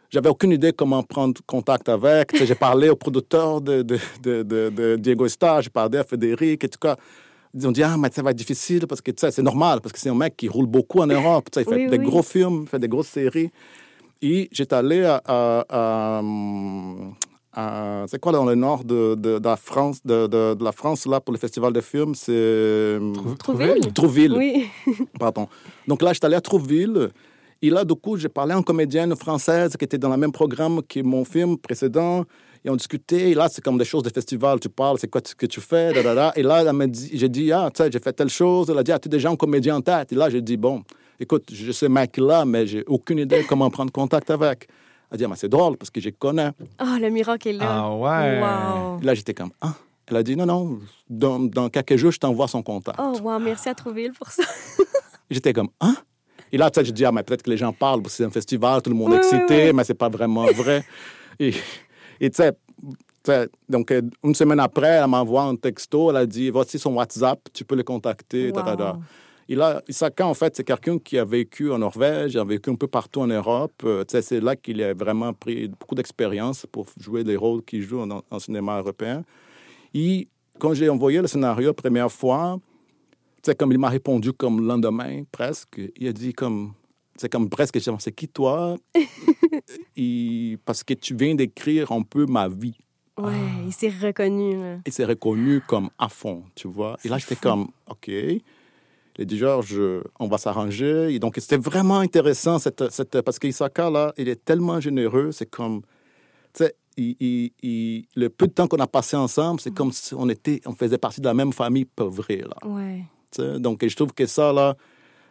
j'avais 0.10 0.30
aucune 0.30 0.52
idée 0.52 0.74
comment 0.74 1.02
prendre 1.04 1.40
contact 1.46 1.90
avec. 1.90 2.36
J'ai 2.44 2.56
parlé 2.56 2.90
au 2.90 2.96
producteur 2.96 3.62
de, 3.62 3.82
de, 3.82 3.98
de, 4.22 4.44
de, 4.44 4.70
de 4.70 4.96
Diego 4.98 5.28
Star, 5.28 5.62
j'ai 5.62 5.70
parlé 5.70 5.98
à 6.00 6.04
Frédéric, 6.04 6.64
et 6.64 6.70
tout 6.70 6.80
cas. 6.80 6.96
Ils 7.58 7.66
ont 7.66 7.72
dit, 7.72 7.84
ah, 7.84 7.96
mais 7.98 8.10
ça 8.12 8.22
va 8.22 8.32
être 8.32 8.38
difficile 8.38 8.86
parce 8.86 9.00
que 9.00 9.12
c'est 9.16 9.42
normal, 9.42 9.80
parce 9.80 9.94
que 9.94 10.00
c'est 10.00 10.10
un 10.10 10.14
mec 10.16 10.36
qui 10.36 10.50
roule 10.50 10.66
beaucoup 10.66 11.00
en 11.00 11.08
Europe. 11.40 11.46
Tu 11.50 11.60
sais, 11.60 11.66
il 11.66 11.70
fait 11.74 11.84
Oui, 11.86 11.90
des 11.90 11.98
oui. 12.00 12.06
gros 12.06 12.22
films, 12.22 12.64
il 12.64 12.68
fait 12.68 12.80
des 12.80 12.90
grosses 12.90 13.08
séries. 13.08 13.50
Et 14.22 14.50
j'étais 14.52 14.76
allé 14.76 15.04
à. 15.04 15.22
à- 15.26 15.66
à- 15.70 16.22
à- 17.54 18.06
c'est 18.08 18.20
quoi 18.20 18.32
dans 18.32 18.46
le 18.46 18.56
nord 18.56 18.84
de, 18.84 19.16
de, 19.16 19.40
de 19.40 19.44
la 19.48 19.56
France, 19.56 20.00
de, 20.04 20.28
de, 20.28 20.54
de 20.56 20.64
la 20.64 20.72
France, 20.72 21.06
là, 21.06 21.22
pour 21.22 21.32
le 21.34 21.38
festival 21.40 21.72
de 21.74 21.82
films? 21.82 22.16
C'est. 22.16 23.00
Trouville? 23.40 23.94
Trouville? 23.94 24.34
Oui. 24.34 24.68
Pardon. 25.20 25.48
Donc 25.88 26.02
là, 26.02 26.14
j'étais 26.14 26.26
allé 26.26 26.36
à 26.36 26.42
Trouville. 26.42 27.10
Et 27.62 27.70
là, 27.70 27.84
du 27.86 27.96
coup, 27.96 28.18
j'ai 28.18 28.30
parlé 28.30 28.54
à 28.54 28.58
une 28.58 28.64
comédienne 28.64 29.16
française 29.16 29.76
qui 29.78 29.86
était 29.86 29.98
dans 29.98 30.10
le 30.10 30.18
même 30.18 30.32
programme 30.32 30.82
que 30.84 31.00
mon 31.02 31.24
film 31.24 31.58
précédent. 31.58 32.24
Et 32.64 32.70
on 32.70 32.76
discutait. 32.76 33.32
Et 33.32 33.34
là, 33.36 33.48
c'est 33.50 33.64
comme 33.64 33.78
des 33.78 33.86
choses 33.86 34.04
de 34.04 34.10
festival. 34.10 34.60
Tu 34.60 34.70
parles, 34.70 34.98
c'est 35.00 35.08
quoi 35.08 35.22
ce 35.24 35.34
que 35.36 35.46
tu 35.46 35.62
fais, 35.62 35.94
da, 35.94 36.02
da, 36.04 36.16
da. 36.16 36.34
Et 36.36 36.44
là, 36.44 36.62
elle 36.64 36.74
m'a 36.74 36.88
dit, 36.88 37.12
j'ai 37.14 37.30
dit, 37.30 37.52
ah, 37.52 37.70
tu 37.74 37.82
sais, 37.84 37.90
j'ai 37.92 38.00
fait 38.00 38.12
telle 38.14 38.30
chose. 38.30 38.70
Elle 38.70 38.78
a 38.80 38.84
dit, 38.84 38.92
ah, 38.92 39.00
tu 39.00 39.08
es 39.08 39.10
déjà 39.10 39.30
un 39.30 39.36
comédien 39.36 39.78
en 39.78 39.82
tête? 39.82 40.12
Et 40.12 40.16
là, 40.16 40.30
j'ai 40.30 40.42
dit, 40.42 40.58
bon, 40.58 40.84
écoute, 41.20 41.46
je 41.52 41.72
sais 41.72 41.90
mec-là, 41.90 42.46
mais 42.46 42.68
j'ai 42.68 42.84
aucune 42.88 43.20
idée 43.20 43.44
comment 43.48 43.70
prendre 43.70 43.92
contact 43.92 44.30
avec. 44.30 44.68
Elle 45.12 45.16
a 45.16 45.18
dit, 45.18 45.26
ah, 45.26 45.28
mais 45.30 45.36
c'est 45.36 45.50
drôle 45.50 45.78
parce 45.78 45.90
que 45.90 46.02
je 46.02 46.10
connais. 46.10 46.52
Ah, 46.78 46.98
le 47.00 47.10
miracle 47.10 47.48
est 47.50 47.54
là. 47.54 47.66
Ah 47.70 47.96
ouais. 47.96 48.42
Wow. 48.42 49.00
Là, 49.02 49.14
j'étais 49.14 49.34
comme, 49.34 49.52
ah. 49.62 49.74
Elle 50.08 50.18
a 50.18 50.24
dit, 50.24 50.36
non, 50.36 50.46
non, 50.46 50.80
dans, 51.10 51.40
dans 51.40 51.70
quelques 51.70 51.96
jours, 51.96 52.12
je 52.12 52.20
t'envoie 52.20 52.48
son 52.48 52.62
contact. 52.62 53.00
Oh, 53.02 53.16
wow, 53.24 53.40
merci 53.40 53.70
à 53.70 53.74
Trouville 53.74 54.12
pour 54.14 54.28
ça. 54.30 54.44
J'étais 55.32 55.52
comme, 55.52 55.70
hein? 55.82 55.96
Et 56.52 56.58
là, 56.58 56.70
tu 56.70 56.80
sais, 56.80 56.86
je 56.86 56.92
dis, 56.92 57.04
ah, 57.06 57.12
mais 57.12 57.24
peut-être 57.24 57.42
que 57.42 57.50
les 57.50 57.58
gens 57.58 57.74
parlent, 57.74 58.04
parce 58.04 58.14
que 58.14 58.18
c'est 58.18 58.26
un 58.26 58.30
festival, 58.30 58.84
tout 58.84 58.92
le 58.92 58.96
monde 58.96 59.14
est 59.14 59.16
Oui, 59.16 59.22
oui, 59.24 59.36
excité, 59.36 59.66
oui. 59.68 59.74
mais 59.74 59.84
c'est 59.84 59.96
pas 59.96 60.10
vraiment 60.10 60.46
vrai. 60.46 60.86
et 61.40 61.52
tu 61.52 62.32
sais, 62.34 62.52
tu 62.52 63.32
sais, 63.32 63.50
donc, 63.68 63.90
euh, 63.90 64.04
une 64.24 64.36
semaine 64.36 64.60
après, 64.60 64.88
elle 64.90 65.08
m'envoie 65.08 65.44
un 65.44 65.56
texto, 65.56 66.12
elle 66.12 66.18
a 66.18 66.26
dit, 66.28 66.52
voici 66.52 66.78
son 66.78 66.94
WhatsApp, 66.94 67.40
tu 67.52 67.66
peux 67.66 67.76
le 67.76 67.84
contacter. 67.84 68.52
Wow. 68.52 68.98
Et 69.48 69.56
là, 69.56 69.82
Isaka, 69.88 70.26
en 70.26 70.34
fait, 70.34 70.56
c'est 70.56 70.64
quelqu'un 70.64 70.98
qui 70.98 71.18
a 71.18 71.26
vécu 71.26 71.72
en 71.72 71.78
Norvège, 71.78 72.36
a 72.36 72.44
vécu 72.44 72.70
un 72.72 72.76
peu 72.76 72.88
partout 72.88 73.22
en 73.22 73.28
Europe. 73.28 73.84
Euh, 73.84 74.04
c'est 74.08 74.42
là 74.42 74.56
qu'il 74.56 74.82
a 74.82 74.94
vraiment 74.94 75.34
pris 75.34 75.68
beaucoup 75.68 75.94
d'expérience 75.94 76.66
pour 76.72 76.88
jouer 77.00 77.24
les 77.24 77.36
rôles 77.36 77.64
qu'il 77.64 77.84
joue 77.84 78.02
en, 78.02 78.40
cinéma 78.40 78.80
européen. 78.80 79.24
Et 79.94 80.28
quand 80.58 80.74
j'ai 80.74 80.90
envoyé 80.90 81.22
le 81.22 81.28
scénario 81.28 81.68
la 81.68 81.74
première 81.74 82.12
fois, 82.12 82.60
sais, 83.46 83.56
comme 83.56 83.72
il 83.72 83.78
m'a 83.78 83.90
répondu 83.90 84.34
comme 84.34 84.60
le 84.60 84.68
lendemain, 84.68 85.24
presque, 85.32 85.82
il 85.96 86.08
a 86.08 86.14
dit 86.14 86.34
comme, 86.34 86.74
c'est 87.16 87.32
comme 87.32 87.50
presque, 87.50 87.80
j'ai 87.80 87.92
dit, 87.92 87.98
c'est 88.00 88.12
qui 88.12 88.28
toi? 88.28 88.76
Et 89.96 90.58
parce 90.66 90.84
que 90.84 90.94
tu 90.94 91.16
viens 91.16 91.36
d'écrire 91.36 91.92
un 91.92 92.02
peu 92.02 92.26
ma 92.26 92.50
vie. 92.50 92.78
Ouais, 93.18 93.34
il 93.66 93.72
s'est 93.72 93.90
reconnu. 93.90 94.60
là. 94.60 94.78
Et 94.86 94.92
c'est 94.92 95.06
reconnu 95.06 95.62
comme 95.62 95.90
à 95.98 96.10
fond, 96.10 96.44
tu 96.56 96.68
vois. 96.68 96.98
Et 97.06 97.08
là, 97.08 97.18
j'étais 97.18 97.38
comme, 97.38 97.70
OK. 97.88 98.12
Il 99.18 99.22
a 99.22 99.26
dit, 99.26 99.38
Georges, 99.38 99.80
on 100.20 100.28
va 100.28 100.38
s'arranger. 100.38 101.14
Et 101.14 101.20
donc, 101.20 101.36
c'était 101.40 101.58
vraiment 101.58 102.00
intéressant, 102.00 102.60
cette, 102.60 102.90
cette, 102.92 103.22
parce 103.22 103.40
qu'Isaka, 103.40 103.90
là, 103.90 104.14
il 104.18 104.28
est 104.28 104.44
tellement 104.44 104.80
généreux. 104.80 105.32
C'est 105.32 105.46
comme, 105.50 105.82
tu 106.54 106.64
sais, 106.66 106.76
il- 106.98 107.16
il- 107.20 107.52
il- 107.64 108.06
le 108.16 108.30
peu 108.30 108.48
de 108.48 108.52
temps 108.54 108.68
qu'on 108.68 108.78
a 108.80 108.88
passé 108.88 109.16
ensemble, 109.16 109.60
c'est 109.62 109.74
comme 109.74 109.92
si 109.94 110.14
on, 110.16 110.28
était, 110.30 110.60
on 110.66 110.74
faisait 110.74 110.98
partie 110.98 111.22
de 111.22 111.26
la 111.28 111.34
même 111.34 111.54
famille 111.54 111.86
pauvrée, 111.86 112.44
là. 112.44 112.58
Ouais. 112.68 113.04
tu 113.32 113.42
sais. 113.42 113.60
Donc, 113.60 113.86
je 113.88 113.96
trouve 113.96 114.14
que 114.14 114.26
ça, 114.26 114.52
là, 114.52 114.76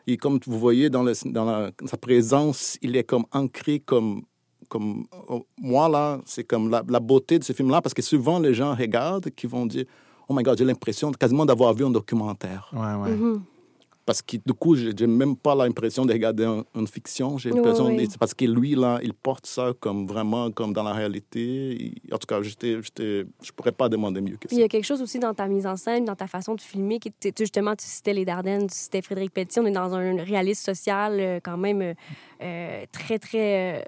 et 0.07 0.17
comme 0.17 0.39
vous 0.47 0.59
voyez 0.59 0.89
dans, 0.91 1.03
le, 1.03 1.13
dans 1.27 1.45
la- 1.45 1.71
sa 1.87 1.97
présence, 1.99 2.79
il 2.83 2.97
est 2.97 3.05
comme 3.05 3.25
ancré 3.33 3.81
comme... 3.81 4.23
comme 4.69 5.05
oh, 5.29 5.47
moi, 5.59 5.89
là, 5.91 6.21
c'est 6.27 6.45
comme 6.45 6.71
la, 6.71 6.83
la 6.89 7.01
beauté 7.01 7.39
de 7.39 7.45
ce 7.45 7.53
film-là, 7.53 7.83
parce 7.83 7.93
que 7.95 8.03
souvent, 8.03 8.39
les 8.39 8.55
gens 8.55 8.75
regardent 8.75 9.29
qui 9.31 9.47
vont 9.47 9.67
dire 9.67 9.85
«Oh 10.29 10.35
my 10.35 10.43
God, 10.43 10.57
j'ai 10.59 10.65
l'impression 10.65 11.13
quasiment 11.13 11.45
d'avoir 11.45 11.75
vu 11.75 11.85
un 11.85 11.91
documentaire. 11.91 12.71
Ouais, 12.73 12.95
ouais. 13.03 13.15
Mhm. 13.17 13.43
Parce 14.07 14.21
que 14.21 14.37
du 14.37 14.53
coup, 14.53 14.75
je 14.77 14.89
n'ai 14.91 15.07
même 15.07 15.35
pas 15.37 15.55
l'impression 15.55 16.05
de 16.05 16.13
regarder 16.13 16.45
un- 16.45 16.65
une 16.75 16.87
fiction. 16.87 17.39
J'ai 17.39 17.51
l'impression... 17.51 17.89
De- 17.89 18.19
Parce 18.19 18.35
que 18.35 18.45
lui, 18.45 18.75
là, 18.75 18.99
il 19.03 19.15
porte 19.15 19.47
ça 19.47 19.73
comme 19.81 20.07
vraiment 20.07 20.51
comme 20.51 20.73
dans 20.73 20.83
la 20.83 20.93
réalité. 20.93 21.95
En 22.13 22.19
tout 22.19 22.27
cas, 22.27 22.43
je 22.43 23.53
pourrais 23.57 23.73
pas 23.73 23.89
demander 23.89 24.21
mieux 24.21 24.37
que 24.37 24.47
Puis 24.47 24.57
ça. 24.57 24.57
il 24.57 24.61
y 24.61 24.65
a 24.65 24.69
quelque 24.69 24.85
chose 24.85 25.01
aussi 25.01 25.19
dans 25.19 25.33
ta 25.35 25.47
mise 25.49 25.67
en 25.67 25.77
scène, 25.77 26.05
dans 26.05 26.17
ta 26.17 26.27
façon 26.27 26.55
de 26.55 26.61
filmer, 26.61 26.99
qui 26.99 27.13
justement, 27.39 27.75
tu 27.75 27.87
citais 27.87 28.13
les 28.13 28.25
Dardennes, 28.25 28.67
tu 28.67 28.77
citais 28.77 29.01
Frédéric 29.03 29.33
Pelletier, 29.33 29.63
on 29.63 29.67
est 29.67 29.73
dans 29.73 29.95
un 29.95 30.23
réalisme 30.23 30.63
social 30.65 31.19
euh, 31.19 31.41
quand 31.43 31.57
même 31.57 31.81
euh, 31.83 31.95
euh, 32.43 32.85
très, 32.93 33.19
très... 33.19 33.81
euh, 33.81 33.83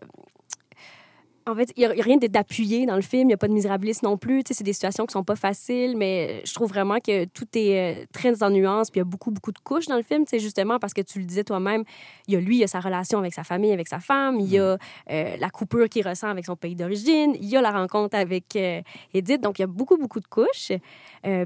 En 1.49 1.55
fait, 1.55 1.73
il 1.77 1.81
n'y 1.81 2.01
a, 2.01 2.03
rien 2.03 2.17
d'appuyé 2.17 2.87
dans 2.87 2.97
le 2.97 3.03
film. 3.03 3.23
Il 3.23 3.27
n'y 3.29 3.35
a 3.35 3.37
pas 3.37 3.47
de 3.47 3.53
misérabilisme 3.53 4.05
non 4.07 4.17
plus. 4.17 4.43
Tu 4.43 4.49
sais, 4.49 4.59
c'est 4.59 4.65
des 4.65 4.73
situations 4.73 5.07
qui 5.07 5.13
sont 5.13 5.23
pas 5.23 5.37
faciles, 5.37 5.97
mais 5.97 6.43
je 6.45 6.53
trouve 6.53 6.69
vraiment 6.69 6.99
que 6.99 7.25
tout 7.27 7.47
est 7.55 8.01
euh, 8.03 8.05
très 8.13 8.43
en 8.43 8.51
nuances. 8.51 8.91
Puis 8.91 8.99
il 8.99 9.03
y 9.03 9.07
a 9.07 9.09
beaucoup, 9.09 9.31
beaucoup 9.31 9.53
de 9.53 9.59
couches 9.61 9.87
dans 9.87 9.95
le 9.95 10.03
film. 10.03 10.25
C'est 10.27 10.41
justement 10.41 10.81
parce 10.81 10.93
que 10.93 11.03
tu 11.03 11.21
le 11.21 11.25
disais 11.25 11.45
toi-même, 11.45 11.85
il 12.27 12.35
y 12.35 12.37
a 12.37 12.41
lui, 12.41 12.57
il 12.57 12.61
y 12.61 12.65
a 12.65 12.67
sa 12.67 12.81
relation 12.81 13.21
avec 13.21 13.33
sa 13.33 13.45
famille, 13.45 13.71
avec 13.71 13.87
sa 13.87 14.01
femme. 14.01 14.41
Il 14.41 14.49
y 14.49 14.59
a 14.59 14.77
euh, 15.11 15.37
la 15.39 15.51
coupure 15.51 15.89
qu'il 15.89 16.07
ressent 16.07 16.29
avec 16.29 16.45
son 16.47 16.57
pays 16.57 16.75
d'origine. 16.75 17.37
Il 17.41 17.49
y 17.49 17.57
a 17.57 17.61
la 17.61 17.71
rencontre 17.71 18.17
avec 18.17 18.57
euh, 18.57 18.83
Edith. 19.15 19.41
Donc, 19.41 19.61
il 19.61 19.63
y 19.63 19.65
a 19.65 19.69
beaucoup, 19.69 19.99
beaucoup 19.99 20.19
de 20.19 20.27
couches. 20.27 20.73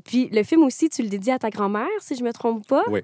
puis 0.04 0.30
le 0.32 0.42
film 0.44 0.62
aussi, 0.62 0.88
tu 0.88 1.02
le 1.02 1.10
dédies 1.10 1.32
à 1.32 1.38
ta 1.38 1.50
grand-mère, 1.50 1.88
si 1.98 2.16
je 2.16 2.24
me 2.24 2.32
trompe 2.32 2.66
pas. 2.66 2.84
Oui. 2.88 3.02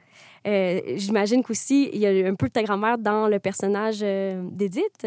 J'imagine 0.97 1.43
qu'aussi, 1.43 1.91
il 1.93 1.99
y 1.99 2.07
a 2.07 2.27
un 2.27 2.35
peu 2.37 2.47
de 2.47 2.53
ta 2.53 2.63
grand-mère 2.63 2.97
dans 2.97 3.29
le 3.29 3.39
personnage 3.39 4.01
d'Edith. 4.01 5.07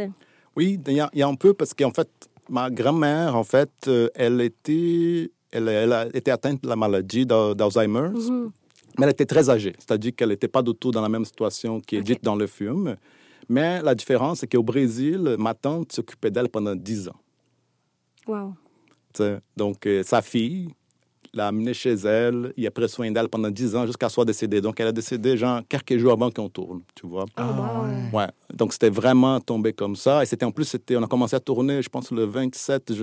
Oui, 0.60 0.78
il 0.88 0.94
y, 0.94 1.00
a, 1.22 1.28
un 1.28 1.36
peu 1.36 1.54
parce 1.54 1.74
qu'en 1.74 1.92
fait, 1.92 2.10
ma 2.50 2.70
grand-mère, 2.70 3.34
en 3.34 3.46
fait, 3.46 3.72
euh, 3.88 4.10
elle 4.14 4.42
était, 4.42 5.32
elle, 5.52 5.70
elle 5.70 5.94
a 5.94 6.06
été 6.14 6.32
atteinte 6.32 6.62
de 6.62 6.68
la 6.68 6.76
maladie 6.76 7.26
d'Alzheimer, 7.26 8.10
mhm. 8.10 8.52
mais 8.98 9.06
elle 9.06 9.12
était 9.12 9.26
très 9.26 9.50
âgée, 9.50 9.72
c'est-à-dire 9.80 10.14
qu'elle 10.14 10.28
n'était 10.28 10.50
pas 10.50 10.62
du 10.62 10.74
tout 10.76 10.92
dans 10.92 11.02
la 11.02 11.08
même 11.08 11.24
situation 11.24 11.80
qui 11.80 11.96
est 11.96 12.02
dite 12.02 12.26
dans 12.26 12.36
le 12.36 12.46
film. 12.46 12.98
Mais 13.48 13.82
la 13.82 13.96
différence, 13.96 14.40
c'est 14.40 14.52
qu'au 14.52 14.62
Brésil, 14.62 15.38
ma 15.40 15.54
tante 15.54 15.94
s'occupait 15.94 16.30
d'elle 16.30 16.50
pendant 16.50 16.76
10 16.76 17.08
ans. 17.08 17.22
Wow. 18.28 18.54
donc, 19.56 19.88
euh, 19.88 20.04
sa 20.04 20.22
fille, 20.22 20.74
l'a 21.34 21.48
amenée 21.48 21.74
chez 21.74 21.94
elle. 21.94 22.54
Il 22.58 22.66
a 22.66 22.72
pris 22.72 22.90
soin 22.90 23.12
d'elle 23.12 23.30
pendant 23.30 23.50
10 23.50 23.76
ans 23.76 23.86
jusqu'à 23.86 24.10
soit 24.10 24.26
décédée. 24.26 24.62
Donc, 24.62 24.80
elle 24.80 24.88
a 24.88 24.92
décédé, 24.92 25.38
genre, 25.38 25.62
quelques 25.68 25.98
jours 25.98 26.14
avant 26.14 26.32
qu'on 26.32 26.50
tourne, 26.50 26.82
tu 26.96 27.08
vois. 27.08 27.26
Ah, 27.38 27.84
ouais. 28.14 28.28
Donc, 28.54 28.74
c'était 28.74 28.90
vraiment 28.90 29.40
tombé 29.40 29.74
comme 29.74 29.96
ça. 29.96 30.24
Et 30.24 30.26
c'était 30.26 30.46
en 30.46 30.52
plus, 30.52 30.66
c'était, 30.66 30.96
on 30.96 31.04
a 31.04 31.08
commencé 31.08 31.36
à 31.36 31.40
tourner, 31.40 31.82
je 31.82 31.90
pense, 31.90 32.12
le 32.12 32.26
27, 32.26 32.94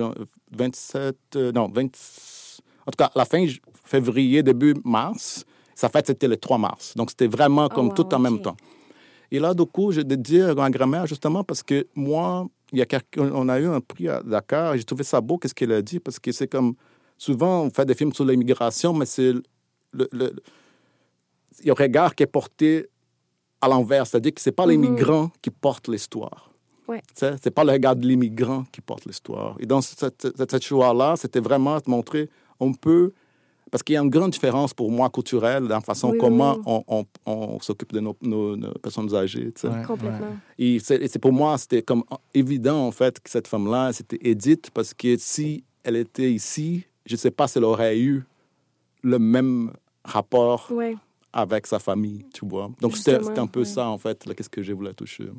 27, 0.53 1.17
euh, 1.37 1.53
non, 1.53 1.71
20, 1.73 1.85
en 1.85 2.91
tout 2.91 2.97
cas, 2.97 3.11
la 3.15 3.25
fin 3.25 3.47
février, 3.85 4.43
début 4.43 4.75
mars. 4.85 5.45
Sa 5.75 5.89
fête, 5.89 6.07
c'était 6.07 6.29
le 6.29 6.37
3 6.37 6.59
mars. 6.59 6.95
Donc, 6.97 7.11
c'était 7.11 7.27
vraiment 7.27 7.69
comme 7.69 7.89
oh, 7.89 7.95
tout 7.95 8.15
en 8.15 8.19
même 8.19 8.41
temps. 8.41 8.57
Et 9.31 9.39
là, 9.39 9.55
du 9.55 9.65
coup, 9.67 9.93
j'ai 9.93 10.05
dédié 10.05 10.43
à 10.43 10.55
ma 10.55 10.71
grand-mère 10.71 11.07
justement 11.07 11.43
parce 11.43 11.63
que 11.63 11.87
moi, 11.95 12.47
il 12.73 12.79
y 12.79 12.83
a 12.83 12.87
on 13.19 13.49
a 13.49 13.59
eu 13.59 13.67
un 13.67 13.81
prix 13.81 14.09
à 14.09 14.23
Dakar 14.23 14.75
et 14.75 14.79
j'ai 14.79 14.85
trouvé 14.85 15.05
ça 15.05 15.21
beau, 15.21 15.39
qu'est-ce 15.39 15.55
qu'elle 15.55 15.73
a 15.73 15.83
dit, 15.83 15.99
parce 16.01 16.19
que 16.19 16.33
c'est 16.33 16.49
comme 16.49 16.75
souvent, 17.17 17.63
on 17.63 17.71
fait 17.71 17.85
des 17.85 17.95
films 17.95 18.13
sur 18.13 18.25
l'immigration, 18.25 18.93
mais 18.93 19.07
c'est 19.07 19.33
le, 19.33 19.45
le, 19.93 20.33
le, 21.65 21.73
regard 21.73 22.15
qui 22.15 22.23
est 22.23 22.27
porté 22.27 22.89
à 23.61 23.69
l'envers, 23.69 24.07
c'est-à-dire 24.07 24.35
que 24.35 24.41
ce 24.41 24.51
n'est 24.51 24.55
pas 24.55 24.67
les 24.67 24.77
mhm. 24.77 24.91
migrants 24.91 25.31
qui 25.43 25.51
portent 25.51 25.89
l'histoire. 25.89 26.51
Ouais. 26.89 27.03
Ce 27.19 27.27
n'est 27.27 27.51
pas 27.51 27.65
le 27.65 27.73
regard 27.73 27.97
de 27.97 28.07
l'immigrant 28.07 28.65
qui 28.71 28.81
porte 28.81 29.07
l'histoire. 29.07 29.57
Et 29.59 29.67
dans 29.67 29.81
cette, 29.81 30.29
cette 30.37 30.65
choix-là, 30.65 31.17
c'était 31.17 31.41
vraiment 31.41 31.79
de 31.79 31.91
montrer, 31.91 32.31
on 32.61 32.73
peut, 32.73 33.13
parce 33.71 33.83
qu'il 33.83 33.95
y 33.95 33.97
a 33.97 34.01
une 34.01 34.11
grande 34.11 34.31
différence 34.31 34.73
pour 34.73 34.91
moi 34.93 35.11
culturelle 35.11 35.67
dans 35.67 35.75
la 35.75 35.81
façon 35.81 36.15
comment 36.19 36.57
On, 36.67 36.85
on, 36.87 37.05
on 37.27 37.61
s'occupe 37.61 37.93
de 37.93 37.99
nos, 37.99 38.17
nos, 38.23 38.57
personnes 38.75 39.13
âgées. 39.15 39.53
Complètement. 39.87 40.37
Et 40.57 40.79
c'est 40.79 41.19
pour 41.19 41.33
moi, 41.33 41.59
c'était 41.59 41.83
comme 41.83 42.05
évident, 42.33 42.87
en 42.87 42.93
fait, 42.93 43.19
que 43.19 43.29
cette 43.29 43.49
femme-là, 43.49 43.93
c'était 43.93 44.19
Edith, 44.23 44.71
parce 44.73 44.95
que 44.95 45.17
si 45.19 45.65
elle 45.83 45.97
était 45.97 46.31
ici, 46.33 46.85
je 47.07 47.15
ne 47.15 47.19
sais 47.19 47.31
pas 47.31 47.49
si 47.49 47.59
elle 47.59 47.65
aurait 47.65 47.99
eu 47.99 48.25
le 49.03 49.19
même 49.19 49.73
rapport 50.05 50.71
avec 51.33 51.67
sa 51.67 51.79
famille, 51.79 52.27
tu 52.33 52.47
vois. 52.47 52.71
Donc, 52.81 52.97
c'était 52.97 53.39
un 53.39 53.47
peu 53.47 53.65
ça, 53.65 53.89
en 53.89 53.99
fait, 53.99 54.25
qu'est-ce 54.35 54.51
que 54.51 54.63
je 54.63 54.73
voulais 54.73 54.95
toucher. 54.95 55.31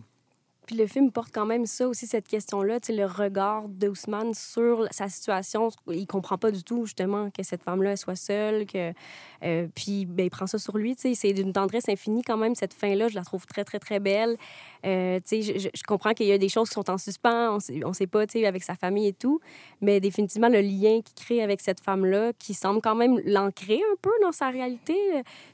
Puis 0.68 0.76
le 0.76 0.86
film 0.86 1.12
porte 1.14 1.30
quand 1.34 1.46
même 1.46 1.66
ça 1.66 1.88
aussi, 1.88 2.06
cette 2.08 2.28
question-là, 2.28 2.80
le 2.90 3.06
regard 3.06 3.70
d'Ousmane 3.70 4.34
sur 4.34 4.86
sa 4.92 5.08
situation. 5.08 5.70
Il 5.90 6.06
comprend 6.06 6.38
pas 6.38 6.52
du 6.52 6.62
tout, 6.62 6.86
justement, 6.86 7.30
que 7.32 7.42
cette 7.42 7.64
femme-là 7.64 7.96
soit 7.96 8.18
seule, 8.18 8.66
que... 8.66 8.92
Euh, 9.44 9.68
puis 9.74 10.06
ben, 10.06 10.26
il 10.26 10.30
prend 10.30 10.46
ça 10.46 10.58
sur 10.60 10.78
lui, 10.78 10.98
tu 10.98 11.04
sais. 11.04 11.16
C'est 11.16 11.32
d'une 11.32 11.54
tendresse 11.54 11.88
infinie 11.88 12.22
quand 12.22 12.36
même, 12.36 12.54
cette 12.54 12.74
fin-là. 12.74 13.08
Je 13.08 13.16
la 13.16 13.24
trouve 13.24 13.46
très, 13.46 13.64
très, 13.64 13.80
très 13.80 14.02
belle. 14.02 14.36
Euh, 14.86 15.20
je, 15.30 15.70
je, 15.74 15.84
comprends 15.84 16.14
qu'il 16.14 16.28
y 16.28 16.32
a 16.32 16.38
des 16.38 16.50
choses 16.50 16.70
qui 16.70 16.76
sont 16.76 16.90
en 16.90 16.98
suspens, 16.98 17.56
on 17.56 17.60
sait, 17.60 17.80
on 17.84 17.94
sait 17.94 18.08
pas, 18.08 18.26
avec 18.46 18.64
sa 18.64 18.76
famille 18.76 19.08
et 19.08 19.14
tout. 19.14 19.40
Mais 19.82 20.00
définitivement, 20.00 20.50
le 20.50 20.62
lien 20.62 21.02
qu'il 21.02 21.16
crée 21.16 21.42
avec 21.42 21.62
cette 21.62 21.80
femme-là, 21.80 22.34
qui 22.38 22.54
semble 22.54 22.82
quand 22.82 22.96
même 22.96 23.20
l'ancrer 23.26 23.82
un 23.92 23.96
peu 24.02 24.12
dans 24.22 24.32
sa 24.32 24.50
réalité, 24.50 24.96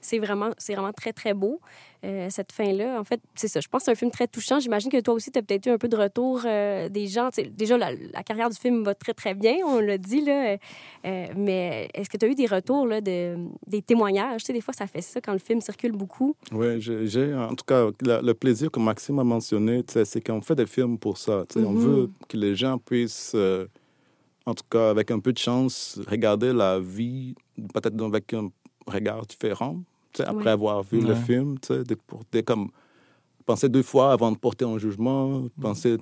c'est 0.02 0.20
vraiment, 0.20 0.50
vraiment 0.68 0.94
très, 0.94 1.14
très 1.14 1.34
beau. 1.34 1.60
Euh, 2.06 2.28
cette 2.30 2.52
fin-là. 2.52 3.00
En 3.00 3.06
fait, 3.06 3.22
c'est 3.34 3.48
ça. 3.48 3.62
Je 3.62 3.70
pense 3.70 3.82
que 3.82 3.86
c'est 3.86 3.92
un 3.92 3.96
film 3.96 4.12
très 4.12 4.28
touchant. 4.28 4.60
J'imagine 4.60 4.92
que 4.92 5.00
toi 5.00 5.14
aussi, 5.14 5.32
tu 5.32 5.40
as 5.40 5.42
peut-être 5.42 5.68
eu 5.68 5.70
un 5.70 5.78
peu 5.78 5.88
de 5.88 5.96
retour 5.96 6.42
euh, 6.46 6.90
des 6.90 7.08
gens. 7.08 7.30
déjà, 7.52 7.78
la, 7.78 8.24
carrière 8.24 8.50
du 8.50 8.58
film 8.58 8.84
va 8.84 8.94
très, 8.94 9.14
très 9.14 9.34
bien, 9.34 9.56
on 9.66 9.80
l'a 9.80 9.98
dit, 9.98 10.20
là. 10.20 10.58
Euh, 11.06 11.28
mais 11.38 11.88
est-ce 11.94 12.10
que 12.10 12.18
tu 12.18 12.26
as 12.26 12.28
eu 12.28 12.36
des 12.36 12.46
retours, 12.46 12.86
là, 12.88 13.00
de, 13.00 13.38
des 13.68 13.82
témoignages? 13.82 14.42
Tu 14.42 14.48
sais, 14.48 14.54
des 14.54 14.60
fois, 14.60 14.74
ça 14.74 14.86
fait 14.86 15.00
ça 15.00 15.22
quand 15.22 15.32
le 15.32 15.40
film 15.40 15.62
circule 15.62 15.94
beaucoup. 15.94 16.36
Oui, 16.52 16.82
j'ai, 16.82 17.34
en 17.34 17.56
tout 17.56 17.66
cas, 17.66 17.88
le 18.02 18.34
plaisir 18.34 18.70
que 18.70 18.82
Maxime 18.82 19.13
a 19.18 19.24
mentionné, 19.24 19.84
c'est 19.88 20.22
qu'on 20.22 20.42
fait 20.42 20.56
des 20.56 20.66
films 20.66 20.98
pour 20.98 21.18
ça. 21.18 21.46
On 21.56 21.74
veut 21.74 22.10
que 22.28 22.38
les 22.38 22.56
gens 22.56 22.78
puissent, 22.78 23.36
en 24.46 24.54
tout 24.54 24.66
cas, 24.70 24.90
avec 24.90 25.12
un 25.12 25.20
peu 25.20 25.34
de 25.34 25.38
chance, 25.38 26.00
regarder 26.08 26.54
la 26.54 26.80
vie 26.80 27.36
peut-être 27.74 28.02
avec 28.04 28.34
un 28.34 28.50
regard 28.88 29.26
différent 29.26 29.80
après 30.22 30.52
avoir 30.52 30.84
vu 30.84 31.02
le 31.02 31.16
film, 31.16 31.56
de, 31.70 31.84
de, 31.84 32.42
comme, 32.42 32.70
penser 33.46 33.70
deux 33.70 33.84
fois 33.84 34.12
avant 34.12 34.32
de 34.32 34.38
porter 34.38 34.66
un 34.66 34.78
jugement, 34.78 35.48
penser, 35.62 35.98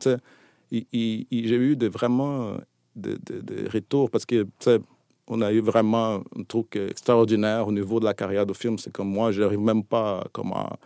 j'ai 0.72 0.86
eu 1.32 1.76
de, 1.76 1.88
vraiment 1.88 2.58
de, 2.96 3.18
de, 3.26 3.70
retours 3.72 4.10
parce 4.10 4.26
que, 4.26 4.46
on 5.28 5.42
a 5.42 5.54
eu 5.54 5.62
vraiment 5.62 6.16
un 6.38 6.44
truc 6.46 6.76
extraordinaire 6.76 7.66
au 7.66 7.72
niveau 7.72 8.02
de 8.02 8.06
la 8.06 8.14
carrière 8.14 8.46
de 8.46 8.52
film. 8.52 8.78
C'est 8.78 8.92
comme 8.92 9.08
moi, 9.08 9.32
je 9.32 9.42
n'arrive 9.42 9.62
même 9.62 9.84
pas 9.84 10.26
comment 10.34 10.58
à 10.58 10.78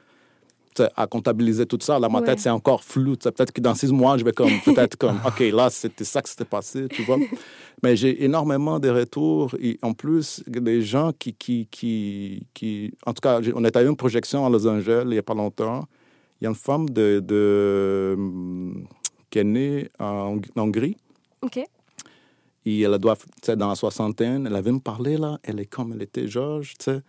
comptabiliser 1.09 1.65
tout 1.65 1.77
ça. 1.81 1.99
Là, 1.99 2.09
ma 2.09 2.21
tête, 2.21 2.39
c'est 2.39 2.49
encore 2.49 2.83
flou. 2.83 3.15
Peut-être 3.15 3.51
que 3.51 3.61
dans 3.61 3.75
six 3.75 3.91
mois, 3.91 4.17
je 4.17 4.23
vais 4.23 4.31
comme, 4.31 4.51
peut-être 4.65 4.95
comme, 4.97 5.19
OK, 5.25 5.39
là, 5.39 5.69
c'était 5.69 6.03
ça 6.03 6.21
que 6.21 6.29
s'était 6.29 6.45
passé, 6.45 6.87
tu 6.89 7.03
vois. 7.03 7.17
Mais 7.83 7.95
j'ai 7.95 8.23
énormément 8.23 8.79
de 8.79 8.89
retours. 8.89 9.55
Et 9.59 9.77
en 9.81 9.93
plus, 9.93 10.43
des 10.47 10.81
gens 10.81 11.11
qui, 11.17 11.33
qui, 11.33 11.67
qui, 11.69 12.47
qui... 12.53 12.93
En 13.05 13.13
tout 13.13 13.21
cas, 13.21 13.39
on 13.53 13.63
est 13.63 13.75
à 13.75 13.81
une 13.81 13.95
projection 13.95 14.45
à 14.45 14.49
Los 14.49 14.65
Angeles 14.67 15.01
il 15.03 15.09
n'y 15.09 15.17
a 15.17 15.23
pas 15.23 15.33
longtemps. 15.33 15.85
Il 16.39 16.45
y 16.45 16.47
a 16.47 16.49
une 16.49 16.55
femme 16.55 16.89
de, 16.89 17.21
de 17.23 18.17
qui 19.29 19.39
est 19.39 19.43
née 19.43 19.89
en, 19.99 20.39
Hongrie. 20.55 20.97
OK. 21.41 21.59
Et 22.67 22.81
elle 22.81 22.97
doit, 22.97 23.15
tu 23.15 23.23
sais, 23.43 23.55
dans 23.55 23.69
la 23.69 23.75
soixantaine, 23.75 24.47
elle 24.47 24.55
avait 24.55 24.71
me 24.71 24.79
parler, 24.79 25.17
là. 25.17 25.37
Elle 25.43 25.59
est 25.59 25.65
comme 25.65 25.93
elle 25.93 26.01
était 26.01 26.27
Georges, 26.27 26.73
tu 26.79 26.85
sais 26.85 27.01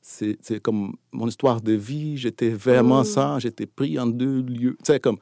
c'est 0.00 0.60
comme 0.62 0.94
mon 1.12 1.28
histoire 1.28 1.60
de 1.60 1.72
vie. 1.72 2.16
J'étais 2.16 2.50
vraiment 2.50 3.02
mmh. 3.02 3.04
ça. 3.04 3.38
J'étais 3.38 3.66
pris 3.66 3.98
en 3.98 4.06
deux 4.06 4.42
lieux. 4.42 4.76
Sais, 4.82 5.00
comme 5.00 5.18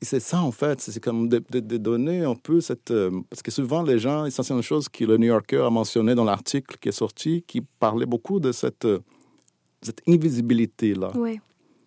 c'est 0.00 0.20
ça, 0.20 0.40
en 0.40 0.52
fait. 0.52 0.80
C'est 0.80 1.02
comme 1.02 1.28
de, 1.28 1.42
de, 1.50 1.76
donner 1.76 2.24
un 2.24 2.34
peu 2.34 2.60
cette. 2.60 2.90
Euh, 2.90 3.10
parce 3.28 3.42
que 3.42 3.50
souvent, 3.50 3.82
les 3.82 3.98
gens, 3.98 4.28
c'est 4.30 4.50
une 4.50 4.62
chose 4.62 4.88
que 4.88 5.04
le 5.04 5.16
New 5.16 5.26
Yorker 5.26 5.64
a 5.66 5.70
mentionné 5.70 6.14
dans 6.14 6.24
l'article 6.24 6.76
qui 6.80 6.88
est 6.88 6.92
sorti, 6.92 7.42
qui 7.46 7.60
parlait 7.60 8.06
beaucoup 8.06 8.38
de 8.38 8.52
cette, 8.52 8.84
euh, 8.84 9.00
cette 9.80 10.00
invisibilité-là. 10.06 11.10
Oui. 11.14 11.40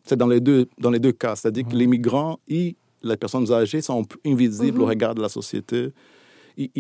C'est 0.04 0.18
dans 0.18 0.28
les 0.28 0.42
deux, 0.42 0.68
dans 0.78 0.92
les 0.92 1.00
deux 1.00 1.14
cas. 1.14 1.36
C'est-à-dire 1.36 1.66
que 1.66 1.76
les 1.76 1.88
migrants 1.88 2.40
et 2.48 2.76
les 3.02 3.18
personnes 3.18 3.52
âgées 3.52 3.82
sont 3.82 4.06
invisibles 4.26 4.82
au 4.82 4.86
mmh 4.86 4.90
regard 4.90 5.16
de 5.16 5.22
la 5.22 5.30
société. 5.30 5.90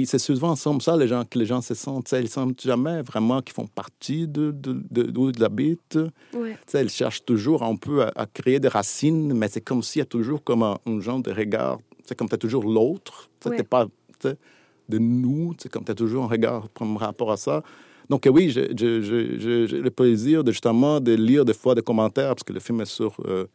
C'est 0.06 0.20
souvent 0.20 0.56
comme 0.56 0.82
ça 0.82 0.96
les 0.96 1.08
gens, 1.08 1.24
que 1.26 1.38
les 1.38 1.46
gens 1.46 1.62
se 1.62 1.74
sentent. 1.74 2.12
Ils 2.14 2.24
ne 2.24 2.28
sentent 2.28 2.62
jamais 2.62 3.02
vraiment 3.02 3.42
qu'ils 3.42 3.54
font 3.54 3.68
partie 3.68 4.28
de, 4.28 4.52
de, 4.52 5.04
d'où 5.04 5.30
ils 5.30 5.44
habitent. 5.44 6.00
Ouais. 6.34 6.58
Ils 6.74 6.90
cherchent 6.90 7.26
toujours 7.26 7.64
un 7.64 7.76
peu 7.76 8.04
à, 8.04 8.26
créer 8.26 8.60
des 8.60 8.68
racines, 8.68 9.34
mais 9.34 9.48
c'est 9.50 9.62
comme 9.62 9.84
s'il 9.84 10.00
y 10.00 10.04
a 10.04 10.06
toujours 10.06 10.44
comme 10.44 10.64
un, 10.64 10.78
genre 11.00 11.20
de 11.20 11.32
regard. 11.32 11.80
C'est 12.06 12.16
comme 12.16 12.30
tu 12.30 12.36
as 12.36 12.40
toujours 12.40 12.64
l'autre. 12.64 13.30
Tu 13.42 13.50
n'es 13.50 13.64
pas 13.64 13.88
de 14.24 14.98
nous. 14.98 15.54
C'est 15.58 15.70
comme 15.70 15.84
tu 15.84 15.92
as 15.92 15.96
toujours 15.96 16.26
un 16.26 16.28
regard 16.28 16.70
par 16.70 16.98
rapport 17.00 17.32
à 17.32 17.38
ça. 17.38 17.64
Donc 18.10 18.28
oui, 18.32 18.50
j'ai 18.52 18.68
le 18.68 19.90
plaisir 19.90 20.44
de 20.44 20.52
justement 20.52 21.00
de 21.00 21.14
lire 21.14 21.44
des 21.44 21.54
fois 21.54 21.76
des 21.76 21.82
commentaires, 21.82 22.30
parce 22.30 22.44
que 22.44 22.54
le 22.54 22.60
film 22.60 22.82
est 22.82 22.86
sur... 22.86 23.18
Euh, 23.26 23.46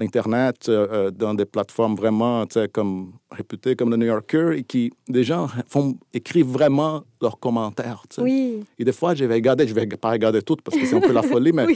l'Internet, 0.00 0.68
euh, 0.68 0.88
euh, 0.90 1.10
dans 1.10 1.34
des 1.34 1.44
plateformes 1.44 1.94
vraiment 1.94 2.44
comme, 2.72 3.12
réputées 3.30 3.76
comme 3.76 3.90
le 3.90 3.96
New 3.96 4.06
Yorker, 4.06 4.52
et 4.56 4.64
qui, 4.64 4.92
des 5.08 5.24
gens 5.24 5.48
font, 5.68 5.96
écrivent 6.12 6.50
vraiment 6.50 7.04
leurs 7.20 7.38
commentaires. 7.38 8.02
Oui. 8.18 8.64
Et 8.78 8.84
des 8.84 8.92
fois, 8.92 9.14
je 9.14 9.24
vais 9.24 9.34
regarder, 9.34 9.68
je 9.68 9.74
ne 9.74 9.80
vais 9.80 9.86
pas 9.86 10.10
regarder 10.10 10.42
toutes 10.42 10.62
parce 10.62 10.76
que 10.76 10.86
c'est 10.86 10.96
un 10.96 11.00
peu 11.00 11.12
la 11.12 11.22
folie, 11.34 11.52
mais 11.52 11.66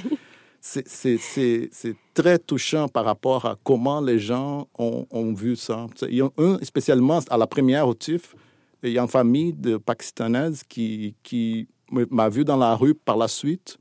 c'est 0.60 1.96
très 2.14 2.38
touchant 2.38 2.88
par 2.88 3.04
rapport 3.04 3.44
à 3.44 3.56
comment 3.62 4.00
les 4.00 4.18
gens 4.18 4.66
ont, 4.78 5.06
ont 5.10 5.32
vu 5.34 5.54
ça. 5.56 5.86
Il 6.08 6.16
y 6.16 6.22
a 6.22 6.28
un, 6.38 6.58
spécialement 6.62 7.20
à 7.28 7.36
la 7.36 7.46
première 7.46 7.86
au 7.86 7.94
TIFF, 7.94 8.34
il 8.82 8.92
y 8.92 8.98
a 8.98 9.02
une 9.02 9.08
famille 9.08 9.52
de 9.52 9.76
Pakistanaises 9.76 10.62
qui, 10.68 11.14
qui 11.22 11.68
m'a 11.90 12.28
vu 12.28 12.44
dans 12.44 12.56
la 12.56 12.74
rue 12.74 12.94
par 12.94 13.16
la 13.16 13.28
suite, 13.28 13.78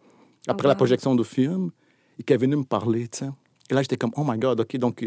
après 0.47 0.67
la 0.67 0.75
projection 0.75 1.15
du 1.15 1.23
film, 1.23 1.71
et 2.19 2.23
qui 2.23 2.34
est 2.34 2.38
venue 2.38 2.58
me 2.58 2.63
parler. 2.63 3.10
Et 3.69 3.73
là, 3.73 3.82
j'étais 3.82 3.97
comme, 3.97 4.12
oh 4.15 4.23
my 4.28 4.38
God, 4.38 4.60
OK, 4.60 4.78
donc 4.78 5.06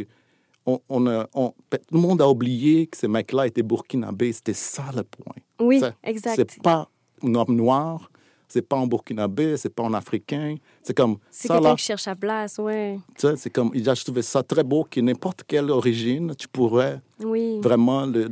on, 0.64 0.80
on 0.88 1.06
on- 1.34 1.54
tout 1.70 1.78
le 1.92 1.98
monde 1.98 2.20
a 2.22 2.28
oublié 2.28 2.86
que 2.86 2.96
ces 2.96 3.08
mecs-là 3.08 3.46
étaient 3.46 3.62
burkinabés. 3.62 4.32
C'était 4.32 4.54
ça 4.54 4.84
le 4.94 5.02
point. 5.04 5.34
Oui, 5.60 5.80
Ça, 5.80 5.92
exact. 6.02 6.36
C'est 6.36 6.62
pas 6.62 6.88
un 7.22 7.34
homme 7.34 7.54
noir, 7.54 8.10
c'est 8.48 8.62
pas 8.62 8.76
en 8.76 8.86
burkinabé, 8.86 9.56
c'est 9.56 9.68
pas 9.74 9.82
en 9.84 9.92
africain. 9.94 10.56
C'est 10.82 10.96
comme 10.96 11.18
C'est 11.30 11.48
ça 11.48 11.54
quelqu'un 11.54 11.68
là. 11.70 11.76
qui 11.76 11.84
cherche 11.84 12.02
sa 12.02 12.14
place, 12.16 12.58
ouais. 12.58 12.98
tu 13.14 13.26
sais, 13.28 13.36
C'est 13.36 13.50
comme, 13.50 13.70
a 13.88 13.94
trouvé 13.96 14.22
ça 14.22 14.42
très 14.42 14.62
beau 14.64 14.84
que 14.90 15.00
n'importe 15.00 15.42
quelle 15.46 15.70
origine, 15.70 16.34
tu 16.36 16.48
pourrais 16.48 17.00
Oui. 17.20 17.60
vraiment 17.60 18.06
le, 18.06 18.30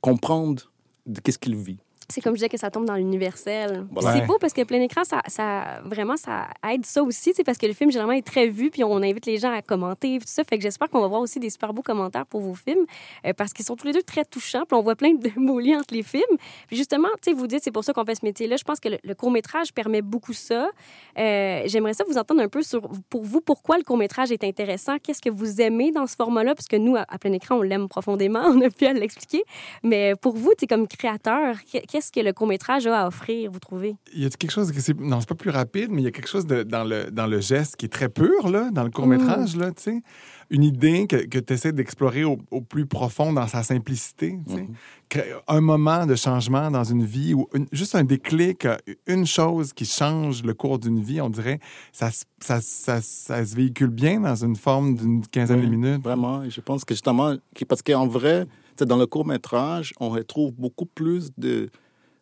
comprendre 0.00 0.70
de 1.06 1.20
qu'est-ce 1.20 1.38
qu'il 1.38 1.56
vit. 1.56 1.78
C'est 2.08 2.20
comme 2.20 2.34
je 2.34 2.38
disais 2.38 2.48
que 2.48 2.58
ça 2.58 2.70
tombe 2.70 2.84
dans 2.84 2.96
l'universel. 2.96 3.86
Voilà. 3.90 4.12
C'est 4.12 4.26
beau 4.26 4.36
parce 4.40 4.52
que 4.52 4.62
plein 4.62 4.80
écran, 4.80 5.04
ça, 5.04 5.20
ça 5.26 5.80
vraiment, 5.84 6.16
ça 6.16 6.48
aide 6.70 6.84
ça 6.84 7.02
aussi, 7.02 7.32
sais, 7.34 7.44
parce 7.44 7.58
que 7.58 7.66
le 7.66 7.72
film, 7.72 7.90
généralement, 7.90 8.16
est 8.16 8.26
très 8.26 8.48
vu, 8.48 8.70
puis 8.70 8.84
on 8.84 8.96
invite 8.96 9.26
les 9.26 9.38
gens 9.38 9.52
à 9.52 9.62
commenter, 9.62 10.18
tout 10.18 10.26
ça. 10.26 10.44
Fait 10.44 10.56
que 10.56 10.62
j'espère 10.62 10.88
qu'on 10.88 11.00
va 11.00 11.08
voir 11.08 11.20
aussi 11.20 11.40
des 11.40 11.50
super 11.50 11.72
beaux 11.72 11.82
commentaires 11.82 12.26
pour 12.26 12.40
vos 12.40 12.54
films, 12.54 12.84
euh, 13.26 13.32
parce 13.36 13.52
qu'ils 13.52 13.64
sont 13.64 13.76
tous 13.76 13.86
les 13.86 13.92
deux 13.92 14.02
très 14.02 14.24
touchants, 14.24 14.64
puis 14.66 14.76
on 14.76 14.82
voit 14.82 14.96
plein 14.96 15.14
de 15.14 15.30
beaux 15.36 15.60
liens 15.60 15.80
entre 15.80 15.94
les 15.94 16.02
films. 16.02 16.22
Puis 16.66 16.76
justement, 16.76 17.08
tu 17.22 17.30
sais, 17.30 17.32
vous 17.32 17.46
dites, 17.46 17.62
c'est 17.62 17.70
pour 17.70 17.84
ça 17.84 17.92
qu'on 17.92 18.04
fait 18.04 18.14
ce 18.14 18.24
métier-là. 18.24 18.56
Je 18.56 18.64
pense 18.64 18.80
que 18.80 18.88
le, 18.88 18.98
le 19.02 19.14
court-métrage 19.14 19.72
permet 19.72 20.02
beaucoup 20.02 20.32
ça. 20.32 20.70
Euh, 21.18 21.62
J'aimerais 21.66 21.94
ça 21.94 22.04
vous 22.08 22.18
entendre 22.18 22.42
un 22.42 22.48
peu 22.48 22.62
sur, 22.62 22.88
pour 23.08 23.24
vous, 23.24 23.40
pourquoi 23.40 23.78
le 23.78 23.84
court-métrage 23.84 24.32
est 24.32 24.44
intéressant, 24.44 24.98
qu'est-ce 25.02 25.22
que 25.22 25.30
vous 25.30 25.60
aimez 25.60 25.92
dans 25.92 26.06
ce 26.06 26.16
format-là, 26.16 26.54
parce 26.54 26.68
que 26.68 26.76
nous, 26.76 26.96
à, 26.96 27.04
à 27.08 27.18
plein 27.18 27.32
écran, 27.32 27.56
on 27.56 27.62
l'aime 27.62 27.88
profondément, 27.88 28.42
on 28.46 28.60
a 28.60 28.70
pu 28.70 28.84
l'expliquer. 28.92 29.42
Mais 29.82 30.14
pour 30.16 30.36
vous, 30.36 30.52
tu 30.58 30.66
comme 30.66 30.86
créateur, 30.86 31.56
qu'est-ce 31.94 32.10
que 32.10 32.18
le 32.18 32.32
court-métrage 32.32 32.88
a 32.88 33.02
à 33.02 33.06
offrir, 33.06 33.52
vous 33.52 33.60
trouvez? 33.60 33.94
Il 34.12 34.24
y 34.24 34.26
a 34.26 34.28
quelque 34.28 34.50
chose 34.50 34.72
que 34.72 34.80
c'est. 34.80 34.98
Non, 34.98 35.20
c'est 35.20 35.28
pas 35.28 35.36
plus 35.36 35.50
rapide, 35.50 35.90
mais 35.92 36.02
il 36.02 36.04
y 36.04 36.08
a 36.08 36.10
quelque 36.10 36.28
chose 36.28 36.44
de- 36.44 36.64
dans, 36.64 36.82
le, 36.82 37.08
dans 37.12 37.28
le 37.28 37.40
geste 37.40 37.76
qui 37.76 37.86
est 37.86 37.88
très 37.88 38.08
pur, 38.08 38.48
là, 38.48 38.70
dans 38.72 38.82
le 38.82 38.90
court-métrage, 38.90 39.54
là, 39.54 39.70
tu 39.70 39.82
sais. 39.84 40.02
Une 40.50 40.64
idée 40.64 41.06
que, 41.06 41.16
que 41.24 41.38
tu 41.38 41.52
essaies 41.54 41.72
d'explorer 41.72 42.24
au, 42.24 42.38
au 42.50 42.60
plus 42.62 42.84
profond 42.86 43.32
dans 43.32 43.46
sa 43.46 43.62
simplicité, 43.62 44.36
tu 44.48 44.54
sais. 44.56 44.68
Cré- 45.08 45.32
Un 45.46 45.60
moment 45.60 46.04
de 46.04 46.16
changement 46.16 46.68
dans 46.72 46.82
une 46.82 47.04
vie 47.04 47.32
ou 47.32 47.46
une- 47.54 47.68
juste 47.70 47.94
un 47.94 48.02
déclic, 48.02 48.66
une 49.06 49.24
chose 49.26 49.72
qui 49.72 49.84
change 49.84 50.42
le 50.42 50.52
cours 50.52 50.80
d'une 50.80 51.00
vie, 51.00 51.20
on 51.20 51.30
dirait, 51.30 51.60
ça, 51.92 52.10
se- 52.10 52.24
ça, 52.40 52.60
ça, 52.60 53.00
ça 53.02 53.46
se 53.46 53.54
véhicule 53.54 53.90
bien 53.90 54.18
dans 54.20 54.34
une 54.44 54.56
forme 54.56 54.96
d'une 54.96 55.24
quinzaine 55.28 55.60
de 55.60 55.66
minutes. 55.66 56.02
Vraiment, 56.02 56.42
et 56.42 56.50
je 56.50 56.60
pense 56.60 56.84
que 56.84 56.92
justement, 56.94 57.36
que- 57.54 57.64
parce 57.64 57.82
qu'en 57.82 58.08
vrai, 58.08 58.46
tu 58.46 58.50
sais, 58.80 58.86
dans 58.86 58.96
le 58.96 59.06
court 59.06 59.24
métrage, 59.26 59.92
on 60.00 60.08
retrouve 60.08 60.52
beaucoup 60.52 60.86
plus 60.86 61.30
de 61.38 61.70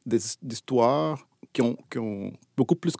des- 0.07 0.19
d'histoires 0.43 1.27
qui 1.53 1.61
ont, 1.61 1.77
qui 1.91 1.99
ont 1.99 2.33
beaucoup 2.57 2.75
plus 2.77 2.97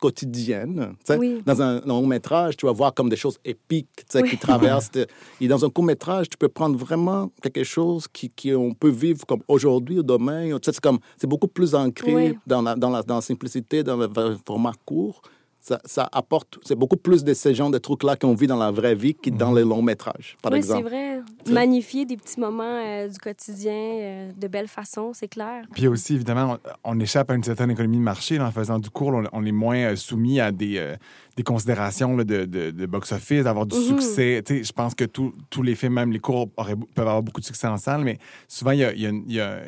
sais. 1.05 1.17
Oui. 1.17 1.43
Dans 1.47 1.63
un 1.63 1.81
long 1.87 2.07
métrage, 2.07 2.57
tu 2.57 2.67
vas 2.67 2.73
voir 2.73 2.93
comme 2.93 3.09
des 3.09 3.17
choses 3.17 3.39
épiques 3.45 3.89
Oui. 4.23 4.29
qui 4.31 4.37
traversent. 4.47 4.91
de- 4.91 5.07
Et 5.41 5.49
dans 5.49 5.65
un 5.65 5.71
court 5.71 5.85
métrage, 5.85 6.29
tu 6.29 6.37
peux 6.37 6.49
prendre 6.49 6.77
vraiment 6.77 7.31
quelque 7.43 7.65
chose 7.65 8.07
qui, 8.09 8.29
qui 8.29 8.53
on 8.55 8.75
peut 8.75 8.91
vivre 8.91 9.25
comme 9.27 9.41
aujourd'hui 9.49 10.01
ou 10.01 10.03
demain. 10.03 10.59
C'est 10.63 10.81
comme 10.81 10.99
c'est 11.17 11.27
beaucoup 11.27 11.49
plus 11.49 11.75
ancré 11.75 12.15
Oui. 12.15 12.39
dans, 12.47 12.61
la, 12.63 12.75
dans, 12.75 12.91
la, 12.91 13.03
dans 13.03 13.15
la 13.17 13.21
simplicité, 13.23 13.83
dans 13.83 13.97
le 13.97 14.09
format 14.47 14.73
court. 14.85 15.23
Ça, 15.65 15.81
ça 15.85 16.09
apporte, 16.11 16.59
c'est 16.65 16.75
beaucoup 16.75 16.97
plus 16.97 17.23
de 17.23 17.35
ces 17.35 17.55
genres 17.55 17.71
de 17.71 17.79
trucs-là 17.79 18.17
qu'on 18.17 18.35
vit 18.35 18.49
dans 18.49 18.57
la 18.57 18.73
vraie 18.73 18.97
vie 18.97 19.15
que 19.15 19.31
dans 19.31 19.53
les 19.53 19.63
longs 19.63 19.81
métrages, 19.81 20.37
par 20.43 20.51
oui, 20.51 20.61
c'est 20.61 20.71
exemple. 20.71 20.89
vrai. 20.89 21.21
Magnifier 21.49 22.05
des 22.05 22.17
petits 22.17 22.41
moments 22.41 22.65
euh, 22.85 23.07
du 23.07 23.17
quotidien 23.19 23.73
euh, 23.73 24.33
de 24.37 24.49
belle 24.49 24.67
façon, 24.67 25.13
c'est 25.15 25.29
clair. 25.29 25.65
Puis 25.73 25.87
aussi, 25.87 26.15
évidemment, 26.17 26.59
on, 26.85 26.97
on 26.97 27.01
échappe 27.01 27.31
à 27.31 27.35
une 27.35 27.45
certaine 27.45 27.71
économie 27.71 27.99
de 27.99 28.03
marché 28.03 28.39
là, 28.39 28.47
en 28.49 28.51
faisant 28.51 28.81
du 28.81 28.91
cours. 28.91 29.11
On, 29.15 29.23
on 29.33 29.45
est 29.45 29.53
moins 29.53 29.77
euh, 29.77 29.95
soumis 29.95 30.41
à 30.41 30.51
des, 30.51 30.79
euh, 30.79 30.97
des 31.37 31.43
considérations 31.43 32.17
là, 32.17 32.25
de, 32.25 32.45
de- 32.45 32.71
de 32.71 32.87
box-office, 32.87 33.45
d'avoir 33.45 33.65
du 33.67 33.77
Mhm. 33.77 33.83
succès. 34.01 34.43
Tu 34.45 34.59
sais, 34.59 34.65
je 34.65 34.73
pense 34.73 34.95
que 34.95 35.05
tous 35.05 35.33
tous 35.51 35.63
les 35.63 35.75
films, 35.75 35.95
même 35.95 36.13
les 36.13 36.19
cours, 36.19 36.49
auraient- 36.57 36.77
peuvent 36.95 37.07
avoir 37.09 37.23
beaucoup 37.23 37.41
de 37.41 37.47
succès 37.47 37.67
en 37.67 37.77
salle, 37.79 38.03
mais 38.05 38.19
souvent, 38.49 38.73
il 38.73 38.81
y 38.81 38.85
a, 38.85 38.93
il 38.93 39.01
y 39.01 39.07
a- 39.07 39.11
il 39.11 39.33
y 39.33 39.41
a- 39.41 39.61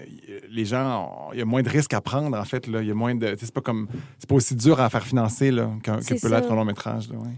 les 0.50 0.64
gens, 0.64 1.30
il 1.32 1.38
y 1.38 1.42
a 1.42 1.44
moins 1.46 1.62
de 1.62 1.68
risques 1.70 1.94
à 1.94 2.00
prendre, 2.00 2.36
en 2.38 2.44
fait. 2.44 2.66
Là. 2.66 2.82
Il 2.82 2.88
y 2.88 2.90
a 2.90 2.94
moins 2.94 3.14
de. 3.14 3.34
C'est 3.38 3.52
pas 3.52 3.60
comme. 3.62 3.88
C'est 4.18 4.28
pas 4.28 4.34
aussi 4.34 4.54
dur 4.54 4.80
à 4.80 4.90
faire 4.90 5.04
financer 5.06 5.50
là, 5.50 5.70
qu'un- 5.82 6.00
que 6.00 6.20
peut 6.20 6.28
l'être 6.28 6.50
un 6.50 6.54
long 6.54 6.64
métrage. 6.64 7.08
Là, 7.08 7.16
ouais. 7.18 7.28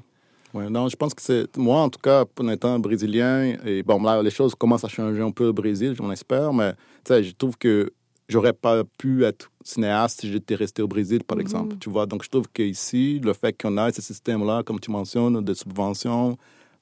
Ouais, 0.55 0.71
non, 0.71 0.89
je 0.89 0.97
pense 0.97 1.13
que 1.13 1.21
c'est. 1.21 1.55
Moi, 1.59 1.79
en 1.81 1.91
tout 1.91 2.01
cas, 2.03 2.25
en 2.41 2.49
étant 2.49 2.79
brésilien, 2.79 3.57
et 3.65 3.83
bon, 3.83 4.03
là, 4.03 4.23
les 4.23 4.31
choses 4.31 4.55
commencent 4.55 4.85
à 4.85 4.89
changer 4.89 5.21
un 5.21 5.31
peu 5.31 5.49
au 5.49 5.53
Brésil, 5.53 5.95
j'en 5.97 6.11
espère, 6.11 6.53
mais 6.53 6.73
tu 6.73 6.79
sais, 7.09 7.23
je 7.23 7.33
trouve 7.33 7.59
que 7.59 7.93
j'aurais 8.29 8.53
pas 8.53 8.83
pu 8.99 9.25
être 9.25 9.51
cinéaste 9.65 10.21
si 10.21 10.31
j'étais 10.33 10.55
resté 10.55 10.83
au 10.83 10.89
Brésil, 10.89 11.23
par 11.25 11.37
Mhm. 11.37 11.43
exemple. 11.43 11.77
Tu 11.81 11.91
vois, 11.91 12.07
donc 12.07 12.23
je 12.25 12.29
trouve 12.29 12.49
qu'ici, 12.53 13.21
le 13.23 13.33
fait 13.33 13.53
qu'on 13.61 13.77
a 13.79 13.93
ce 13.93 14.03
système-là, 14.03 14.63
comme 14.65 14.81
tu 14.81 14.91
mentionnes, 14.91 15.41
de 15.45 15.55
subventions, 15.55 16.37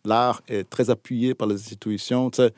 l'art 0.05 0.43
est 0.49 0.65
très 0.69 0.91
appuyé 0.91 1.35
par 1.35 1.49
les 1.49 1.55
institutions. 1.57 2.31
Tu 2.31 2.43
sais, 2.43 2.53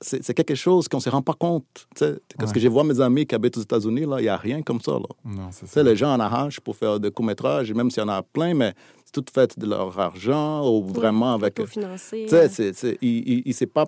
c'est 0.00 0.34
quelque 0.34 0.54
chose 0.54 0.86
qu'on 0.88 0.98
ne 0.98 1.02
se 1.02 1.08
rend 1.10 1.22
pas 1.22 1.32
compte. 1.34 1.64
tu 1.96 2.04
sais. 2.04 2.18
Parce 2.38 2.50
Ouais. 2.50 2.54
que 2.54 2.60
je 2.60 2.68
vois 2.68 2.84
mes 2.84 3.00
amis 3.00 3.26
qui 3.26 3.34
habitent 3.34 3.56
aux 3.58 3.62
États-Unis, 3.62 4.06
là, 4.06 4.20
il 4.20 4.22
n'y 4.22 4.28
a 4.28 4.36
rien 4.36 4.62
comme 4.62 4.80
ça. 4.80 4.92
Là. 4.92 5.08
Non, 5.24 5.48
c'est 5.50 5.60
Tu 5.60 5.66
ça. 5.66 5.72
sais, 5.72 5.84
les 5.84 5.96
gens 5.96 6.14
en 6.14 6.20
arrachent 6.20 6.60
pour 6.60 6.76
faire 6.76 7.00
des 7.00 7.10
courts-métrages, 7.10 7.72
même 7.72 7.90
s'il 7.90 8.02
y 8.02 8.06
en 8.06 8.08
a 8.08 8.22
plein, 8.22 8.54
mais 8.54 8.74
c'est 9.04 9.12
tout 9.12 9.24
fait 9.32 9.58
de 9.58 9.66
leur 9.66 9.98
argent 9.98 10.68
ou 10.70 10.84
vraiment 10.84 11.34
avec. 11.34 11.54
Pour 11.54 11.66
financer. 11.68 12.24
Tu 12.24 12.30
sais, 12.30 12.48
c'est, 12.48 12.72
c'est, 12.74 12.98
il, 13.02 13.28
il, 13.28 13.42
il- 13.46 13.54
c'est 13.54 13.66
pas 13.66 13.86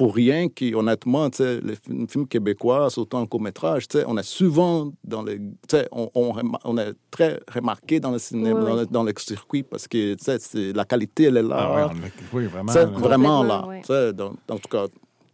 pour 0.00 0.14
rien 0.14 0.48
qu'honnêtement, 0.48 1.28
tu 1.28 1.36
sais, 1.44 1.60
les 1.60 1.74
films, 1.76 2.26
québécois, 2.26 2.88
surtout 2.88 3.18
en 3.18 3.26
court-métrage, 3.26 3.86
tu 3.86 3.98
sais, 3.98 4.04
on 4.08 4.16
est 4.16 4.22
souvent 4.22 4.90
dans 5.04 5.22
les. 5.22 5.36
Tu 5.36 5.44
sais, 5.72 5.86
on, 5.92 6.08
on, 6.14 6.32
on 6.64 6.78
est 6.78 6.94
très 7.10 7.38
remarqué 7.52 8.00
dans 8.00 8.10
le 8.10 8.18
cinéma, 8.18 8.58
Oui, 8.60 8.64
dans, 8.64 8.72
oui. 8.76 8.80
le, 8.80 8.86
dans 8.86 9.02
le 9.02 9.12
circuit 9.18 9.62
parce 9.62 9.86
que, 9.86 10.14
tu 10.14 10.24
sais, 10.24 10.38
c'est- 10.38 10.72
la 10.72 10.86
qualité, 10.86 11.24
elle 11.24 11.36
est 11.36 11.42
là. 11.42 11.56
Ah 11.58 11.74
ouais, 11.76 11.82
on 11.82 12.00
l'a- 12.00 12.08
oui, 12.32 12.46
vraiment. 12.46 12.72
Là. 12.72 12.84
vraiment 12.86 13.42
là. 13.42 13.66
ouais. 13.66 13.80
Tu 13.82 13.88
sais, 13.88 14.14
donc, 14.14 14.36
en 14.48 14.56
tout 14.56 14.68
cas, 14.70 14.86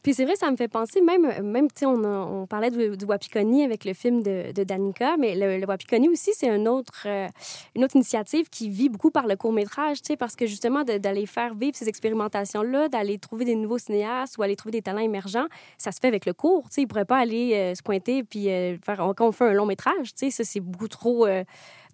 Puis 0.07 0.15
c'est 0.15 0.25
vrai, 0.25 0.37
ça 0.37 0.49
me 0.53 0.57
fait 0.57 0.69
penser, 0.69 1.01
même, 1.01 1.43
même 1.43 1.67
tu 1.67 1.81
sais, 1.81 1.87
on, 1.87 2.47
parlait 2.47 2.71
du, 2.71 2.97
du 2.97 3.05
Wapikoni 3.07 3.65
avec 3.65 3.85
le 3.85 3.93
film 3.93 4.23
de, 4.23 4.53
Danica, 4.63 5.17
mais 5.17 5.35
le, 5.35 5.59
le 5.59 5.67
Wapikoni 5.67 6.09
aussi, 6.09 6.31
c'est 6.33 6.49
autre, 6.69 7.07
euh, 7.07 7.27
une 7.75 7.85
autre 7.85 7.97
initiative 7.97 8.49
qui 8.49 8.71
vit 8.71 8.89
beaucoup 8.89 9.11
par 9.11 9.27
le 9.27 9.35
court-métrage, 9.35 10.03
tu 10.03 10.07
sais, 10.07 10.17
parce 10.17 10.37
que 10.37 10.47
justement, 10.47 10.85
d'aller 10.85 11.27
faire 11.27 11.57
vivre 11.57 11.75
ces 11.75 11.89
expérimentations-là, 11.89 12.89
d'aller 12.89 13.19
trouver 13.19 13.45
des 13.45 13.57
nouveaux 13.57 13.79
cinéastes 13.79 14.39
ou 14.39 14.45
aller 14.45 14.55
trouver 14.55 14.71
des 14.75 14.83
talents 14.83 15.01
émergents, 15.01 15.49
ça 15.77 15.91
se 15.91 15.99
fait 15.99 16.07
avec 16.07 16.25
le 16.25 16.35
court, 16.35 16.69
tu 16.69 16.75
sais. 16.75 16.83
Ils 16.83 16.87
pourraient 16.87 17.05
pas 17.05 17.19
aller 17.19 17.55
euh, 17.55 17.75
se 17.75 17.83
pointer 17.83 18.23
puis 18.23 18.49
euh, 18.49 18.77
faire, 18.79 19.13
quand 19.17 19.27
on 19.27 19.33
fait 19.33 19.49
un 19.49 19.55
long-métrage, 19.55 20.15
tu 20.15 20.27
sais, 20.27 20.31
ça, 20.31 20.45
c'est 20.45 20.61
beaucoup 20.61 20.87
trop 20.87 21.27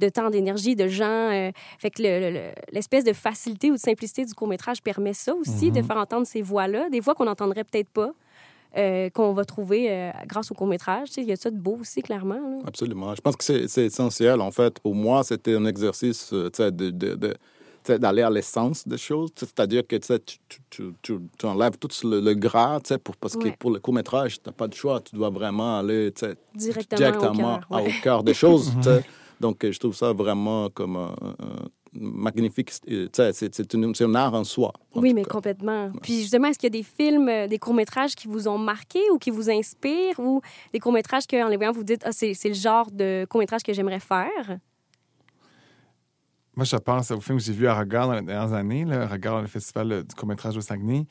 de 0.01 0.09
temps, 0.09 0.31
d'énergie, 0.31 0.77
de 0.77 0.89
gens. 0.89 1.05
euh, 1.33 1.51
fait 1.79 1.91
que 1.91 2.03
le- 2.03 2.21
le- 2.21 2.31
le- 2.31 2.53
l'espèce 2.73 3.05
de 3.05 3.13
facilité 3.13 3.71
ou 3.71 3.75
de 3.75 3.81
simplicité 3.81 4.25
du 4.25 4.35
court-métrage 4.35 4.83
permet 4.83 5.13
ça 5.15 5.35
aussi, 5.35 5.71
de 5.71 5.83
faire 5.83 5.97
entendre 5.97 6.27
ces 6.27 6.43
voix-là, 6.43 6.89
des 6.91 7.01
voix 7.01 7.15
qu'on 7.15 7.25
n'entendrait 7.27 7.65
peut-être 7.65 7.91
pas. 7.91 8.13
euh, 8.79 9.11
qu'on 9.11 9.35
va 9.35 9.45
trouver 9.45 9.89
euh, 9.91 10.11
grâce 10.27 10.51
au 10.51 10.55
court-métrage. 10.55 11.09
Tu 11.09 11.15
sais, 11.17 11.21
Il 11.21 11.29
y 11.29 11.33
a 11.33 11.37
ça 11.37 11.51
de 11.51 11.59
beau 11.59 11.77
aussi, 11.83 12.01
clairement. 12.01 12.37
là. 12.37 12.59
Absolument. 12.67 13.15
Je 13.15 13.21
pense 13.21 13.37
que 13.37 13.45
c'est 13.45 13.69
c'est 13.69 13.85
essentiel. 13.85 14.41
En 14.41 14.51
fait, 14.51 14.81
pour 14.81 14.95
moi, 14.95 15.23
c'était 15.25 15.55
un 15.55 15.67
exercice 15.67 16.33
euh, 16.33 16.49
tu 16.49 16.57
sais, 16.63 16.73
de, 16.73 16.89
de, 16.89 17.35
d'aller 17.99 18.23
à 18.23 18.31
l'essence 18.31 18.89
des 18.89 18.97
choses. 18.97 19.29
C'est-à-dire 19.37 19.87
que 19.87 19.97
tu, 19.97 20.07
sais, 20.07 20.19
tu, 20.21 20.39
tu, 20.49 20.61
tu, 20.71 20.83
tu- 21.03 21.19
tu 21.39 21.45
enlèves 21.47 21.77
tout 21.77 21.91
le, 22.05 22.21
le 22.21 22.33
gras, 22.33 22.81
tu 22.81 22.89
sais, 22.89 22.99
pour, 22.99 23.15
parce 23.19 23.37
que 23.37 23.51
pour 23.59 23.73
le 23.73 23.79
court-métrage, 23.79 24.37
tu 24.41 24.49
n'as 24.49 24.53
pas 24.55 24.69
de 24.69 24.75
choix. 24.75 25.01
Tu 25.03 25.15
dois 25.17 25.29
vraiment 25.29 25.79
aller 25.81 26.11
tu 26.11 26.25
sais, 26.27 26.35
Directement, 26.55 26.97
directement 26.99 27.55
au 27.57 27.59
cœur. 27.59 27.71
ouais. 27.73 27.89
au 27.89 28.03
cœur 28.03 28.23
des 28.25 28.33
choses. 28.33 28.73
Donc, 29.43 29.63
euh, 29.65 29.73
je 29.73 29.79
trouve 29.81 29.95
ça 29.95 30.13
vraiment 30.13 30.71
comme 30.71 30.97
un, 30.97 31.15
un- 31.21 31.69
magnifique. 31.93 32.71
euh, 32.89 33.09
C'est 33.13 33.55
c'est 33.55 33.75
une- 33.75 33.95
c'est 33.95 34.05
un 34.05 34.15
art 34.15 34.33
en 34.35 34.45
soi. 34.45 34.73
en 34.95 35.01
Oui, 35.03 35.13
mais 35.13 35.25
cas. 35.25 35.31
complètement. 35.33 35.91
Puis 36.01 36.21
justement, 36.23 36.47
est-ce 36.49 36.59
qu'il 36.59 36.69
y 36.73 36.75
a 36.75 36.79
des 36.81 36.85
films, 36.85 37.29
euh, 37.29 37.49
des 37.49 37.59
courts-métrages 37.59 38.15
qui 38.15 38.29
vous 38.29 38.47
ont 38.49 38.57
marqué 38.57 39.01
ou 39.13 39.19
qui 39.19 39.31
vous 39.31 39.51
inspirent 39.51 40.19
ou 40.21 40.41
des 40.73 40.79
courts-métrages 40.79 41.27
qu'en 41.27 41.49
les 41.49 41.57
voyant, 41.57 41.73
vous 41.73 41.85
dites, 41.85 42.03
ah, 42.05 42.13
c'est 42.13 42.33
c'est 42.35 42.49
le 42.49 42.55
genre 42.55 42.89
de 42.91 43.27
court-métrage 43.29 43.63
que 43.65 43.73
j'aimerais 43.73 44.01
faire? 44.01 44.59
Moi, 46.55 46.65
je 46.65 46.77
pense 46.77 47.11
au 47.11 47.21
film 47.21 47.39
que 47.39 47.45
j'ai 47.45 47.53
vu 47.53 47.67
à 47.67 47.75
Regard 47.79 48.07
dans 48.09 48.15
les 48.15 48.23
dernières 48.23 48.53
années, 48.53 48.85
là, 48.85 49.07
Regard, 49.09 49.41
le 49.41 49.49
festival 49.49 50.05
du 50.05 50.15
court-métrage 50.15 50.57
au 50.57 50.61
Saguenay. 50.61 51.07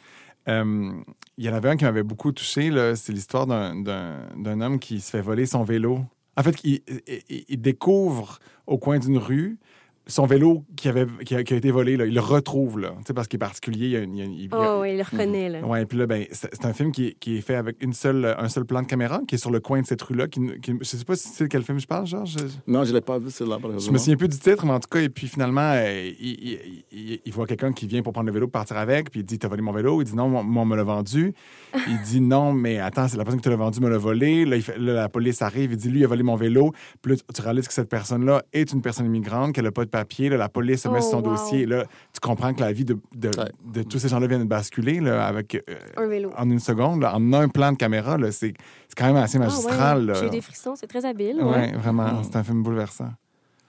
Euh, 0.47 0.91
il 1.37 1.45
y 1.45 1.49
en 1.49 1.53
avait 1.53 1.69
un 1.69 1.75
qui 1.77 1.83
m'avait 1.83 2.03
beaucoup 2.03 2.31
touché. 2.31 2.69
là, 2.69 2.95
C'est 2.95 3.11
l'histoire 3.11 3.45
d'un- 3.45 3.75
d'un 3.81 4.17
d'un 4.37 4.61
homme 4.61 4.79
qui 4.79 5.01
se 5.01 5.09
fait 5.11 5.21
voler 5.21 5.45
son 5.45 5.63
vélo. 5.63 5.99
En 6.41 6.43
fait, 6.43 6.63
il, 6.63 7.62
découvre 7.62 8.39
au 8.65 8.80
coin 8.80 8.97
d'une 8.97 9.19
rue 9.19 9.60
son 10.07 10.25
vélo 10.25 10.65
qui, 10.75 10.89
avait, 10.89 11.05
qui, 11.25 11.35
a, 11.35 11.43
qui 11.43 11.53
a 11.53 11.57
été 11.57 11.71
volé. 11.71 11.95
Là. 11.95 12.05
Il 12.05 12.13
le 12.13 12.19
retrouve, 12.21 12.79
là, 12.79 12.93
Tu 12.97 13.03
sais, 13.07 13.13
parce 13.13 13.27
qu'il 13.27 13.37
est 13.37 13.39
particulier. 13.39 13.85
Il 13.85 13.91
y 13.91 13.95
a 13.95 13.99
une- 13.99 14.15
il 14.17 14.49
a 14.51 14.57
Oh, 14.77 14.81
oui, 14.81 14.91
il 14.91 14.97
le 14.97 15.03
reconnaît, 15.03 15.49
là. 15.49 15.61
Ouais, 15.65 15.85
puis 15.85 15.97
là, 15.97 16.07
ben, 16.07 16.25
c'est 16.31 16.65
un 16.65 16.73
film 16.73 16.91
qui 16.91 17.07
est, 17.07 17.13
qui 17.19 17.37
est 17.37 17.41
fait 17.41 17.55
avec 17.55 17.77
une 17.81 17.93
seule, 17.93 18.35
un 18.37 18.49
seul 18.49 18.65
plan 18.65 18.81
de 18.81 18.87
caméra, 18.87 19.21
qui 19.27 19.35
est 19.35 19.37
sur 19.37 19.51
le 19.51 19.59
coin 19.59 19.79
de 19.81 19.85
cette 19.85 20.01
rue-là. 20.01 20.27
Qui, 20.27 20.41
qui- 20.61 20.73
je 20.79 20.83
sais 20.85 21.05
pas 21.05 21.15
si 21.15 21.29
c'est 21.29 21.43
de 21.45 21.49
quel 21.49 21.63
film 21.63 21.79
je 21.79 21.87
parle, 21.87 22.07
Georges. 22.07 22.35
Non, 22.67 22.83
je 22.83 22.89
ne 22.89 22.95
l'ai 22.95 23.01
pas 23.01 23.19
vu, 23.19 23.29
celle-là, 23.29 23.57
je 23.79 23.91
me 23.91 23.97
souviens 23.97 24.15
plus 24.17 24.27
du 24.27 24.37
titre, 24.39 24.65
mais 24.65 24.73
en 24.73 24.79
tout 24.79 24.89
cas, 24.89 24.99
et 25.01 25.09
puis 25.09 25.27
finalement, 25.27 25.71
euh, 25.75 26.11
il, 26.19 26.29
il- 26.29 26.83
il- 26.91 27.19
il 27.23 27.33
voit 27.33 27.45
quelqu'un 27.45 27.71
qui 27.71 27.85
vient 27.87 28.01
pour 28.01 28.11
prendre 28.13 28.27
le 28.27 28.33
vélo, 28.33 28.47
partir 28.47 28.77
avec, 28.77 29.11
puis 29.11 29.19
il 29.21 29.23
dit 29.25 29.37
T'as 29.39 29.47
volé 29.47 29.61
mon 29.61 29.71
vélo 29.71 30.01
Il 30.01 30.05
dit 30.05 30.15
Non, 30.15 30.27
moi, 30.27 30.41
moi, 30.43 30.63
on 30.63 30.65
me 30.65 30.75
l'a 30.75 30.83
vendu. 30.83 31.33
il 31.87 32.01
dit 32.01 32.21
Non, 32.21 32.53
mais 32.53 32.79
attends, 32.79 33.07
c'est 33.07 33.17
la 33.17 33.23
personne 33.23 33.39
qui 33.39 33.45
te 33.45 33.49
l'a 33.49 33.55
vendu 33.55 33.79
me 33.79 33.89
l'a 33.89 33.97
volé. 33.97 34.45
Là, 34.45 34.55
il 34.55 34.61
fait- 34.63 34.77
là, 34.77 34.93
la 34.93 35.09
police 35.09 35.41
arrive, 35.41 35.71
il 35.71 35.77
dit 35.77 35.89
Lui, 35.89 35.99
il 35.99 36.03
a 36.05 36.07
volé 36.07 36.23
mon 36.23 36.35
vélo. 36.35 36.71
Puis 37.01 37.11
là, 37.13 37.17
tu- 37.17 37.33
tu 37.33 37.41
réalises 37.41 37.67
que 37.67 37.73
cette 37.73 37.89
personne-là 37.89 38.43
est 38.51 38.71
une 38.73 38.81
personne 38.81 39.05
immigrante, 39.05 39.53
qu'elle 39.53 39.65
n'a 39.65 39.71
pas, 39.71 39.85
papier, 39.91 40.30
là, 40.30 40.38
la 40.38 40.49
police 40.49 40.86
met 40.86 40.99
Oh, 40.99 41.01
son 41.12 41.17
wow. 41.17 41.32
dossier. 41.36 41.65
Là, 41.67 41.86
tu 42.13 42.19
comprends 42.19 42.54
que 42.54 42.62
la 42.62 42.72
vie 42.72 42.86
de, 42.86 42.97
de, 43.15 43.30
Ouais. 43.38 43.51
de 43.74 43.84
tous 43.84 43.99
ces 43.99 44.07
gens-là 44.07 44.26
vient 44.28 44.39
de 44.39 44.45
basculer 44.45 44.99
là, 44.99 45.28
avec, 45.28 45.55
euh, 45.55 45.59
Un 45.97 46.07
vélo. 46.07 46.32
en 46.38 46.49
une 46.49 46.59
seconde, 46.59 47.01
là, 47.01 47.15
en 47.15 47.34
un 47.34 47.47
plan 47.49 47.72
de 47.72 47.78
caméra. 47.78 48.18
là, 48.18 48.32
C'est 48.32 48.53
c'est 48.88 48.95
quand 48.97 49.05
même 49.05 49.18
assez 49.18 49.38
Ah 49.38 49.41
ouais, 49.41 49.45
magistral. 49.47 50.05
là. 50.05 50.13
J'ai 50.15 50.26
eu 50.28 50.30
des 50.32 50.41
frissons, 50.41 50.76
c'est 50.76 50.88
très 50.88 51.05
habile. 51.05 51.38
Ouais, 51.41 51.51
ouais. 51.51 51.72
vraiment. 51.74 52.24
C'est 52.24 52.36
un 52.36 52.43
film 52.43 52.63
bouleversant. 52.63 53.11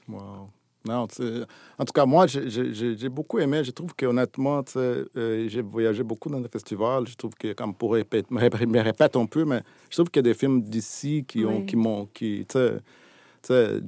Wow. 0.09 0.49
Non, 0.85 1.07
en 1.79 1.85
tout 1.85 1.93
cas, 1.95 2.05
moi, 2.05 2.27
j'ai- 2.27 2.51
j'ai 2.51 2.75
j'ai- 2.75 2.97
j'ai 2.99 3.09
beaucoup 3.09 3.39
aimé. 3.39 3.63
Je 3.63 3.71
trouve 3.71 3.95
qu'honnêtement, 3.95 4.63
euh, 4.77 5.05
j'ai 5.49 5.63
voyagé 5.63 6.03
beaucoup 6.03 6.29
dans 6.29 6.41
les 6.41 6.49
festivals. 6.49 7.07
Je 7.07 7.15
trouve 7.15 7.35
que, 7.39 7.53
comme 7.53 7.73
pour 7.73 7.93
répéter, 7.93 8.27
me 8.67 8.81
répète 8.83 9.15
un 9.15 9.27
peu, 9.27 9.45
mais 9.45 9.63
je 9.91 9.95
trouve 9.97 10.11
qu'il 10.11 10.27
y 10.27 10.29
a 10.29 10.33
des 10.33 10.35
films 10.37 10.61
d'ici 10.61 11.25
qui 11.27 11.45
ont, 11.45 11.59
Ouais. 11.59 11.67
qui 11.67 11.77
m'ont, 11.77 12.07
qui, 12.13 12.45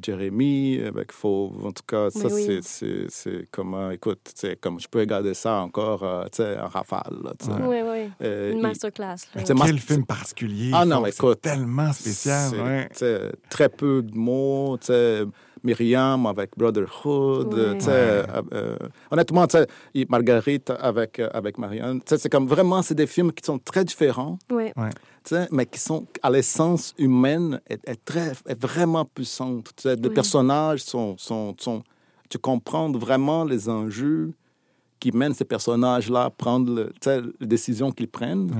Jérémy 0.03 0.81
avec 0.87 1.13
Fauve, 1.13 1.65
en 1.67 1.73
tout 1.73 1.83
cas, 1.87 2.11
ça, 2.11 2.27
oui. 2.29 2.45
c'est- 2.45 2.63
c'est 2.63 3.07
c'est 3.09 3.49
comment, 3.51 3.91
écoute, 3.91 4.19
tu 4.25 4.33
sais, 4.35 4.57
comme 4.57 4.81
je 4.81 4.89
peux 4.89 5.01
regarder 5.01 5.35
ça 5.35 5.57
encore, 5.61 6.03
euh, 6.03 6.25
tu 6.25 6.43
sais, 6.43 6.59
en 6.59 6.69
rafale, 6.69 7.15
là, 7.23 7.33
tu 7.39 7.47
sais. 7.47 7.53
Ouais. 7.53 7.83
Oui, 7.83 7.91
oui. 8.05 8.11
Euh, 8.23 8.53
Une 8.53 8.61
masterclass. 8.61 9.17
Quel 9.47 9.79
film 9.79 10.05
particulier. 10.05 10.71
Ah 10.75 10.85
non, 10.85 11.05
écoute, 11.07 11.41
tellement 11.41 11.93
spécial. 11.93 12.51
C'est, 12.93 13.15
ouais. 13.15 13.33
très 13.51 13.69
peu 13.69 14.03
de 14.03 14.17
mots. 14.17 14.77
tu 14.81 14.87
sais, 14.87 15.23
Myriam 15.63 16.27
avec 16.27 16.51
Brotherhood. 16.59 17.55
Ouais. 17.55 17.79
tu 17.79 17.85
sais, 17.87 17.91
euh, 17.91 18.25
euh, 18.53 18.77
honnêtement, 19.11 19.47
tu 19.47 19.57
sais, 19.57 19.67
et 19.95 20.07
Marguerite 20.09 20.71
avec, 20.79 21.19
euh, 21.19 21.29
avec 21.33 21.57
Marianne. 21.59 22.01
tu 22.01 22.05
sais, 22.11 22.19
C'est 22.19 22.29
comme 22.29 22.47
vraiment, 22.47 22.83
c'est 22.83 22.95
des 22.95 23.07
films 23.07 23.33
qui 23.33 23.45
sont 23.45 23.59
très 23.59 23.85
différents, 23.85 24.39
Ouais. 24.51 24.73
Mais 25.51 25.67
qui 25.67 25.79
sont 25.81 26.07
à 26.23 26.31
l'essence 26.31 26.95
humaine 26.99 27.61
est, 27.69 27.81
est 27.89 28.05
très, 28.05 28.33
est 28.47 28.61
vraiment 28.61 29.05
puissante. 29.05 29.71
sais. 29.81 29.97
Les 29.97 30.09
Oui. 30.09 30.15
personnages 30.15 30.83
sont, 30.83 31.17
sont, 31.19 31.55
sont. 31.59 31.83
Tu 32.29 32.39
comprends 32.39 32.91
vraiment 32.93 33.45
les 33.45 33.69
enjeux 33.69 34.33
qui 35.01 35.13
mènent 35.13 35.35
ces 35.35 35.45
personnages-là 35.45 36.25
à 36.25 36.31
prendre 36.31 36.73
le- 36.75 36.93
les 37.41 37.47
décisions 37.47 37.93
qu'ils 37.93 38.09
prennent. 38.09 38.51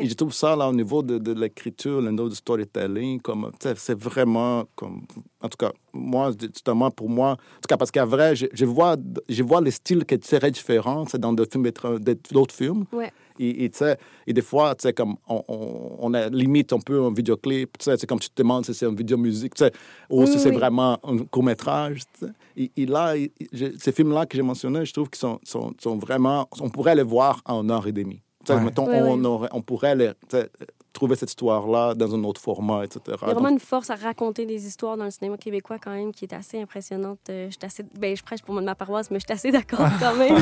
Et 0.00 0.06
je 0.08 0.14
trouve 0.14 0.32
ça, 0.32 0.56
là, 0.56 0.68
au 0.68 0.72
niveau 0.72 1.02
de, 1.02 1.18
de 1.18 1.32
l'écriture, 1.32 2.00
le 2.00 2.10
niveau 2.10 2.28
du 2.28 2.36
storytelling, 2.36 3.20
comme, 3.20 3.50
c'est 3.76 3.98
vraiment 3.98 4.64
comme. 4.74 5.02
En 5.44 5.48
tout 5.50 5.58
cas, 5.58 5.72
moi, 5.92 6.30
justement, 6.40 6.90
pour 6.90 7.10
moi, 7.10 7.32
en 7.32 7.36
tout 7.36 7.68
cas, 7.68 7.76
parce 7.76 7.90
qu'à 7.90 8.06
vrai, 8.06 8.34
je, 8.34 8.46
je 8.54 8.64
vois, 8.64 8.96
je 9.28 9.42
vois 9.42 9.60
les 9.60 9.70
styles 9.70 10.06
qui 10.06 10.16
seraient 10.22 10.50
différents 10.50 11.04
c'est 11.06 11.18
dans 11.20 11.34
films, 11.50 11.70
d'autres 12.32 12.54
films. 12.54 12.84
Ouais. 12.92 13.12
Et, 13.38 13.64
et, 13.66 13.70
et 14.26 14.32
des 14.32 14.40
fois, 14.40 14.74
tu 14.74 14.82
sais, 14.84 14.94
comme 14.94 15.16
on, 15.28 15.42
on, 15.48 15.96
on 15.98 16.14
a 16.14 16.28
limite 16.30 16.72
un 16.72 16.78
peu 16.78 17.02
un 17.02 17.12
vidéoclip, 17.12 17.76
tu 17.76 17.84
sais, 17.84 17.96
c'est 17.98 18.06
comme 18.06 18.20
tu 18.20 18.30
te 18.30 18.40
demandes 18.40 18.64
si 18.64 18.72
c'est 18.72 18.86
un 18.86 18.94
vidéo 18.94 19.18
musique, 19.18 19.54
tu 19.54 19.64
sais, 19.64 19.72
ou 20.08 20.20
Oui, 20.22 20.26
si 20.28 20.34
oui, 20.36 20.40
c'est 20.44 20.50
vraiment 20.50 20.98
un 21.04 21.18
court-métrage. 21.18 22.00
tu 22.18 22.26
sais. 22.26 22.32
Et, 22.56 22.72
et 22.78 22.86
là, 22.86 23.14
je- 23.52 23.76
ces 23.78 23.92
films-là 23.92 24.24
que 24.24 24.36
j'ai 24.38 24.42
mentionnés, 24.42 24.86
je 24.86 24.94
trouve 24.94 25.10
qu'ils 25.10 25.20
sont, 25.20 25.38
sont, 25.42 25.74
sont 25.78 25.98
vraiment. 25.98 26.48
On 26.58 26.70
pourrait 26.70 26.94
les 26.94 27.02
voir 27.02 27.42
en 27.44 27.68
heure 27.68 27.86
et 27.86 27.92
demie. 27.92 28.22
Ouais. 28.52 28.60
mettons, 28.60 28.86
Ouais, 28.86 29.00
on, 29.00 29.18
ouais. 29.18 29.26
aurait- 29.26 29.48
on 29.52 29.62
pourrait 29.62 29.96
sais, 30.28 30.50
trouver 30.92 31.16
cette 31.16 31.30
histoire-là 31.30 31.94
dans 31.94 32.14
un 32.14 32.22
autre 32.24 32.40
format, 32.40 32.84
etc. 32.84 33.00
Il 33.06 33.10
y 33.10 33.14
a 33.14 33.16
Donc, 33.16 33.34
vraiment 33.34 33.48
une 33.48 33.58
force 33.58 33.90
à 33.90 33.96
raconter 33.96 34.46
des 34.46 34.66
histoires 34.66 34.96
dans 34.96 35.04
le 35.04 35.10
cinéma 35.10 35.36
québécois 35.36 35.76
quand 35.82 35.90
même 35.90 36.12
qui 36.12 36.24
est 36.24 36.32
assez 36.34 36.60
impressionnante. 36.60 37.18
Euh, 37.30 37.46
je, 37.46 37.52
suis 37.52 37.64
assez... 37.64 37.82
ben, 37.98 38.16
je 38.16 38.22
prêche 38.22 38.42
pour 38.42 38.54
ma 38.54 38.74
paroisse, 38.74 39.10
mais 39.10 39.18
je 39.18 39.24
suis 39.26 39.32
assez 39.32 39.50
d'accord 39.50 39.88
quand 40.00 40.14
même. 40.14 40.36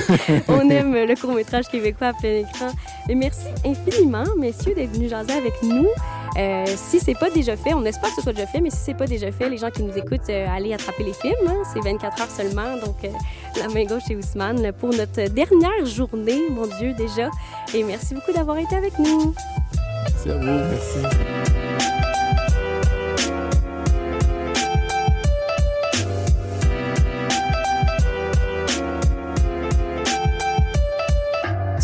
On 0.49 0.69
aime 0.69 0.93
le 0.95 1.15
court-métrage 1.21 1.69
québécois 1.69 2.09
à 2.09 2.13
plein 2.13 2.41
écran. 2.41 2.69
Et 3.09 3.15
merci 3.15 3.47
infiniment, 3.65 4.25
messieurs, 4.39 4.75
d'être 4.75 4.91
venus 4.93 5.11
jaser 5.11 5.33
avec 5.33 5.55
nous. 5.63 5.87
Euh, 6.39 6.65
si 6.77 6.99
c'est 7.01 7.15
pas 7.19 7.31
déjà 7.31 7.57
fait, 7.57 7.75
on 7.75 7.85
espère 7.85 8.09
que 8.11 8.17
ce 8.17 8.23
soit 8.23 8.33
déjà 8.33 8.47
fait, 8.47 8.61
mais 8.61 8.71
si 8.71 8.79
c'est 8.79 8.95
pas 8.95 9.07
déjà 9.07 9.31
fait, 9.33 9.49
les 9.51 9.59
gens 9.59 9.71
qui 9.71 9.83
nous 9.83 9.97
écoutent, 9.97 10.29
euh, 10.31 10.47
allez 10.51 10.73
attraper 10.73 11.05
les 11.05 11.13
films. 11.13 11.35
hein. 11.47 11.63
C'est 11.73 11.81
24 11.81 12.23
heures 12.23 12.31
seulement, 12.31 12.77
donc 12.85 12.97
euh, 13.05 13.09
la 13.61 13.69
main 13.69 13.85
gauche 13.85 14.05
chez 14.09 14.17
Ousmane 14.17 14.73
pour 14.73 14.91
notre 14.91 15.29
dernière 15.31 15.85
journée, 15.85 16.41
mon 16.51 16.67
Dieu, 16.79 16.95
déjà. 16.95 17.29
Et 17.75 17.83
merci 17.85 18.15
beaucoup 18.15 18.33
d'avoir 18.33 18.57
été 18.59 18.75
avec 18.77 18.99
nous. 18.99 19.35
merci 20.05 20.31
à 20.31 20.37
vous. 20.37 20.45
Merci. 20.45 21.32